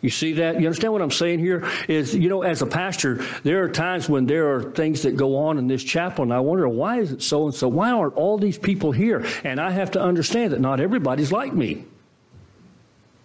You 0.00 0.10
see 0.10 0.34
that? 0.34 0.60
You 0.60 0.66
understand 0.66 0.92
what 0.92 1.02
I'm 1.02 1.10
saying 1.10 1.40
here? 1.40 1.68
Is, 1.88 2.14
you 2.14 2.28
know, 2.28 2.42
as 2.42 2.62
a 2.62 2.66
pastor, 2.66 3.24
there 3.42 3.64
are 3.64 3.68
times 3.68 4.08
when 4.08 4.26
there 4.26 4.54
are 4.54 4.70
things 4.72 5.02
that 5.02 5.16
go 5.16 5.36
on 5.36 5.58
in 5.58 5.66
this 5.66 5.82
chapel, 5.82 6.22
and 6.22 6.32
I 6.32 6.40
wonder, 6.40 6.68
why 6.68 7.00
is 7.00 7.12
it 7.12 7.22
so 7.22 7.46
and 7.46 7.54
so? 7.54 7.66
Why 7.66 7.90
aren't 7.90 8.14
all 8.14 8.38
these 8.38 8.58
people 8.58 8.92
here? 8.92 9.26
And 9.42 9.60
I 9.60 9.70
have 9.70 9.92
to 9.92 10.00
understand 10.00 10.52
that 10.52 10.60
not 10.60 10.80
everybody's 10.80 11.32
like 11.32 11.52
me. 11.52 11.84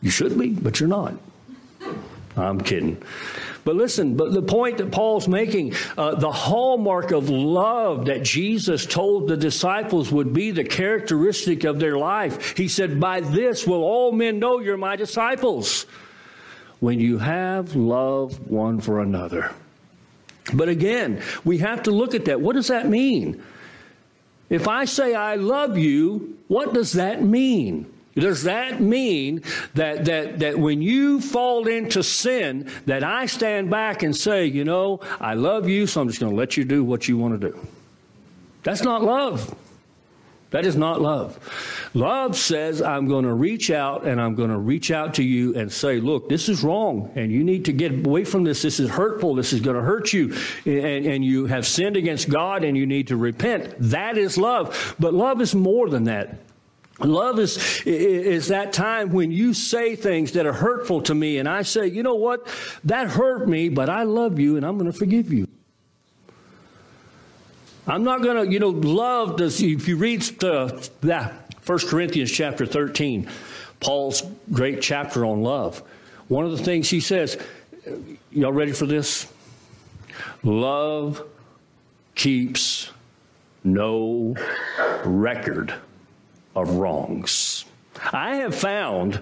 You 0.02 0.10
should 0.10 0.38
be, 0.38 0.50
but 0.50 0.80
you're 0.80 0.90
not. 0.90 1.14
I'm 2.36 2.60
kidding. 2.62 3.02
But 3.64 3.76
listen, 3.76 4.18
but 4.18 4.34
the 4.34 4.42
point 4.42 4.80
that 4.80 4.92
Paul's 4.92 5.28
making, 5.28 5.76
uh, 5.98 6.16
the 6.16 6.32
hallmark 6.32 7.12
of 7.12 7.30
love 7.30 8.06
that 8.06 8.24
Jesus 8.24 8.86
told 8.86 9.28
the 9.28 9.38
disciples 9.38 10.12
would 10.12 10.34
be 10.34 10.52
the 10.52 10.64
characteristic 10.64 11.64
of 11.64 11.80
their 11.80 11.98
life. 11.98 12.58
He 12.58 12.68
said, 12.68 13.00
By 13.00 13.22
this 13.22 13.66
will 13.66 13.84
all 13.84 14.12
men 14.12 14.40
know 14.40 14.60
you're 14.60 14.78
my 14.78 14.96
disciples, 14.96 15.86
when 16.80 17.00
you 17.00 17.20
have 17.20 17.76
love 17.76 18.50
one 18.50 18.82
for 18.82 19.00
another. 19.00 19.52
But 20.54 20.68
again, 20.68 21.22
we 21.46 21.60
have 21.60 21.84
to 21.84 21.92
look 21.92 22.16
at 22.16 22.26
that. 22.26 22.42
What 22.42 22.56
does 22.56 22.68
that 22.68 22.90
mean? 22.90 23.42
If 24.50 24.68
I 24.68 24.86
say 24.86 25.16
I 25.16 25.36
love 25.36 25.78
you, 25.78 26.38
what 26.48 26.74
does 26.74 26.94
that 26.94 27.24
mean? 27.24 27.93
Does 28.16 28.44
that 28.44 28.80
mean 28.80 29.42
that, 29.74 30.06
that, 30.06 30.40
that 30.40 30.60
when 30.60 30.82
you 30.82 31.20
fall 31.20 31.68
into 31.68 32.04
sin, 32.04 32.70
that 32.86 33.04
I 33.04 33.26
stand 33.26 33.70
back 33.72 34.04
and 34.04 34.16
say, 34.16 34.46
you 34.46 34.64
know, 34.64 35.00
I 35.20 35.34
love 35.34 35.68
you, 35.68 35.88
so 35.88 36.02
I'm 36.02 36.08
just 36.08 36.20
going 36.20 36.32
to 36.32 36.38
let 36.38 36.56
you 36.56 36.64
do 36.64 36.84
what 36.84 37.08
you 37.08 37.18
want 37.18 37.40
to 37.42 37.52
do? 37.52 37.68
That's 38.64 38.84
not 38.84 39.04
love. 39.04 39.56
That 40.52 40.68
is 40.68 40.76
not 40.76 41.02
love. 41.02 41.40
Love 41.96 42.38
says, 42.38 42.80
I'm 42.80 43.08
going 43.08 43.26
to 43.26 43.34
reach 43.34 43.72
out 43.72 44.06
and 44.06 44.22
I'm 44.22 44.36
going 44.36 44.52
to 44.52 44.58
reach 44.60 44.92
out 44.92 45.16
to 45.16 45.24
you 45.24 45.56
and 45.56 45.72
say, 45.72 46.00
look, 46.00 46.30
this 46.30 46.48
is 46.48 46.64
wrong 46.64 47.12
and 47.16 47.32
you 47.32 47.44
need 47.44 47.66
to 47.66 47.74
get 47.74 48.06
away 48.06 48.24
from 48.24 48.44
this. 48.44 48.62
This 48.62 48.80
is 48.80 48.88
hurtful. 48.88 49.34
This 49.34 49.52
is 49.52 49.62
going 49.62 49.78
to 49.78 49.82
hurt 49.82 50.14
you. 50.14 50.36
And, 50.66 51.08
and 51.08 51.26
you 51.26 51.48
have 51.48 51.66
sinned 51.66 51.98
against 51.98 52.30
God 52.30 52.64
and 52.64 52.78
you 52.78 52.86
need 52.86 53.08
to 53.08 53.18
repent. 53.18 53.74
That 53.80 54.16
is 54.16 54.38
love. 54.38 54.96
But 55.00 55.16
love 55.16 55.42
is 55.42 55.56
more 55.56 55.90
than 55.90 56.04
that. 56.04 56.38
Love 57.00 57.40
is, 57.40 57.82
is 57.86 58.50
that 58.50 58.72
time 58.72 59.12
when 59.12 59.32
you 59.32 59.54
say 59.54 59.96
things 59.96 60.34
that 60.34 60.46
are 60.46 60.54
hurtful 60.54 61.02
to 61.02 61.16
me, 61.16 61.40
and 61.40 61.50
I 61.50 61.64
say, 61.64 61.88
you 61.88 62.04
know 62.04 62.16
what? 62.16 62.48
That 62.84 63.08
hurt 63.08 63.50
me, 63.50 63.70
but 63.70 63.90
I 63.90 64.04
love 64.04 64.40
you, 64.40 64.58
and 64.58 64.66
I'm 64.66 64.78
going 64.78 64.92
to 64.92 64.98
forgive 64.98 65.34
you. 65.34 65.48
I'm 67.88 68.04
not 68.04 68.22
going 68.22 68.46
to, 68.46 68.52
you 68.52 68.60
know, 68.60 68.70
love 68.70 69.38
does, 69.38 69.62
if 69.62 69.88
you 69.88 69.98
read 69.98 70.22
the, 70.22 70.90
that, 71.02 71.56
1 71.66 71.80
Corinthians 71.80 72.32
chapter 72.32 72.66
13, 72.66 73.28
Paul's 73.80 74.24
great 74.52 74.82
chapter 74.82 75.26
on 75.26 75.42
love, 75.42 75.82
one 76.28 76.46
of 76.46 76.52
the 76.52 76.64
things 76.64 76.90
he 76.90 77.00
says, 77.00 77.38
y'all 78.32 78.54
ready 78.54 78.72
for 78.72 78.86
this? 78.86 79.28
Love 80.44 81.26
keeps 82.16 82.92
no 83.64 84.36
record 85.04 85.74
of 86.56 86.76
wrongs. 86.76 87.66
I 88.12 88.38
have 88.38 88.56
found 88.56 89.22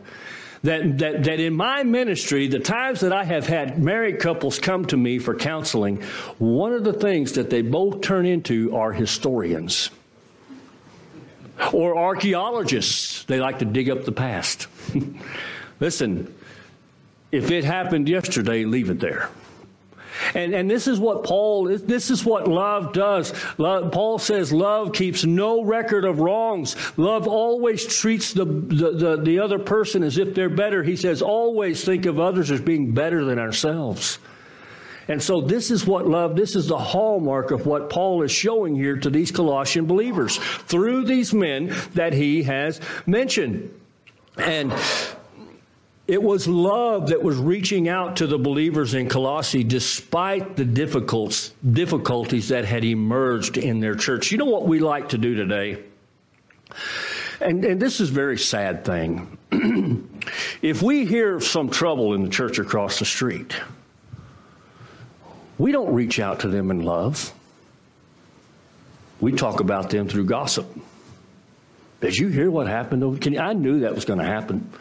that, 0.63 0.99
that, 0.99 1.23
that 1.23 1.39
in 1.39 1.53
my 1.53 1.84
ministry, 1.84 2.47
the 2.47 2.59
times 2.59 3.01
that 3.01 3.11
I 3.11 3.23
have 3.23 3.47
had 3.47 3.82
married 3.82 4.19
couples 4.19 4.59
come 4.59 4.86
to 4.86 4.97
me 4.97 5.17
for 5.19 5.36
counseling, 5.36 6.01
one 6.38 6.73
of 6.73 6.84
the 6.84 6.93
things 6.93 7.34
that 7.34 7.49
they 7.49 7.61
both 7.61 8.01
turn 8.01 8.25
into 8.25 8.75
are 8.75 8.93
historians 8.93 9.89
or 11.73 11.97
archaeologists. 11.97 13.23
They 13.25 13.39
like 13.39 13.59
to 13.59 13.65
dig 13.65 13.89
up 13.89 14.05
the 14.05 14.11
past. 14.11 14.67
Listen, 15.79 16.34
if 17.32 17.49
it 17.49 17.63
happened 17.63 18.07
yesterday, 18.09 18.65
leave 18.65 18.89
it 18.89 18.99
there. 18.99 19.29
And, 20.34 20.53
and 20.53 20.69
this 20.69 20.88
is 20.88 20.99
what 20.99 21.24
Paul, 21.24 21.65
this 21.65 22.09
is 22.09 22.26
what 22.26 22.47
love 22.47 22.93
does. 22.93 23.34
Love, 23.57 23.91
Paul 23.91 24.19
says 24.19 24.51
love 24.51 24.93
keeps 24.93 25.26
no 25.26 25.63
record 25.63 26.05
of 26.05 26.19
wrongs. 26.19 26.76
Love 26.97 27.28
always 27.28 27.86
treats 27.86 28.34
the, 28.34 28.45
the, 28.45 28.91
the, 28.91 29.22
the 29.22 29.39
other 29.39 29.59
person 29.59 30.03
as 30.03 30.17
if 30.17 30.34
they're 30.34 30.49
better. 30.49 30.84
He 30.84 30.95
says 30.95 31.22
always 31.22 31.84
think 31.84 32.05
of 32.05 32.19
others 32.19 32.51
as 32.51 32.61
being 32.61 32.93
better 32.93 33.26
than 33.26 33.39
ourselves. 33.39 34.19
And 35.07 35.22
so 35.22 35.41
this 35.41 35.72
is 35.72 35.86
what 35.86 36.07
love, 36.07 36.36
this 36.36 36.55
is 36.55 36.67
the 36.67 36.78
hallmark 36.78 37.51
of 37.51 37.65
what 37.65 37.89
Paul 37.89 38.22
is 38.22 38.32
showing 38.32 38.76
here 38.76 38.95
to 38.97 39.09
these 39.09 39.32
Colossian 39.32 39.86
believers 39.86 40.38
through 40.38 41.05
these 41.05 41.34
men 41.34 41.76
that 41.95 42.13
he 42.13 42.43
has 42.43 42.80
mentioned. 43.05 43.74
And 44.38 44.72
it 46.08 46.22
was 46.22 46.47
love 46.47 47.10
that 47.10 47.22
was 47.22 47.38
reaching 47.38 47.88
out 47.88 48.18
to 48.18 48.28
the 48.28 48.38
believers 48.38 48.93
in 48.93 49.08
Colossae 49.08 49.64
despite 49.64 50.56
the 50.56 50.66
difficulties 50.66 51.54
that 52.49 52.66
had 52.66 52.84
emerged 52.84 53.58
in 53.58 53.80
their 53.80 53.95
church. 53.95 54.32
You 54.32 54.38
know 54.38 54.45
what 54.45 54.68
we 54.68 54.80
like 54.80 55.10
to 55.10 55.18
do 55.18 55.36
today? 55.36 55.84
And, 57.39 57.64
and 57.66 57.82
this 57.82 57.99
is 57.99 58.10
a 58.10 58.14
very 58.14 58.38
sad 58.38 58.86
thing. 58.86 59.38
if 60.62 60.82
we 60.82 61.06
hear 61.06 61.39
some 61.39 61.70
trouble 61.70 62.14
in 62.14 62.24
the 62.24 62.30
church 62.30 62.60
across 62.60 62.99
the 62.99 63.06
street, 63.06 63.56
we 65.58 65.72
don't 65.72 65.93
reach 65.93 66.20
out 66.20 66.41
to 66.41 66.47
them 66.47 66.72
in 66.72 66.84
love. 66.84 67.34
We 69.20 69.32
talk 69.34 69.60
about 69.60 69.91
them 69.91 70.08
through 70.08 70.26
gossip. 70.26 70.68
Did 72.02 72.18
you 72.18 72.30
hear 72.30 72.49
what 72.49 72.68
happened? 72.68 73.22
Can, 73.22 73.38
I 73.38 73.54
knew 73.54 73.82
that 73.82 73.93
was 73.93 74.06
going 74.06 74.20
to 74.20 74.26
happen. 74.26 74.72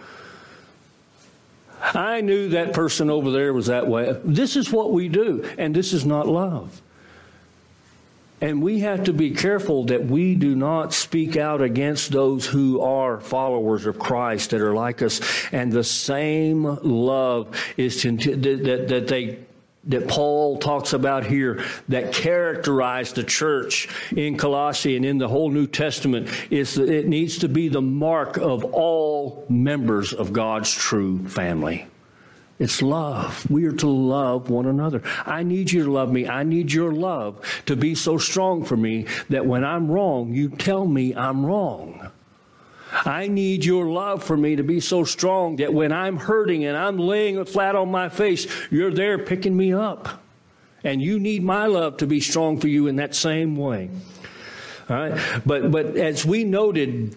I 1.83 2.21
knew 2.21 2.51
that 2.51 2.73
person 2.73 3.11
over 3.11 3.31
there 3.31 3.53
was 3.53 3.67
that 3.67 3.87
way. 3.87 4.19
This 4.25 4.57
is 4.57 4.71
what 4.71 4.93
we 4.93 5.09
do, 5.09 5.49
and 5.59 5.75
this 5.75 5.93
is 5.93 6.05
not 6.05 6.29
love. 6.29 6.83
And 8.43 8.63
we 8.63 8.81
have 8.81 9.05
to 9.05 9.13
be 9.13 9.33
careful 9.33 9.85
that 9.87 10.07
we 10.07 10.35
do 10.35 10.55
not 10.55 10.95
speak 10.95 11.37
out 11.37 11.61
against 11.61 12.11
those 12.11 12.47
who 12.47 12.81
are 12.81 13.21
followers 13.21 13.85
of 13.85 13.99
Christ 13.99 14.51
that 14.51 14.63
are 14.63 14.75
like 14.75 15.03
us. 15.03 15.21
And 15.53 15.71
the 15.71 15.85
same 15.85 16.65
love 16.65 17.55
is 17.77 18.01
to, 18.03 18.17
that, 18.17 18.89
that 18.89 19.09
they 19.09 19.41
that 19.85 20.09
Paul 20.09 20.59
talks 20.59 20.93
about 20.93 21.25
here 21.25 21.65
that 21.89 22.13
characterize 22.13 23.13
the 23.13 23.25
church 23.25 23.89
in 24.15 24.37
Colossae 24.37 24.97
and 24.97 25.05
in 25.05 25.19
the 25.19 25.29
whole 25.29 25.51
New 25.51 25.67
Testament 25.67 26.29
is 26.51 26.75
that 26.75 26.91
it 26.91 27.07
needs 27.07 27.39
to 27.39 27.49
be 27.49 27.69
the 27.69 27.81
mark 27.81 28.37
of 28.37 28.65
all 28.65 29.47
members 29.49 30.13
of 30.13 30.33
God's 30.33 30.73
true 30.73 31.27
family. 31.29 31.87
It's 32.59 32.83
love. 32.83 33.51
We 33.51 33.65
are 33.65 33.73
to 33.73 33.89
love 33.89 34.51
one 34.51 34.67
another. 34.67 35.03
I 35.25 35.43
need 35.43 35.73
you 35.73 35.85
to 35.85 35.91
love 35.91 36.13
me. 36.13 36.29
I 36.29 36.43
need 36.43 36.71
your 36.71 36.93
love 36.93 37.41
to 37.65 37.75
be 37.75 37.95
so 37.95 38.19
strong 38.19 38.65
for 38.65 38.77
me 38.77 39.07
that 39.31 39.47
when 39.47 39.65
I'm 39.65 39.91
wrong, 39.91 40.35
you 40.35 40.51
tell 40.51 40.85
me 40.85 41.15
I'm 41.15 41.47
wrong. 41.47 42.11
I 42.93 43.29
need 43.29 43.65
your 43.65 43.87
love 43.87 44.23
for 44.25 44.37
me 44.37 44.57
to 44.57 44.63
be 44.63 44.81
so 44.81 45.05
strong 45.05 45.57
that 45.57 45.73
when 45.73 45.93
I'm 45.93 46.17
hurting 46.17 46.65
and 46.65 46.77
I'm 46.77 46.99
laying 46.99 47.45
flat 47.45 47.77
on 47.77 47.91
my 47.91 48.09
face, 48.09 48.47
you're 48.71 48.93
there 48.93 49.19
picking 49.19 49.57
me 49.57 49.73
up. 49.73 50.23
And 50.83 51.03
you 51.03 51.21
need 51.21 51.43
my 51.43 51.67
love 51.67 51.99
to 51.99 52.07
be 52.07 52.21
strong 52.21 52.59
for 52.59 52.69
you 52.69 52.87
in 52.87 52.97
that 52.97 53.15
same 53.15 53.57
way. 53.57 53.91
All 54.89 54.97
right? 54.97 55.43
But, 55.45 55.71
but 55.71 55.97
as 55.97 56.25
we 56.25 56.45
noted 56.45 57.17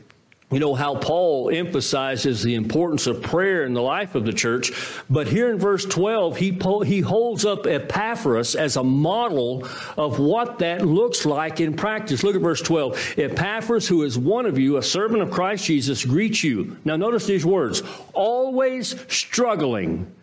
you 0.53 0.59
know 0.59 0.75
how 0.75 0.95
Paul 0.95 1.49
emphasizes 1.49 2.43
the 2.43 2.55
importance 2.55 3.07
of 3.07 3.21
prayer 3.21 3.65
in 3.65 3.73
the 3.73 3.81
life 3.81 4.13
of 4.13 4.25
the 4.25 4.33
church, 4.33 4.71
but 5.09 5.27
here 5.27 5.51
in 5.51 5.57
verse 5.57 5.83
12, 5.85 6.37
he, 6.37 6.59
he 6.85 6.99
holds 6.99 7.43
up 7.43 7.65
Epaphras 7.65 8.55
as 8.55 8.77
a 8.77 8.83
model 8.83 9.67
of 9.97 10.19
what 10.19 10.59
that 10.59 10.85
looks 10.85 11.25
like 11.25 11.59
in 11.59 11.75
practice. 11.75 12.23
Look 12.23 12.35
at 12.35 12.41
verse 12.41 12.61
12. 12.61 13.15
Epaphras, 13.17 13.87
who 13.87 14.03
is 14.03 14.17
one 14.17 14.45
of 14.45 14.59
you, 14.59 14.77
a 14.77 14.83
servant 14.83 15.23
of 15.23 15.31
Christ 15.31 15.65
Jesus, 15.65 16.05
greets 16.05 16.43
you. 16.43 16.77
Now 16.85 16.97
notice 16.97 17.25
these 17.25 17.45
words 17.45 17.81
always 18.13 18.95
struggling 19.11 20.13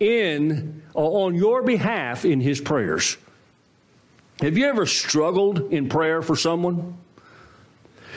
in 0.00 0.82
uh, 0.94 1.00
on 1.00 1.34
your 1.34 1.62
behalf 1.62 2.24
in 2.24 2.40
his 2.40 2.60
prayers. 2.60 3.16
Have 4.40 4.56
you 4.58 4.66
ever 4.66 4.86
struggled 4.86 5.72
in 5.72 5.88
prayer 5.88 6.22
for 6.22 6.36
someone? 6.36 6.96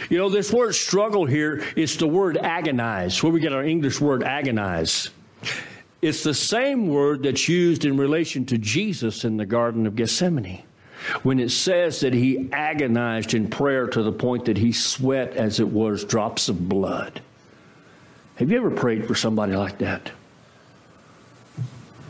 You 0.10 0.18
know, 0.18 0.30
this 0.30 0.52
word 0.52 0.74
struggle 0.74 1.26
here 1.26 1.64
is 1.76 1.98
the 1.98 2.08
word 2.08 2.38
agonize, 2.38 3.22
where 3.22 3.32
we 3.32 3.40
get 3.40 3.54
our 3.54 3.64
English 3.64 4.00
word 4.00 4.24
agonize. 4.24 5.10
It's 6.02 6.24
the 6.24 6.34
same 6.34 6.88
word 6.88 7.24
that's 7.24 7.50
used 7.50 7.84
in 7.84 7.98
relation 7.98 8.46
to 8.48 8.58
Jesus 8.58 9.26
in 9.26 9.38
the 9.38 9.46
Garden 9.46 9.86
of 9.86 9.96
Gethsemane 9.96 10.64
when 11.24 11.40
it 11.40 11.50
says 11.50 12.02
that 12.02 12.14
he 12.14 12.50
agonized 12.52 13.34
in 13.34 13.50
prayer 13.50 13.88
to 13.88 14.04
the 14.04 14.12
point 14.12 14.46
that 14.46 14.58
he 14.58 14.72
sweat 14.72 15.34
as 15.36 15.60
it 15.60 15.68
was 15.68 16.04
drops 16.04 16.50
of 16.50 16.70
blood. 16.70 17.22
Have 18.36 18.52
you 18.52 18.58
ever 18.58 18.72
prayed 18.72 19.08
for 19.08 19.16
somebody 19.16 19.56
like 19.56 19.80
that? 19.80 20.12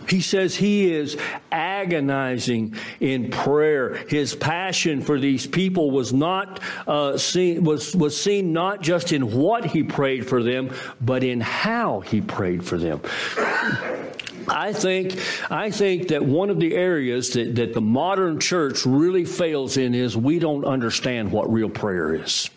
He 0.10 0.22
says 0.22 0.56
he 0.56 0.92
is 0.92 1.18
agonizing 1.52 2.76
in 3.00 3.30
prayer. 3.30 3.96
His 4.08 4.36
passion 4.36 5.02
for 5.02 5.20
these 5.20 5.46
people 5.46 5.92
was 5.92 6.12
not 6.12 6.60
uh, 6.88 7.18
seen 7.18 7.64
was 7.64 7.96
was 7.96 8.20
seen 8.20 8.52
not 8.54 8.82
just 8.82 9.14
in 9.14 9.38
what 9.38 9.66
he 9.66 9.84
prayed 9.84 10.28
for 10.28 10.42
them, 10.42 10.74
but 11.00 11.24
in 11.24 11.42
how 11.42 12.00
he 12.00 12.22
prayed 12.22 12.66
for 12.66 12.78
them. 12.78 13.02
I 14.48 14.74
think 14.74 15.20
I 15.52 15.70
think 15.70 16.08
that 16.08 16.26
one 16.26 16.50
of 16.50 16.60
the 16.60 16.76
areas 16.76 17.32
that, 17.32 17.56
that 17.56 17.74
the 17.74 17.82
modern 17.82 18.40
church 18.40 18.86
really 18.86 19.26
fails 19.26 19.78
in 19.78 19.94
is 19.94 20.18
we 20.18 20.40
don't 20.40 20.66
understand 20.66 21.32
what 21.32 21.52
real 21.52 21.70
prayer 21.70 22.16
is. 22.16 22.50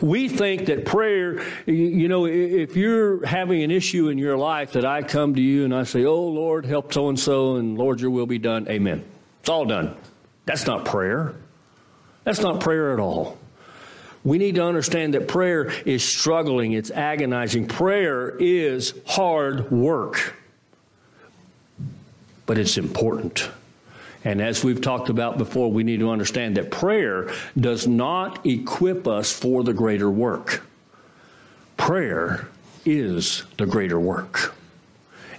We 0.00 0.28
think 0.28 0.66
that 0.66 0.84
prayer, 0.84 1.44
you 1.66 2.08
know, 2.08 2.26
if 2.26 2.76
you're 2.76 3.24
having 3.26 3.62
an 3.62 3.70
issue 3.70 4.08
in 4.08 4.18
your 4.18 4.36
life, 4.36 4.72
that 4.72 4.84
I 4.84 5.02
come 5.02 5.34
to 5.34 5.40
you 5.40 5.64
and 5.64 5.74
I 5.74 5.84
say, 5.84 6.04
Oh 6.04 6.26
Lord, 6.26 6.66
help 6.66 6.92
so 6.92 7.08
and 7.08 7.18
so, 7.18 7.56
and 7.56 7.76
Lord, 7.76 8.00
your 8.00 8.10
will 8.10 8.26
be 8.26 8.38
done. 8.38 8.68
Amen. 8.68 9.04
It's 9.40 9.48
all 9.48 9.64
done. 9.64 9.96
That's 10.44 10.66
not 10.66 10.84
prayer. 10.84 11.34
That's 12.24 12.40
not 12.40 12.60
prayer 12.60 12.92
at 12.92 13.00
all. 13.00 13.38
We 14.24 14.38
need 14.38 14.56
to 14.56 14.64
understand 14.64 15.14
that 15.14 15.28
prayer 15.28 15.70
is 15.84 16.02
struggling, 16.02 16.72
it's 16.72 16.90
agonizing. 16.90 17.68
Prayer 17.68 18.30
is 18.40 18.92
hard 19.06 19.70
work, 19.70 20.34
but 22.44 22.58
it's 22.58 22.76
important. 22.76 23.48
And 24.26 24.42
as 24.42 24.64
we've 24.64 24.80
talked 24.80 25.08
about 25.08 25.38
before, 25.38 25.70
we 25.70 25.84
need 25.84 26.00
to 26.00 26.10
understand 26.10 26.56
that 26.56 26.72
prayer 26.72 27.30
does 27.56 27.86
not 27.86 28.44
equip 28.44 29.06
us 29.06 29.32
for 29.32 29.62
the 29.62 29.72
greater 29.72 30.10
work. 30.10 30.66
Prayer 31.76 32.48
is 32.84 33.44
the 33.56 33.66
greater 33.66 34.00
work. 34.00 34.52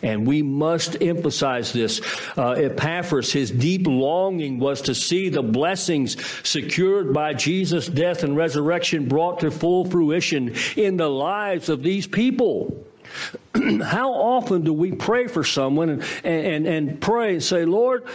And 0.02 0.26
we 0.26 0.42
must 0.42 1.02
emphasize 1.02 1.74
this. 1.74 2.00
Uh, 2.38 2.52
Epaphras, 2.52 3.34
his 3.34 3.52
deep 3.52 3.86
longing 3.88 4.58
was 4.58 4.84
to 4.84 4.96
see 4.96 5.28
the 5.28 5.44
blessings 5.44 6.16
secured 6.48 7.14
by 7.14 7.34
Jesus' 7.34 7.88
death 7.88 8.24
and 8.24 8.38
resurrection 8.38 9.10
brought 9.10 9.42
to 9.42 9.52
full 9.52 9.84
fruition 9.84 10.56
in 10.78 10.96
the 10.96 11.10
lives 11.10 11.68
of 11.68 11.84
these 11.84 12.08
people. 12.08 12.86
How 13.84 14.14
often 14.14 14.64
do 14.64 14.72
we 14.72 14.94
pray 14.94 15.28
for 15.28 15.44
someone 15.44 15.90
and, 15.90 16.04
and, 16.24 16.68
and 16.68 17.02
pray 17.02 17.34
and 17.34 17.44
say, 17.44 17.66
Lord, 17.66 18.06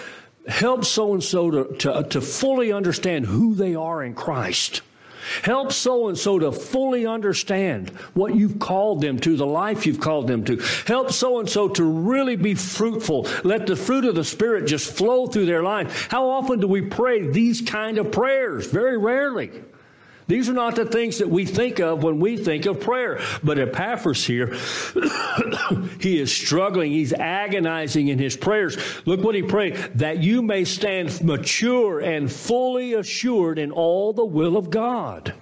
help 0.48 0.84
so 0.84 1.12
and 1.12 1.22
so 1.22 1.50
to 1.72 2.20
fully 2.20 2.72
understand 2.72 3.26
who 3.26 3.54
they 3.54 3.74
are 3.74 4.02
in 4.02 4.14
Christ. 4.14 4.82
Help 5.42 5.70
so 5.70 6.08
and 6.08 6.18
so 6.18 6.38
to 6.40 6.50
fully 6.50 7.06
understand 7.06 7.90
what 8.12 8.34
you've 8.34 8.58
called 8.58 9.00
them 9.00 9.20
to, 9.20 9.36
the 9.36 9.46
life 9.46 9.86
you've 9.86 10.00
called 10.00 10.26
them 10.26 10.44
to. 10.44 10.56
Help 10.86 11.12
so 11.12 11.38
and 11.38 11.48
so 11.48 11.68
to 11.68 11.84
really 11.84 12.34
be 12.34 12.56
fruitful. 12.56 13.28
Let 13.44 13.68
the 13.68 13.76
fruit 13.76 14.04
of 14.04 14.16
the 14.16 14.24
Spirit 14.24 14.66
just 14.66 14.92
flow 14.92 15.28
through 15.28 15.46
their 15.46 15.62
life. 15.62 16.08
How 16.10 16.28
often 16.28 16.58
do 16.58 16.66
we 16.66 16.82
pray 16.82 17.28
these 17.28 17.60
kind 17.60 17.98
of 17.98 18.10
prayers? 18.10 18.66
Very 18.66 18.98
rarely. 18.98 19.52
These 20.32 20.48
are 20.48 20.54
not 20.54 20.76
the 20.76 20.86
things 20.86 21.18
that 21.18 21.28
we 21.28 21.44
think 21.44 21.78
of 21.78 22.02
when 22.02 22.18
we 22.18 22.38
think 22.38 22.64
of 22.64 22.80
prayer. 22.80 23.20
But 23.44 23.58
Epaphras 23.58 24.24
here, 24.24 24.46
he 26.00 26.18
is 26.18 26.34
struggling. 26.34 26.90
He's 26.90 27.12
agonizing 27.12 28.08
in 28.08 28.18
his 28.18 28.34
prayers. 28.34 28.78
Look 29.04 29.22
what 29.22 29.34
he 29.34 29.42
prayed 29.42 29.74
that 29.96 30.22
you 30.22 30.40
may 30.40 30.64
stand 30.64 31.22
mature 31.22 32.00
and 32.00 32.32
fully 32.32 32.94
assured 32.94 33.58
in 33.58 33.72
all 33.72 34.14
the 34.14 34.24
will 34.24 34.56
of 34.56 34.70
God. 34.70 35.34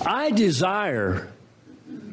I 0.00 0.30
desire 0.30 1.30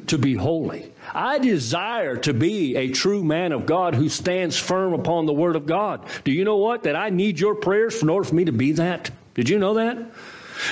to 0.08 0.18
be 0.18 0.34
holy. 0.34 0.92
I 1.14 1.38
desire 1.38 2.18
to 2.18 2.34
be 2.34 2.76
a 2.76 2.90
true 2.90 3.24
man 3.24 3.52
of 3.52 3.64
God 3.64 3.94
who 3.94 4.10
stands 4.10 4.58
firm 4.58 4.92
upon 4.92 5.24
the 5.24 5.32
word 5.32 5.56
of 5.56 5.64
God. 5.64 6.06
Do 6.22 6.32
you 6.32 6.44
know 6.44 6.58
what? 6.58 6.82
That 6.82 6.96
I 6.96 7.08
need 7.08 7.40
your 7.40 7.54
prayers 7.54 8.02
in 8.02 8.10
order 8.10 8.28
for 8.28 8.34
me 8.34 8.44
to 8.44 8.52
be 8.52 8.72
that. 8.72 9.10
Did 9.34 9.48
you 9.48 9.58
know 9.58 9.74
that? 9.74 9.98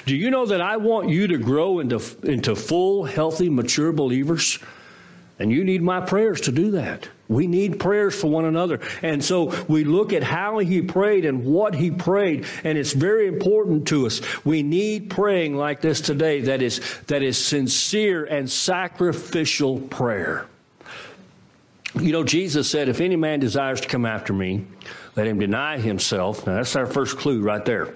Do 0.07 0.15
you 0.15 0.31
know 0.31 0.47
that 0.47 0.61
I 0.61 0.77
want 0.77 1.09
you 1.09 1.27
to 1.29 1.39
grow 1.39 1.81
into, 1.81 2.01
into 2.23 2.55
full, 2.55 3.05
healthy, 3.05 3.49
mature 3.49 3.93
believers? 3.93 4.59
And 5.39 5.51
you 5.51 5.65
need 5.65 5.83
my 5.83 6.01
prayers 6.03 6.43
to 6.43 6.53
do 6.53 6.73
that. 6.73 7.09
We 7.27 7.47
need 7.47 7.81
prayers 7.81 8.15
for 8.15 8.27
one 8.27 8.45
another. 8.45 8.81
And 9.01 9.25
so 9.25 9.65
we 9.69 9.85
look 9.85 10.13
at 10.13 10.23
how 10.23 10.59
he 10.59 10.83
prayed 10.83 11.25
and 11.25 11.47
what 11.47 11.75
he 11.75 11.91
prayed, 11.91 12.45
and 12.63 12.77
it's 12.77 12.93
very 12.93 13.27
important 13.27 13.89
to 13.89 14.07
us. 14.07 14.21
We 14.45 14.63
need 14.63 15.09
praying 15.09 15.57
like 15.57 15.81
this 15.81 16.03
today 16.03 16.43
that 16.43 16.61
is, 16.61 16.81
that 17.07 17.23
is 17.23 17.43
sincere 17.43 18.27
and 18.27 18.51
sacrificial 18.51 19.81
prayer. 19.81 20.47
You 21.99 22.13
know, 22.13 22.23
Jesus 22.23 22.71
said, 22.71 22.91
If 22.91 23.01
any 23.01 23.17
man 23.17 23.41
desires 23.41 23.81
to 23.81 23.89
come 23.89 24.05
after 24.05 24.35
me, 24.35 24.67
let 25.17 25.27
him 25.27 25.39
deny 25.39 25.79
himself. 25.79 26.47
Now, 26.47 26.57
that's 26.57 26.77
our 26.77 26.87
first 26.87 27.17
clue 27.17 27.41
right 27.41 27.65
there. 27.65 27.95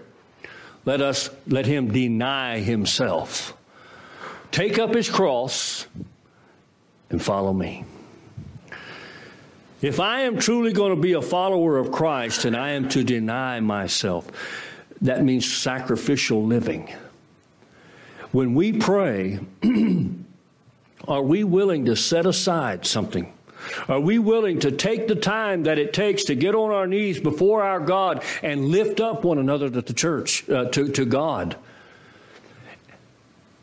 Let 0.85 1.01
us 1.01 1.31
let 1.47 1.67
him 1.67 1.89
deny 1.89 2.59
himself. 2.59 3.57
Take 4.51 4.79
up 4.79 4.95
his 4.95 5.09
cross 5.09 5.87
and 7.11 7.23
follow 7.23 7.53
me. 7.53 7.85
If 9.81 10.01
I 10.01 10.21
am 10.21 10.39
truly 10.39 10.73
going 10.73 10.95
to 10.95 11.01
be 11.01 11.13
a 11.13 11.23
follower 11.23 11.77
of 11.79 11.93
Christ 11.93 12.45
and 12.45 12.57
I 12.57 12.71
am 12.71 12.89
to 12.91 13.05
deny 13.05 13.61
myself, 13.61 14.31
that 15.03 15.23
means 15.23 15.51
sacrificial 15.51 16.45
living. 16.45 16.95
When 18.33 18.55
we 18.55 18.73
pray, 18.73 19.41
are 21.09 21.23
we 21.23 21.45
willing 21.45 21.85
to 21.85 21.97
set 21.97 22.27
aside 22.27 22.87
something? 22.87 23.33
Are 23.89 24.01
we 24.01 24.19
willing 24.19 24.61
to 24.61 24.71
take 24.71 25.09
the 25.09 25.15
time 25.15 25.65
that 25.65 25.79
it 25.79 25.93
takes 25.93 26.25
to 26.25 26.35
get 26.35 26.55
on 26.55 26.71
our 26.71 26.87
knees 26.87 27.21
before 27.21 27.63
our 27.63 27.81
God 27.81 28.23
and 28.43 28.67
lift 28.67 29.01
up 29.01 29.25
one 29.25 29.39
another 29.39 29.71
to 29.71 29.83
the 29.83 29.93
church, 29.93 30.49
uh, 30.49 30.67
to, 30.71 30.89
to 30.89 31.05
God? 31.05 31.57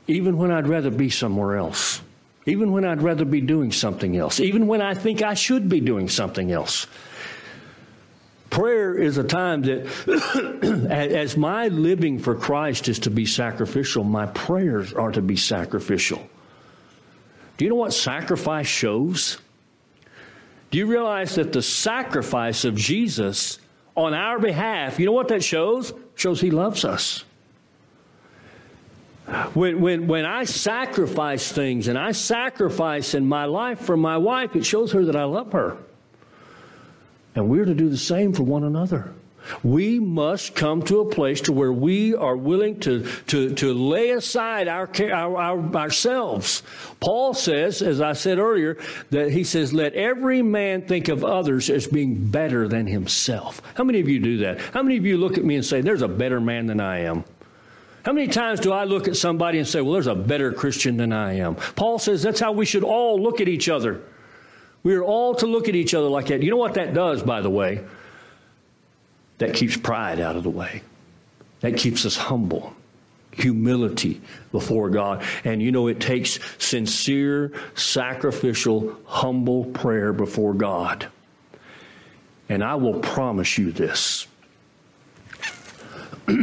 Even 0.07 0.37
when 0.37 0.51
I'd 0.51 0.67
rather 0.67 0.91
be 0.91 1.09
somewhere 1.09 1.57
else. 1.57 2.01
Even 2.45 2.71
when 2.71 2.85
I'd 2.85 3.01
rather 3.01 3.25
be 3.25 3.41
doing 3.41 3.71
something 3.71 4.17
else. 4.17 4.39
Even 4.39 4.67
when 4.67 4.81
I 4.81 4.93
think 4.93 5.21
I 5.21 5.35
should 5.35 5.69
be 5.69 5.79
doing 5.79 6.09
something 6.09 6.51
else. 6.51 6.87
Prayer 8.49 8.95
is 8.95 9.17
a 9.17 9.23
time 9.23 9.61
that, 9.61 10.87
as 10.89 11.37
my 11.37 11.69
living 11.69 12.19
for 12.19 12.35
Christ 12.35 12.89
is 12.89 12.99
to 12.99 13.09
be 13.09 13.25
sacrificial, 13.25 14.03
my 14.03 14.25
prayers 14.25 14.93
are 14.93 15.11
to 15.11 15.21
be 15.21 15.37
sacrificial. 15.37 16.21
Do 17.55 17.65
you 17.65 17.69
know 17.69 17.75
what 17.75 17.93
sacrifice 17.93 18.67
shows? 18.67 19.37
Do 20.71 20.77
you 20.77 20.85
realize 20.87 21.35
that 21.35 21.53
the 21.53 21.61
sacrifice 21.61 22.65
of 22.65 22.75
Jesus 22.75 23.59
on 23.95 24.13
our 24.13 24.39
behalf, 24.39 24.99
you 24.99 25.05
know 25.05 25.11
what 25.11 25.27
that 25.27 25.43
shows? 25.43 25.93
shows 26.15 26.39
he 26.39 26.51
loves 26.51 26.85
us. 26.85 27.23
When, 29.53 29.81
when, 29.81 30.07
when 30.07 30.25
I 30.25 30.43
sacrifice 30.43 31.51
things 31.51 31.87
and 31.87 31.97
I 31.97 32.11
sacrifice 32.11 33.13
in 33.13 33.25
my 33.25 33.45
life 33.45 33.79
for 33.79 33.97
my 33.97 34.17
wife, 34.17 34.55
it 34.55 34.65
shows 34.65 34.91
her 34.91 35.05
that 35.05 35.15
I 35.15 35.23
love 35.23 35.51
her. 35.53 35.77
And 37.35 37.49
we're 37.49 37.65
to 37.65 37.73
do 37.73 37.89
the 37.89 37.97
same 37.97 38.33
for 38.33 38.43
one 38.43 38.63
another. 38.63 39.13
We 39.63 39.99
must 39.99 40.55
come 40.55 40.81
to 40.83 41.01
a 41.01 41.09
place 41.09 41.41
to 41.41 41.51
where 41.51 41.73
we 41.73 42.15
are 42.15 42.37
willing 42.37 42.79
to, 42.81 43.05
to, 43.27 43.53
to 43.55 43.73
lay 43.73 44.11
aside 44.11 44.67
our, 44.67 44.89
our, 45.11 45.37
our, 45.37 45.75
ourselves. 45.75 46.63
Paul 46.99 47.33
says, 47.33 47.81
as 47.81 48.01
I 48.01 48.13
said 48.13 48.39
earlier, 48.39 48.77
that 49.09 49.31
he 49.31 49.43
says, 49.43 49.73
let 49.73 49.93
every 49.93 50.41
man 50.41 50.83
think 50.83 51.07
of 51.07 51.23
others 51.23 51.69
as 51.69 51.87
being 51.87 52.27
better 52.27 52.67
than 52.67 52.87
himself. 52.87 53.61
How 53.75 53.83
many 53.83 53.99
of 53.99 54.07
you 54.07 54.19
do 54.19 54.37
that? 54.39 54.59
How 54.59 54.83
many 54.83 54.97
of 54.97 55.05
you 55.05 55.17
look 55.17 55.37
at 55.37 55.45
me 55.45 55.55
and 55.55 55.65
say, 55.65 55.81
there's 55.81 56.01
a 56.01 56.07
better 56.07 56.39
man 56.39 56.67
than 56.67 56.79
I 56.79 57.01
am? 57.01 57.23
How 58.03 58.13
many 58.13 58.27
times 58.27 58.59
do 58.59 58.71
I 58.71 58.85
look 58.85 59.07
at 59.07 59.15
somebody 59.15 59.59
and 59.59 59.67
say, 59.67 59.81
well, 59.81 59.93
there's 59.93 60.07
a 60.07 60.15
better 60.15 60.51
Christian 60.51 60.97
than 60.97 61.13
I 61.13 61.37
am? 61.37 61.55
Paul 61.55 61.99
says 61.99 62.23
that's 62.23 62.39
how 62.39 62.51
we 62.51 62.65
should 62.65 62.83
all 62.83 63.21
look 63.21 63.41
at 63.41 63.47
each 63.47 63.69
other. 63.69 64.01
We 64.83 64.95
are 64.95 65.03
all 65.03 65.35
to 65.35 65.45
look 65.45 65.69
at 65.69 65.75
each 65.75 65.93
other 65.93 66.07
like 66.07 66.27
that. 66.27 66.41
You 66.41 66.49
know 66.49 66.57
what 66.57 66.73
that 66.73 66.95
does, 66.95 67.21
by 67.21 67.41
the 67.41 67.49
way? 67.49 67.83
That 69.41 69.55
keeps 69.55 69.75
pride 69.75 70.19
out 70.19 70.35
of 70.35 70.43
the 70.43 70.51
way. 70.51 70.83
That 71.61 71.75
keeps 71.75 72.05
us 72.05 72.15
humble. 72.15 72.75
humility 73.33 74.21
before 74.51 74.89
God. 74.89 75.23
And 75.45 75.63
you 75.63 75.71
know, 75.71 75.87
it 75.87 75.99
takes 75.99 76.37
sincere, 76.59 77.51
sacrificial, 77.73 78.95
humble 79.05 79.65
prayer 79.65 80.13
before 80.13 80.53
God. 80.53 81.07
And 82.49 82.63
I 82.63 82.75
will 82.75 82.99
promise 82.99 83.57
you 83.57 83.71
this 83.71 84.27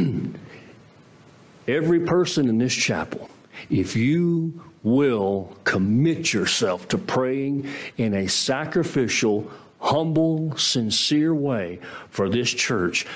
every 1.69 2.01
person 2.01 2.49
in 2.49 2.59
this 2.59 2.75
chapel, 2.75 3.31
if 3.71 3.95
you 3.95 4.61
will 4.83 5.57
commit 5.63 6.33
yourself 6.33 6.89
to 6.89 6.99
praying 6.99 7.69
in 7.97 8.15
a 8.15 8.29
sacrificial, 8.29 9.49
humble, 9.79 10.57
sincere 10.57 11.35
way 11.35 11.81
for 12.11 12.29
this 12.29 12.51
church, 12.51 13.07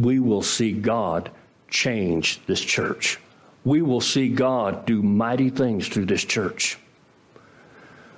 we 0.00 0.18
will 0.18 0.42
see 0.42 0.72
God 0.72 1.30
change 1.68 2.40
this 2.46 2.60
church. 2.60 3.18
We 3.64 3.82
will 3.82 4.00
see 4.00 4.28
God 4.28 4.86
do 4.86 5.02
mighty 5.02 5.50
things 5.50 5.88
through 5.88 6.06
this 6.06 6.24
church. 6.24 6.78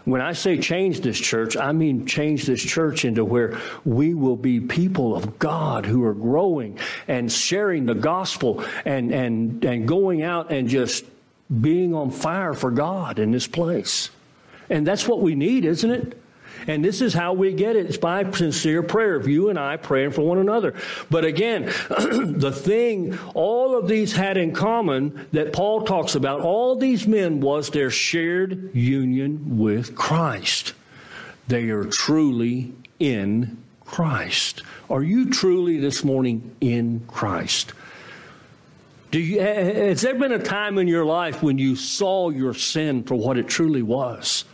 When 0.05 0.21
I 0.21 0.35
say 0.35 0.59
change 0.59 1.01
this 1.01 1.19
church, 1.19 1.57
I 1.57 1.73
mean 1.73 2.07
change 2.07 2.47
this 2.47 2.63
church 2.63 3.05
into 3.05 3.25
where 3.25 3.59
we 3.85 4.15
will 4.15 4.37
be 4.37 4.61
people 4.61 5.17
of 5.17 5.39
God 5.39 5.85
who 5.85 6.05
are 6.05 6.15
growing 6.15 6.79
and 7.09 7.31
sharing 7.31 7.87
the 7.87 7.95
gospel 7.95 8.65
and, 8.85 9.13
and, 9.13 9.65
and 9.65 9.89
going 9.89 10.23
out 10.23 10.53
and 10.53 10.69
just 10.69 11.05
being 11.61 11.93
on 11.93 12.11
fire 12.11 12.55
for 12.55 12.71
God 12.71 13.19
in 13.19 13.33
this 13.33 13.49
place. 13.49 14.11
And 14.71 14.87
that's 14.87 15.09
what 15.09 15.21
we 15.21 15.35
need, 15.35 15.65
isn't 15.65 15.91
it? 15.91 16.23
And 16.67 16.85
this 16.85 17.01
is 17.01 17.15
how 17.15 17.33
we 17.33 17.53
get 17.53 17.77
it. 17.77 17.87
It's 17.87 17.97
by 17.97 18.31
sincere 18.31 18.83
prayer 18.83 19.15
of 19.15 19.29
you 19.29 19.49
and 19.49 19.59
I 19.59 19.77
praying 19.77 20.13
for 20.13 20.23
one 20.23 20.39
another. 20.39 20.75
But 21.11 21.25
again, 21.25 21.65
the 21.89 22.53
thing 22.53 23.19
all 23.35 23.77
of 23.77 23.89
these 23.89 24.13
had 24.13 24.37
in 24.37 24.53
common 24.53 25.27
that 25.33 25.53
Paul 25.53 25.83
talks 25.83 26.15
about, 26.15 26.41
all 26.41 26.77
these 26.77 27.07
men 27.07 27.41
was 27.41 27.71
their 27.71 27.91
shared 27.91 28.75
union 28.75 29.59
with 29.59 29.95
Christ. 29.95 30.75
They 31.49 31.71
are 31.71 31.85
truly 31.85 32.73
in 32.99 33.63
Christ. 33.85 34.63
Are 34.91 35.03
you 35.03 35.31
truly 35.31 35.79
this 35.79 36.05
morning 36.05 36.55
in 36.61 37.01
Christ? 37.07 37.73
Do 39.11 39.21
you, 39.21 39.41
has 39.41 40.03
there 40.03 40.15
been 40.15 40.33
a 40.33 40.39
time 40.39 40.79
in 40.79 40.89
your 40.89 41.05
life 41.05 41.43
when 41.43 41.59
you 41.59 41.77
saw 41.77 42.31
your 42.31 42.55
sin 42.55 43.05
for 43.05 43.15
what 43.15 43.39
it 43.39 43.47
truly 43.47 43.83
was? 43.83 44.45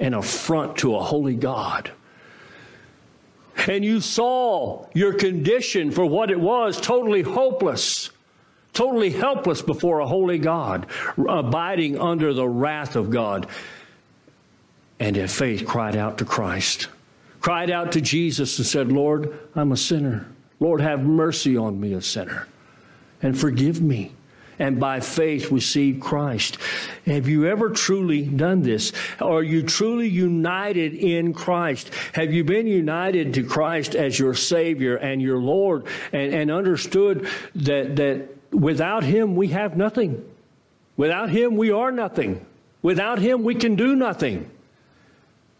An 0.00 0.14
affront 0.14 0.78
to 0.78 0.96
a 0.96 1.02
holy 1.02 1.34
God. 1.34 1.90
And 3.66 3.84
you 3.84 4.00
saw 4.00 4.86
your 4.94 5.12
condition 5.14 5.90
for 5.90 6.06
what 6.06 6.30
it 6.30 6.38
was 6.38 6.80
totally 6.80 7.22
hopeless, 7.22 8.10
totally 8.72 9.10
helpless 9.10 9.62
before 9.62 9.98
a 9.98 10.06
holy 10.06 10.38
God, 10.38 10.86
abiding 11.28 11.98
under 12.00 12.32
the 12.32 12.48
wrath 12.48 12.94
of 12.94 13.10
God. 13.10 13.48
And 15.00 15.16
in 15.16 15.28
faith 15.28 15.66
cried 15.66 15.96
out 15.96 16.18
to 16.18 16.24
Christ, 16.24 16.88
cried 17.40 17.70
out 17.70 17.92
to 17.92 18.00
Jesus 18.00 18.58
and 18.58 18.66
said, 18.66 18.92
Lord, 18.92 19.36
I'm 19.54 19.72
a 19.72 19.76
sinner. 19.76 20.28
Lord, 20.60 20.80
have 20.80 21.04
mercy 21.04 21.56
on 21.56 21.80
me, 21.80 21.92
a 21.92 22.02
sinner, 22.02 22.48
and 23.22 23.38
forgive 23.38 23.80
me 23.80 24.12
and 24.58 24.80
by 24.80 25.00
faith 25.00 25.50
receive 25.50 26.00
Christ. 26.00 26.58
Have 27.06 27.28
you 27.28 27.46
ever 27.46 27.70
truly 27.70 28.22
done 28.22 28.62
this? 28.62 28.92
Are 29.20 29.42
you 29.42 29.62
truly 29.62 30.08
united 30.08 30.94
in 30.94 31.32
Christ? 31.32 31.90
Have 32.14 32.32
you 32.32 32.44
been 32.44 32.66
united 32.66 33.34
to 33.34 33.44
Christ 33.44 33.94
as 33.94 34.18
your 34.18 34.34
Savior 34.34 34.96
and 34.96 35.22
your 35.22 35.38
Lord 35.38 35.86
and, 36.12 36.34
and 36.34 36.50
understood 36.50 37.28
that, 37.54 37.96
that 37.96 38.28
without 38.52 39.04
Him 39.04 39.36
we 39.36 39.48
have 39.48 39.76
nothing? 39.76 40.24
Without 40.96 41.30
Him 41.30 41.56
we 41.56 41.70
are 41.70 41.92
nothing. 41.92 42.44
Without 42.82 43.18
Him 43.18 43.44
we 43.44 43.54
can 43.54 43.76
do 43.76 43.94
nothing. 43.94 44.50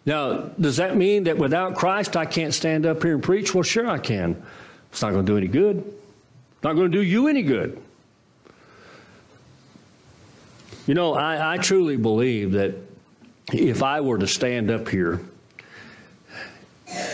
Now, 0.05 0.51
does 0.59 0.79
that 0.79 0.97
mean 0.97 1.25
that 1.25 1.37
without 1.37 1.75
Christ 1.75 2.17
I 2.17 2.25
can't 2.25 2.55
stand 2.55 2.87
up 2.87 3.03
here 3.03 3.15
and 3.15 3.23
preach? 3.23 3.55
Well, 3.55 3.63
sure 3.63 3.87
I 3.87 3.99
can. 3.99 4.43
It's 4.91 5.03
not 5.03 5.13
going 5.13 5.27
to 5.27 5.33
do 5.33 5.37
any 5.37 5.49
good. 5.49 5.85
Not 6.63 6.77
going 6.77 6.91
to 6.91 6.97
do 6.97 7.03
you 7.03 7.29
any 7.29 7.43
good. 7.43 7.79
You 10.89 10.95
know, 10.95 11.13
I, 11.13 11.53
I 11.53 11.59
truly 11.59 11.99
believe 11.99 12.53
that 12.53 12.75
if 13.53 13.83
I 13.83 14.01
were 14.01 14.17
to 14.17 14.27
stand 14.27 14.71
up 14.71 14.89
here 14.89 15.21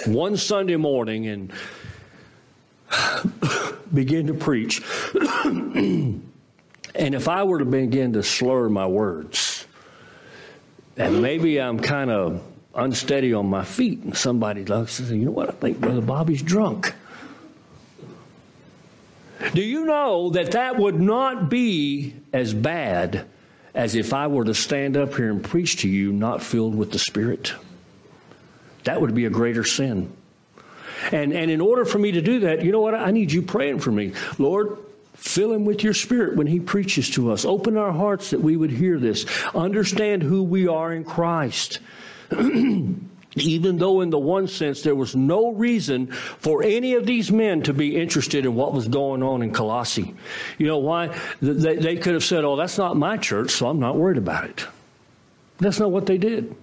one 0.06 0.36
Sunday 0.36 0.76
morning 0.76 1.26
and 1.26 1.52
begin 3.92 4.28
to 4.28 4.34
preach, 4.34 4.80
and 5.44 6.22
if 6.94 7.26
I 7.26 7.42
were 7.42 7.58
to 7.58 7.64
begin 7.64 8.12
to 8.12 8.22
slur 8.22 8.68
my 8.68 8.86
words, 8.86 9.66
and 10.96 11.20
maybe 11.20 11.60
I'm 11.60 11.80
kind 11.80 12.12
of 12.12 12.40
unsteady 12.76 13.34
on 13.34 13.46
my 13.46 13.64
feet, 13.64 14.02
and 14.02 14.16
somebody 14.16 14.64
looks 14.64 15.00
and 15.00 15.08
says, 15.08 15.16
You 15.16 15.24
know 15.24 15.32
what? 15.32 15.48
I 15.48 15.52
think 15.52 15.80
Brother 15.80 16.00
Bobby's 16.00 16.42
drunk. 16.42 16.94
Do 19.52 19.62
you 19.62 19.84
know 19.84 20.30
that 20.30 20.52
that 20.52 20.76
would 20.76 21.00
not 21.00 21.50
be 21.50 22.14
as 22.32 22.54
bad 22.54 23.26
as 23.74 23.94
if 23.94 24.12
I 24.12 24.28
were 24.28 24.44
to 24.44 24.54
stand 24.54 24.96
up 24.96 25.14
here 25.16 25.30
and 25.30 25.42
preach 25.42 25.78
to 25.78 25.88
you 25.88 26.12
not 26.12 26.42
filled 26.42 26.74
with 26.74 26.92
the 26.92 26.98
Spirit. 26.98 27.54
That 28.84 29.00
would 29.00 29.14
be 29.14 29.24
a 29.24 29.30
greater 29.30 29.64
sin. 29.64 30.12
And, 31.10 31.32
and 31.32 31.50
in 31.50 31.60
order 31.60 31.84
for 31.84 31.98
me 31.98 32.12
to 32.12 32.22
do 32.22 32.40
that, 32.40 32.62
you 32.62 32.72
know 32.72 32.80
what? 32.80 32.94
I 32.94 33.10
need 33.10 33.32
you 33.32 33.42
praying 33.42 33.80
for 33.80 33.90
me. 33.90 34.12
Lord, 34.38 34.78
fill 35.14 35.52
him 35.52 35.64
with 35.64 35.82
your 35.82 35.94
spirit 35.94 36.36
when 36.36 36.46
he 36.46 36.60
preaches 36.60 37.10
to 37.10 37.32
us. 37.32 37.44
Open 37.44 37.76
our 37.76 37.92
hearts 37.92 38.30
that 38.30 38.40
we 38.40 38.56
would 38.56 38.70
hear 38.70 38.98
this. 38.98 39.26
Understand 39.54 40.22
who 40.22 40.42
we 40.42 40.68
are 40.68 40.92
in 40.92 41.04
Christ. 41.04 41.80
even 43.37 43.78
though 43.78 44.01
in 44.01 44.11
the 44.11 44.18
one 44.18 44.49
sense 44.49 44.82
there 44.82 44.95
was 44.95 45.14
no 45.14 45.53
reason 45.53 46.07
for 46.07 46.62
any 46.62 46.95
of 46.95 47.07
these 47.07 47.30
men 47.30 47.62
to 47.62 47.72
be 47.72 47.97
interested 47.97 48.45
in 48.45 48.55
what 48.55 48.72
was 48.72 48.89
going 48.89 49.22
on 49.22 49.43
in 49.43 49.53
Colossae. 49.53 50.14
You 50.59 50.66
know 50.66 50.78
why? 50.78 51.18
They, 51.41 51.76
they 51.76 51.97
could 51.97 52.14
have 52.14 52.24
said, 52.24 52.45
oh, 52.45 52.57
that's 52.57 52.78
not 52.78 52.97
my 52.97 53.16
church, 53.16 53.51
so 53.51 53.68
I'm 53.68 53.80
not 53.80 53.97
worried 53.97 54.18
about 54.18 54.45
it. 54.45 54.66
That's 55.59 55.78
not 55.78 55.91
what 55.91 56.07
they 56.07 56.18
did. 56.18 56.55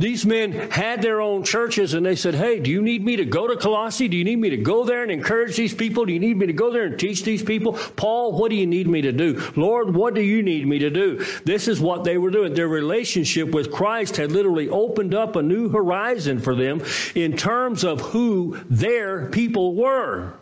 These 0.00 0.24
men 0.24 0.52
had 0.52 1.02
their 1.02 1.20
own 1.20 1.44
churches 1.44 1.92
and 1.92 2.06
they 2.06 2.16
said, 2.16 2.34
Hey, 2.34 2.58
do 2.58 2.70
you 2.70 2.80
need 2.80 3.04
me 3.04 3.16
to 3.16 3.26
go 3.26 3.46
to 3.46 3.54
Colossae? 3.54 4.08
Do 4.08 4.16
you 4.16 4.24
need 4.24 4.38
me 4.38 4.48
to 4.48 4.56
go 4.56 4.82
there 4.82 5.02
and 5.02 5.10
encourage 5.12 5.56
these 5.56 5.74
people? 5.74 6.06
Do 6.06 6.12
you 6.14 6.18
need 6.18 6.38
me 6.38 6.46
to 6.46 6.54
go 6.54 6.72
there 6.72 6.84
and 6.84 6.98
teach 6.98 7.22
these 7.22 7.42
people? 7.42 7.74
Paul, 7.96 8.32
what 8.32 8.48
do 8.48 8.56
you 8.56 8.66
need 8.66 8.88
me 8.88 9.02
to 9.02 9.12
do? 9.12 9.52
Lord, 9.56 9.94
what 9.94 10.14
do 10.14 10.22
you 10.22 10.42
need 10.42 10.66
me 10.66 10.78
to 10.78 10.88
do? 10.88 11.22
This 11.44 11.68
is 11.68 11.80
what 11.80 12.04
they 12.04 12.16
were 12.16 12.30
doing. 12.30 12.54
Their 12.54 12.66
relationship 12.66 13.50
with 13.50 13.70
Christ 13.70 14.16
had 14.16 14.32
literally 14.32 14.70
opened 14.70 15.14
up 15.14 15.36
a 15.36 15.42
new 15.42 15.68
horizon 15.68 16.40
for 16.40 16.54
them 16.54 16.82
in 17.14 17.36
terms 17.36 17.84
of 17.84 18.00
who 18.00 18.58
their 18.70 19.26
people 19.26 19.74
were. 19.74 20.39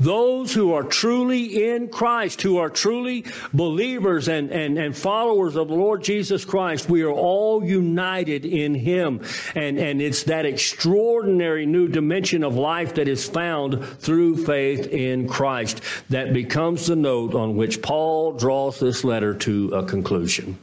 Those 0.00 0.52
who 0.52 0.72
are 0.72 0.82
truly 0.82 1.68
in 1.68 1.88
Christ, 1.88 2.42
who 2.42 2.58
are 2.58 2.68
truly 2.68 3.24
believers 3.52 4.26
and, 4.26 4.50
and, 4.50 4.76
and 4.76 4.96
followers 4.96 5.54
of 5.54 5.68
the 5.68 5.74
Lord 5.74 6.02
Jesus 6.02 6.44
Christ, 6.44 6.90
we 6.90 7.02
are 7.02 7.12
all 7.12 7.64
united 7.64 8.44
in 8.44 8.74
Him. 8.74 9.22
And, 9.54 9.78
and 9.78 10.02
it's 10.02 10.24
that 10.24 10.46
extraordinary 10.46 11.64
new 11.64 11.86
dimension 11.86 12.42
of 12.42 12.56
life 12.56 12.94
that 12.94 13.06
is 13.06 13.28
found 13.28 13.84
through 13.84 14.44
faith 14.44 14.88
in 14.88 15.28
Christ 15.28 15.80
that 16.10 16.32
becomes 16.32 16.86
the 16.86 16.96
note 16.96 17.34
on 17.34 17.56
which 17.56 17.80
Paul 17.80 18.32
draws 18.32 18.80
this 18.80 19.04
letter 19.04 19.32
to 19.34 19.74
a 19.74 19.84
conclusion. 19.84 20.58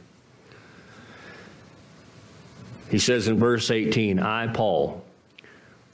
He 2.90 2.98
says 2.98 3.28
in 3.28 3.38
verse 3.38 3.70
18, 3.70 4.18
I, 4.18 4.48
Paul, 4.48 5.02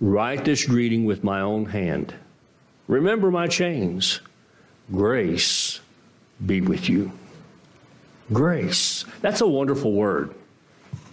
write 0.01 0.45
this 0.45 0.65
greeting 0.65 1.05
with 1.05 1.23
my 1.23 1.41
own 1.41 1.67
hand. 1.67 2.13
Remember 2.89 3.31
my 3.31 3.47
chains. 3.47 4.21
Grace 4.91 5.81
be 6.45 6.61
with 6.63 6.89
you. 6.89 7.13
Grace. 8.33 9.05
That's 9.21 9.43
a 9.43 9.47
wonderful 9.47 9.93
word. 9.93 10.35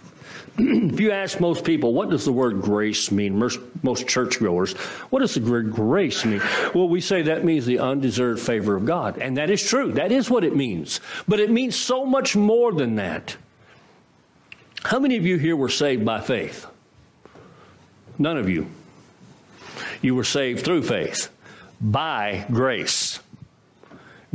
if 0.58 0.98
you 0.98 1.12
ask 1.12 1.38
most 1.38 1.64
people, 1.64 1.92
what 1.92 2.08
does 2.08 2.24
the 2.24 2.32
word 2.32 2.62
grace 2.62 3.10
mean? 3.10 3.38
Most, 3.82 4.08
churchgoers, 4.08 4.72
what 5.10 5.20
does 5.20 5.34
the 5.34 5.40
word 5.40 5.72
grace 5.72 6.24
mean? 6.24 6.40
Well, 6.74 6.88
we 6.88 7.02
say 7.02 7.22
that 7.22 7.44
means 7.44 7.66
the 7.66 7.78
undeserved 7.78 8.40
favor 8.40 8.74
of 8.74 8.86
God. 8.86 9.18
And 9.18 9.36
that 9.36 9.50
is 9.50 9.62
true. 9.62 9.92
That 9.92 10.12
is 10.12 10.30
what 10.30 10.44
it 10.44 10.56
means. 10.56 11.00
But 11.28 11.40
it 11.40 11.50
means 11.50 11.76
so 11.76 12.06
much 12.06 12.36
more 12.36 12.72
than 12.72 12.96
that. 12.96 13.36
How 14.82 14.98
many 14.98 15.16
of 15.16 15.26
you 15.26 15.36
here 15.36 15.56
were 15.56 15.68
saved 15.68 16.06
by 16.06 16.20
faith? 16.20 16.66
None 18.18 18.38
of 18.38 18.48
you. 18.48 18.66
You 20.00 20.14
were 20.14 20.24
saved 20.24 20.64
through 20.64 20.84
faith 20.84 21.30
by 21.80 22.46
grace. 22.50 23.20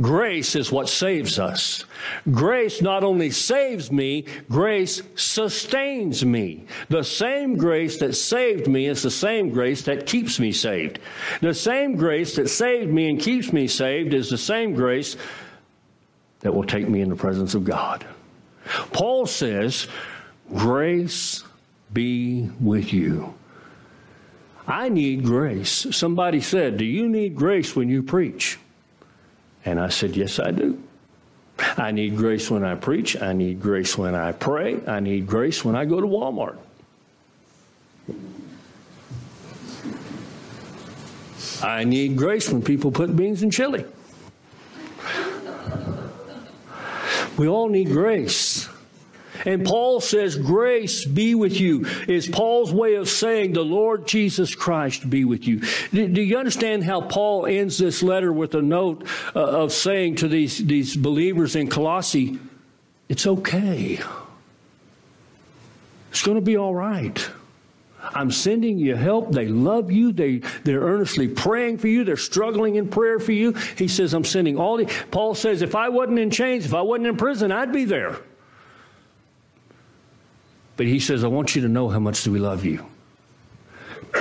Grace 0.00 0.56
is 0.56 0.72
what 0.72 0.88
saves 0.88 1.38
us. 1.38 1.84
Grace 2.32 2.82
not 2.82 3.04
only 3.04 3.30
saves 3.30 3.92
me, 3.92 4.24
grace 4.48 5.02
sustains 5.14 6.24
me. 6.24 6.64
The 6.88 7.04
same 7.04 7.56
grace 7.56 7.98
that 7.98 8.14
saved 8.14 8.66
me 8.66 8.86
is 8.86 9.02
the 9.02 9.10
same 9.10 9.50
grace 9.50 9.82
that 9.82 10.06
keeps 10.06 10.40
me 10.40 10.50
saved. 10.50 10.98
The 11.40 11.54
same 11.54 11.94
grace 11.94 12.34
that 12.36 12.48
saved 12.48 12.90
me 12.90 13.10
and 13.10 13.20
keeps 13.20 13.52
me 13.52 13.68
saved 13.68 14.12
is 14.14 14.28
the 14.28 14.38
same 14.38 14.74
grace 14.74 15.16
that 16.40 16.52
will 16.52 16.64
take 16.64 16.88
me 16.88 17.00
in 17.00 17.08
the 17.08 17.16
presence 17.16 17.54
of 17.54 17.64
God. 17.64 18.04
Paul 18.92 19.26
says, 19.26 19.86
Grace 20.54 21.44
be 21.92 22.50
with 22.60 22.92
you. 22.92 23.34
I 24.66 24.88
need 24.88 25.24
grace. 25.24 25.86
Somebody 25.90 26.40
said, 26.40 26.76
Do 26.76 26.84
you 26.84 27.08
need 27.08 27.34
grace 27.34 27.74
when 27.74 27.88
you 27.88 28.02
preach? 28.02 28.58
And 29.64 29.80
I 29.80 29.88
said, 29.88 30.16
Yes, 30.16 30.38
I 30.38 30.50
do. 30.50 30.82
I 31.76 31.90
need 31.90 32.16
grace 32.16 32.50
when 32.50 32.64
I 32.64 32.74
preach. 32.74 33.20
I 33.20 33.32
need 33.32 33.60
grace 33.60 33.96
when 33.96 34.14
I 34.14 34.32
pray. 34.32 34.80
I 34.86 35.00
need 35.00 35.26
grace 35.26 35.64
when 35.64 35.76
I 35.76 35.84
go 35.84 36.00
to 36.00 36.06
Walmart. 36.06 36.56
I 41.62 41.84
need 41.84 42.16
grace 42.16 42.50
when 42.50 42.62
people 42.62 42.90
put 42.90 43.14
beans 43.14 43.42
in 43.42 43.50
chili. 43.50 43.84
We 47.36 47.48
all 47.48 47.68
need 47.68 47.88
grace. 47.88 48.51
And 49.44 49.64
Paul 49.64 50.00
says, 50.00 50.36
Grace 50.36 51.04
be 51.04 51.34
with 51.34 51.60
you, 51.60 51.86
is 52.08 52.28
Paul's 52.28 52.72
way 52.72 52.94
of 52.94 53.08
saying, 53.08 53.52
The 53.52 53.64
Lord 53.64 54.06
Jesus 54.06 54.54
Christ 54.54 55.08
be 55.08 55.24
with 55.24 55.46
you. 55.46 55.60
Do, 55.90 56.22
you 56.22 56.38
understand 56.38 56.84
how 56.84 57.00
Paul 57.00 57.46
ends 57.46 57.78
this 57.78 58.02
letter 58.02 58.32
with 58.32 58.54
a 58.54 58.62
note 58.62 59.06
uh, 59.34 59.40
of 59.40 59.72
saying 59.72 60.16
to 60.16 60.28
these, 60.28 60.64
these 60.64 60.96
believers 60.96 61.56
in 61.56 61.68
Colossae, 61.68 62.38
It's 63.08 63.26
okay. 63.26 64.00
It's 66.10 66.22
going 66.22 66.36
to 66.36 66.42
be 66.42 66.56
all 66.56 66.74
right. 66.74 67.30
I'm 68.14 68.30
sending 68.30 68.78
you 68.78 68.96
help. 68.96 69.32
They 69.32 69.46
love 69.46 69.90
you. 69.90 70.12
They, 70.12 70.38
they're 70.64 70.80
earnestly 70.80 71.28
praying 71.28 71.78
for 71.78 71.88
you. 71.88 72.04
They're 72.04 72.16
struggling 72.16 72.74
in 72.74 72.88
prayer 72.88 73.18
for 73.18 73.32
you. 73.32 73.52
He 73.76 73.88
says, 73.88 74.12
I'm 74.12 74.24
sending 74.24 74.58
all 74.58 74.76
the. 74.76 74.86
Paul 75.10 75.34
says, 75.34 75.62
if 75.62 75.74
I 75.74 75.88
wasn't 75.88 76.18
in 76.18 76.30
chains, 76.30 76.66
if 76.66 76.74
I 76.74 76.82
wasn't 76.82 77.06
in 77.06 77.16
prison, 77.16 77.52
I'd 77.52 77.72
be 77.72 77.84
there. 77.84 78.18
But 80.76 80.86
he 80.86 81.00
says, 81.00 81.24
I 81.24 81.28
want 81.28 81.54
you 81.54 81.62
to 81.62 81.68
know 81.68 81.88
how 81.88 81.98
much 81.98 82.24
do 82.24 82.32
we 82.32 82.38
love 82.38 82.64
you. 82.64 82.86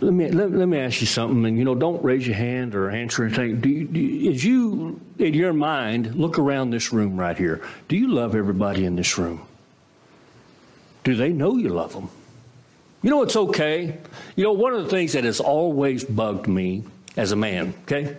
let 0.00 0.12
me 0.12 0.30
let, 0.30 0.50
let, 0.52 0.68
me 0.68 0.78
ask 0.78 1.00
you 1.00 1.06
something, 1.06 1.44
and 1.44 1.58
you 1.58 1.64
know, 1.64 1.74
don't 1.74 2.02
raise 2.04 2.26
your 2.26 2.36
hand 2.36 2.74
or 2.74 2.90
answer 2.90 3.24
anything. 3.24 3.60
Do 3.60 3.68
you, 3.68 3.84
do 3.86 4.30
as 4.30 4.44
you 4.44 5.00
in 5.18 5.34
your 5.34 5.52
mind 5.52 6.14
look 6.14 6.38
around 6.38 6.70
this 6.70 6.92
room 6.92 7.16
right 7.16 7.36
here, 7.36 7.62
do 7.88 7.96
you 7.96 8.08
love 8.08 8.34
everybody 8.34 8.84
in 8.84 8.96
this 8.96 9.18
room? 9.18 9.42
Do 11.04 11.16
they 11.16 11.30
know 11.30 11.56
you 11.56 11.70
love 11.70 11.92
them? 11.92 12.10
You 13.02 13.10
know, 13.10 13.22
it's 13.22 13.36
okay. 13.36 13.98
You 14.36 14.44
know, 14.44 14.52
one 14.52 14.74
of 14.74 14.84
the 14.84 14.90
things 14.90 15.12
that 15.12 15.24
has 15.24 15.40
always 15.40 16.04
bugged 16.04 16.48
me 16.48 16.84
as 17.16 17.32
a 17.32 17.36
man. 17.36 17.74
Okay, 17.82 18.16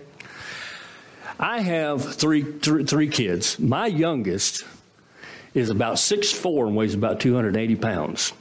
I 1.40 1.60
have 1.62 2.16
three 2.16 2.42
three, 2.42 2.84
three 2.86 3.08
kids. 3.10 3.60
My 3.60 3.88
youngest 3.88 4.66
is 5.54 5.70
about 5.70 5.95
6'4 5.95 6.68
and 6.68 6.76
weighs 6.76 6.93
about 6.93 7.20
280 7.20 7.76
pounds. 7.76 8.34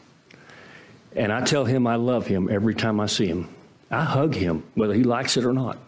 And 1.16 1.32
I 1.32 1.42
tell 1.42 1.64
him 1.64 1.86
I 1.86 1.96
love 1.96 2.26
him 2.26 2.48
every 2.50 2.74
time 2.74 3.00
I 3.00 3.06
see 3.06 3.26
him. 3.26 3.48
I 3.90 4.04
hug 4.04 4.34
him, 4.34 4.64
whether 4.74 4.94
he 4.94 5.02
likes 5.02 5.36
it 5.36 5.44
or 5.44 5.52
not. 5.52 5.78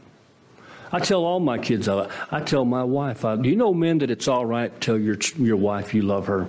I 0.93 0.99
tell 0.99 1.25
all 1.25 1.39
my 1.39 1.59
kids, 1.59 1.89
I, 1.89 2.11
I 2.31 2.41
tell 2.41 2.65
my 2.65 2.83
wife, 2.83 3.25
I, 3.25 3.37
do 3.37 3.49
you 3.49 3.57
know, 3.57 3.73
men, 3.73 3.99
that 3.99 4.11
it's 4.11 4.27
all 4.27 4.45
right 4.45 4.73
to 4.73 4.81
tell 4.81 4.99
your, 4.99 5.17
your 5.39 5.57
wife 5.57 5.95
you 5.95 6.03
love 6.03 6.27
her? 6.27 6.49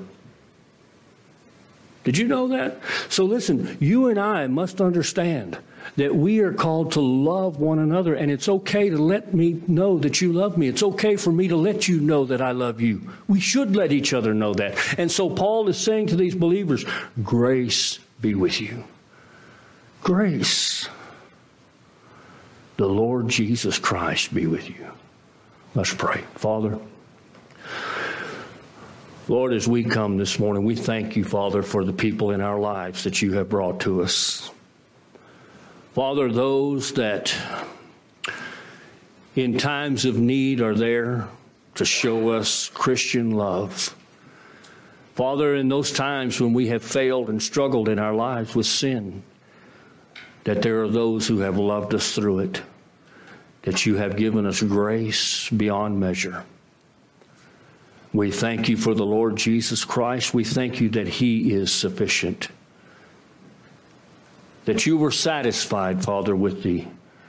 Did 2.03 2.17
you 2.17 2.27
know 2.27 2.47
that? 2.47 2.79
So 3.09 3.25
listen, 3.25 3.77
you 3.79 4.07
and 4.09 4.19
I 4.19 4.47
must 4.47 4.81
understand 4.81 5.57
that 5.97 6.15
we 6.15 6.39
are 6.39 6.53
called 6.53 6.93
to 6.93 7.01
love 7.01 7.59
one 7.59 7.79
another, 7.79 8.15
and 8.15 8.31
it's 8.31 8.47
okay 8.47 8.89
to 8.89 8.97
let 8.97 9.33
me 9.33 9.61
know 9.67 9.99
that 9.99 10.21
you 10.21 10.31
love 10.33 10.57
me. 10.57 10.67
It's 10.67 10.83
okay 10.83 11.15
for 11.15 11.31
me 11.31 11.47
to 11.49 11.55
let 11.55 11.87
you 11.87 11.99
know 11.99 12.25
that 12.25 12.41
I 12.41 12.51
love 12.51 12.81
you. 12.81 13.01
We 13.27 13.39
should 13.39 13.75
let 13.75 13.91
each 13.91 14.13
other 14.13 14.33
know 14.33 14.53
that. 14.55 14.77
And 14.97 15.11
so 15.11 15.29
Paul 15.29 15.67
is 15.67 15.77
saying 15.77 16.07
to 16.07 16.15
these 16.15 16.35
believers, 16.35 16.85
Grace 17.23 17.99
be 18.19 18.35
with 18.35 18.61
you. 18.61 18.83
Grace. 20.01 20.87
The 22.77 22.87
Lord 22.87 23.27
Jesus 23.27 23.77
Christ 23.77 24.33
be 24.33 24.47
with 24.47 24.69
you. 24.69 24.87
Let's 25.75 25.93
pray. 25.93 26.23
Father, 26.35 26.79
Lord, 29.31 29.53
as 29.53 29.65
we 29.65 29.85
come 29.85 30.17
this 30.17 30.39
morning, 30.39 30.65
we 30.65 30.75
thank 30.75 31.15
you, 31.15 31.23
Father, 31.23 31.63
for 31.63 31.85
the 31.85 31.93
people 31.93 32.31
in 32.31 32.41
our 32.41 32.59
lives 32.59 33.05
that 33.05 33.21
you 33.21 33.31
have 33.31 33.47
brought 33.47 33.79
to 33.79 34.01
us. 34.01 34.51
Father, 35.93 36.29
those 36.29 36.91
that 36.95 37.33
in 39.37 39.57
times 39.57 40.03
of 40.03 40.17
need 40.17 40.59
are 40.59 40.75
there 40.75 41.29
to 41.75 41.85
show 41.85 42.31
us 42.31 42.67
Christian 42.73 43.31
love. 43.31 43.95
Father, 45.15 45.55
in 45.55 45.69
those 45.69 45.93
times 45.93 46.41
when 46.41 46.51
we 46.51 46.67
have 46.67 46.83
failed 46.83 47.29
and 47.29 47.41
struggled 47.41 47.87
in 47.87 47.99
our 47.99 48.13
lives 48.13 48.53
with 48.53 48.65
sin, 48.65 49.23
that 50.43 50.61
there 50.61 50.83
are 50.83 50.89
those 50.89 51.25
who 51.25 51.39
have 51.39 51.57
loved 51.57 51.93
us 51.93 52.13
through 52.13 52.39
it, 52.39 52.61
that 53.61 53.85
you 53.85 53.95
have 53.95 54.17
given 54.17 54.45
us 54.45 54.61
grace 54.61 55.47
beyond 55.51 55.97
measure. 55.97 56.43
We 58.13 58.31
thank 58.31 58.67
you 58.67 58.77
for 58.77 58.93
the 58.93 59.05
Lord 59.05 59.35
Jesus 59.35 59.85
Christ. 59.85 60.33
We 60.33 60.43
thank 60.43 60.81
you 60.81 60.89
that 60.89 61.07
He 61.07 61.53
is 61.53 61.71
sufficient 61.71 62.49
that 64.65 64.85
you 64.85 64.97
were 64.97 65.11
satisfied, 65.11 66.03
Father, 66.03 66.35
with 66.35 66.63
the 66.63 66.85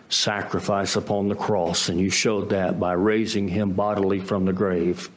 sacrifice 0.09 0.97
upon 0.97 1.29
the 1.29 1.35
cross, 1.35 1.89
and 1.89 1.99
you 1.99 2.11
showed 2.11 2.51
that 2.51 2.79
by 2.79 2.93
raising 2.93 3.49
him 3.49 3.73
bodily 3.73 4.21
from 4.21 4.45
the 4.45 4.53
grave. 4.53 5.11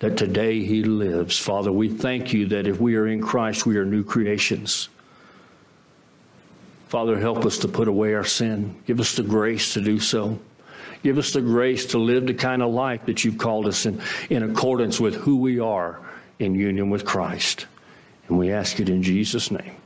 That 0.00 0.16
today 0.16 0.64
he 0.64 0.84
lives. 0.84 1.38
Father, 1.38 1.72
we 1.72 1.88
thank 1.88 2.32
you 2.32 2.46
that 2.48 2.66
if 2.66 2.80
we 2.80 2.96
are 2.96 3.06
in 3.06 3.20
Christ, 3.20 3.66
we 3.66 3.76
are 3.78 3.84
new 3.84 4.04
creations. 4.04 4.88
Father, 6.88 7.18
help 7.18 7.44
us 7.44 7.58
to 7.58 7.68
put 7.68 7.88
away 7.88 8.14
our 8.14 8.24
sin. 8.24 8.76
Give 8.86 9.00
us 9.00 9.16
the 9.16 9.22
grace 9.22 9.74
to 9.74 9.80
do 9.80 9.98
so. 9.98 10.38
Give 11.02 11.18
us 11.18 11.32
the 11.32 11.40
grace 11.40 11.86
to 11.86 11.98
live 11.98 12.26
the 12.26 12.34
kind 12.34 12.62
of 12.62 12.72
life 12.72 13.06
that 13.06 13.24
you've 13.24 13.38
called 13.38 13.66
us 13.66 13.86
in, 13.86 14.00
in 14.30 14.42
accordance 14.42 15.00
with 15.00 15.14
who 15.14 15.36
we 15.36 15.60
are 15.60 16.00
in 16.38 16.54
union 16.54 16.90
with 16.90 17.04
Christ. 17.04 17.66
And 18.28 18.38
we 18.38 18.52
ask 18.52 18.80
it 18.80 18.88
in 18.88 19.02
Jesus' 19.02 19.50
name. 19.50 19.76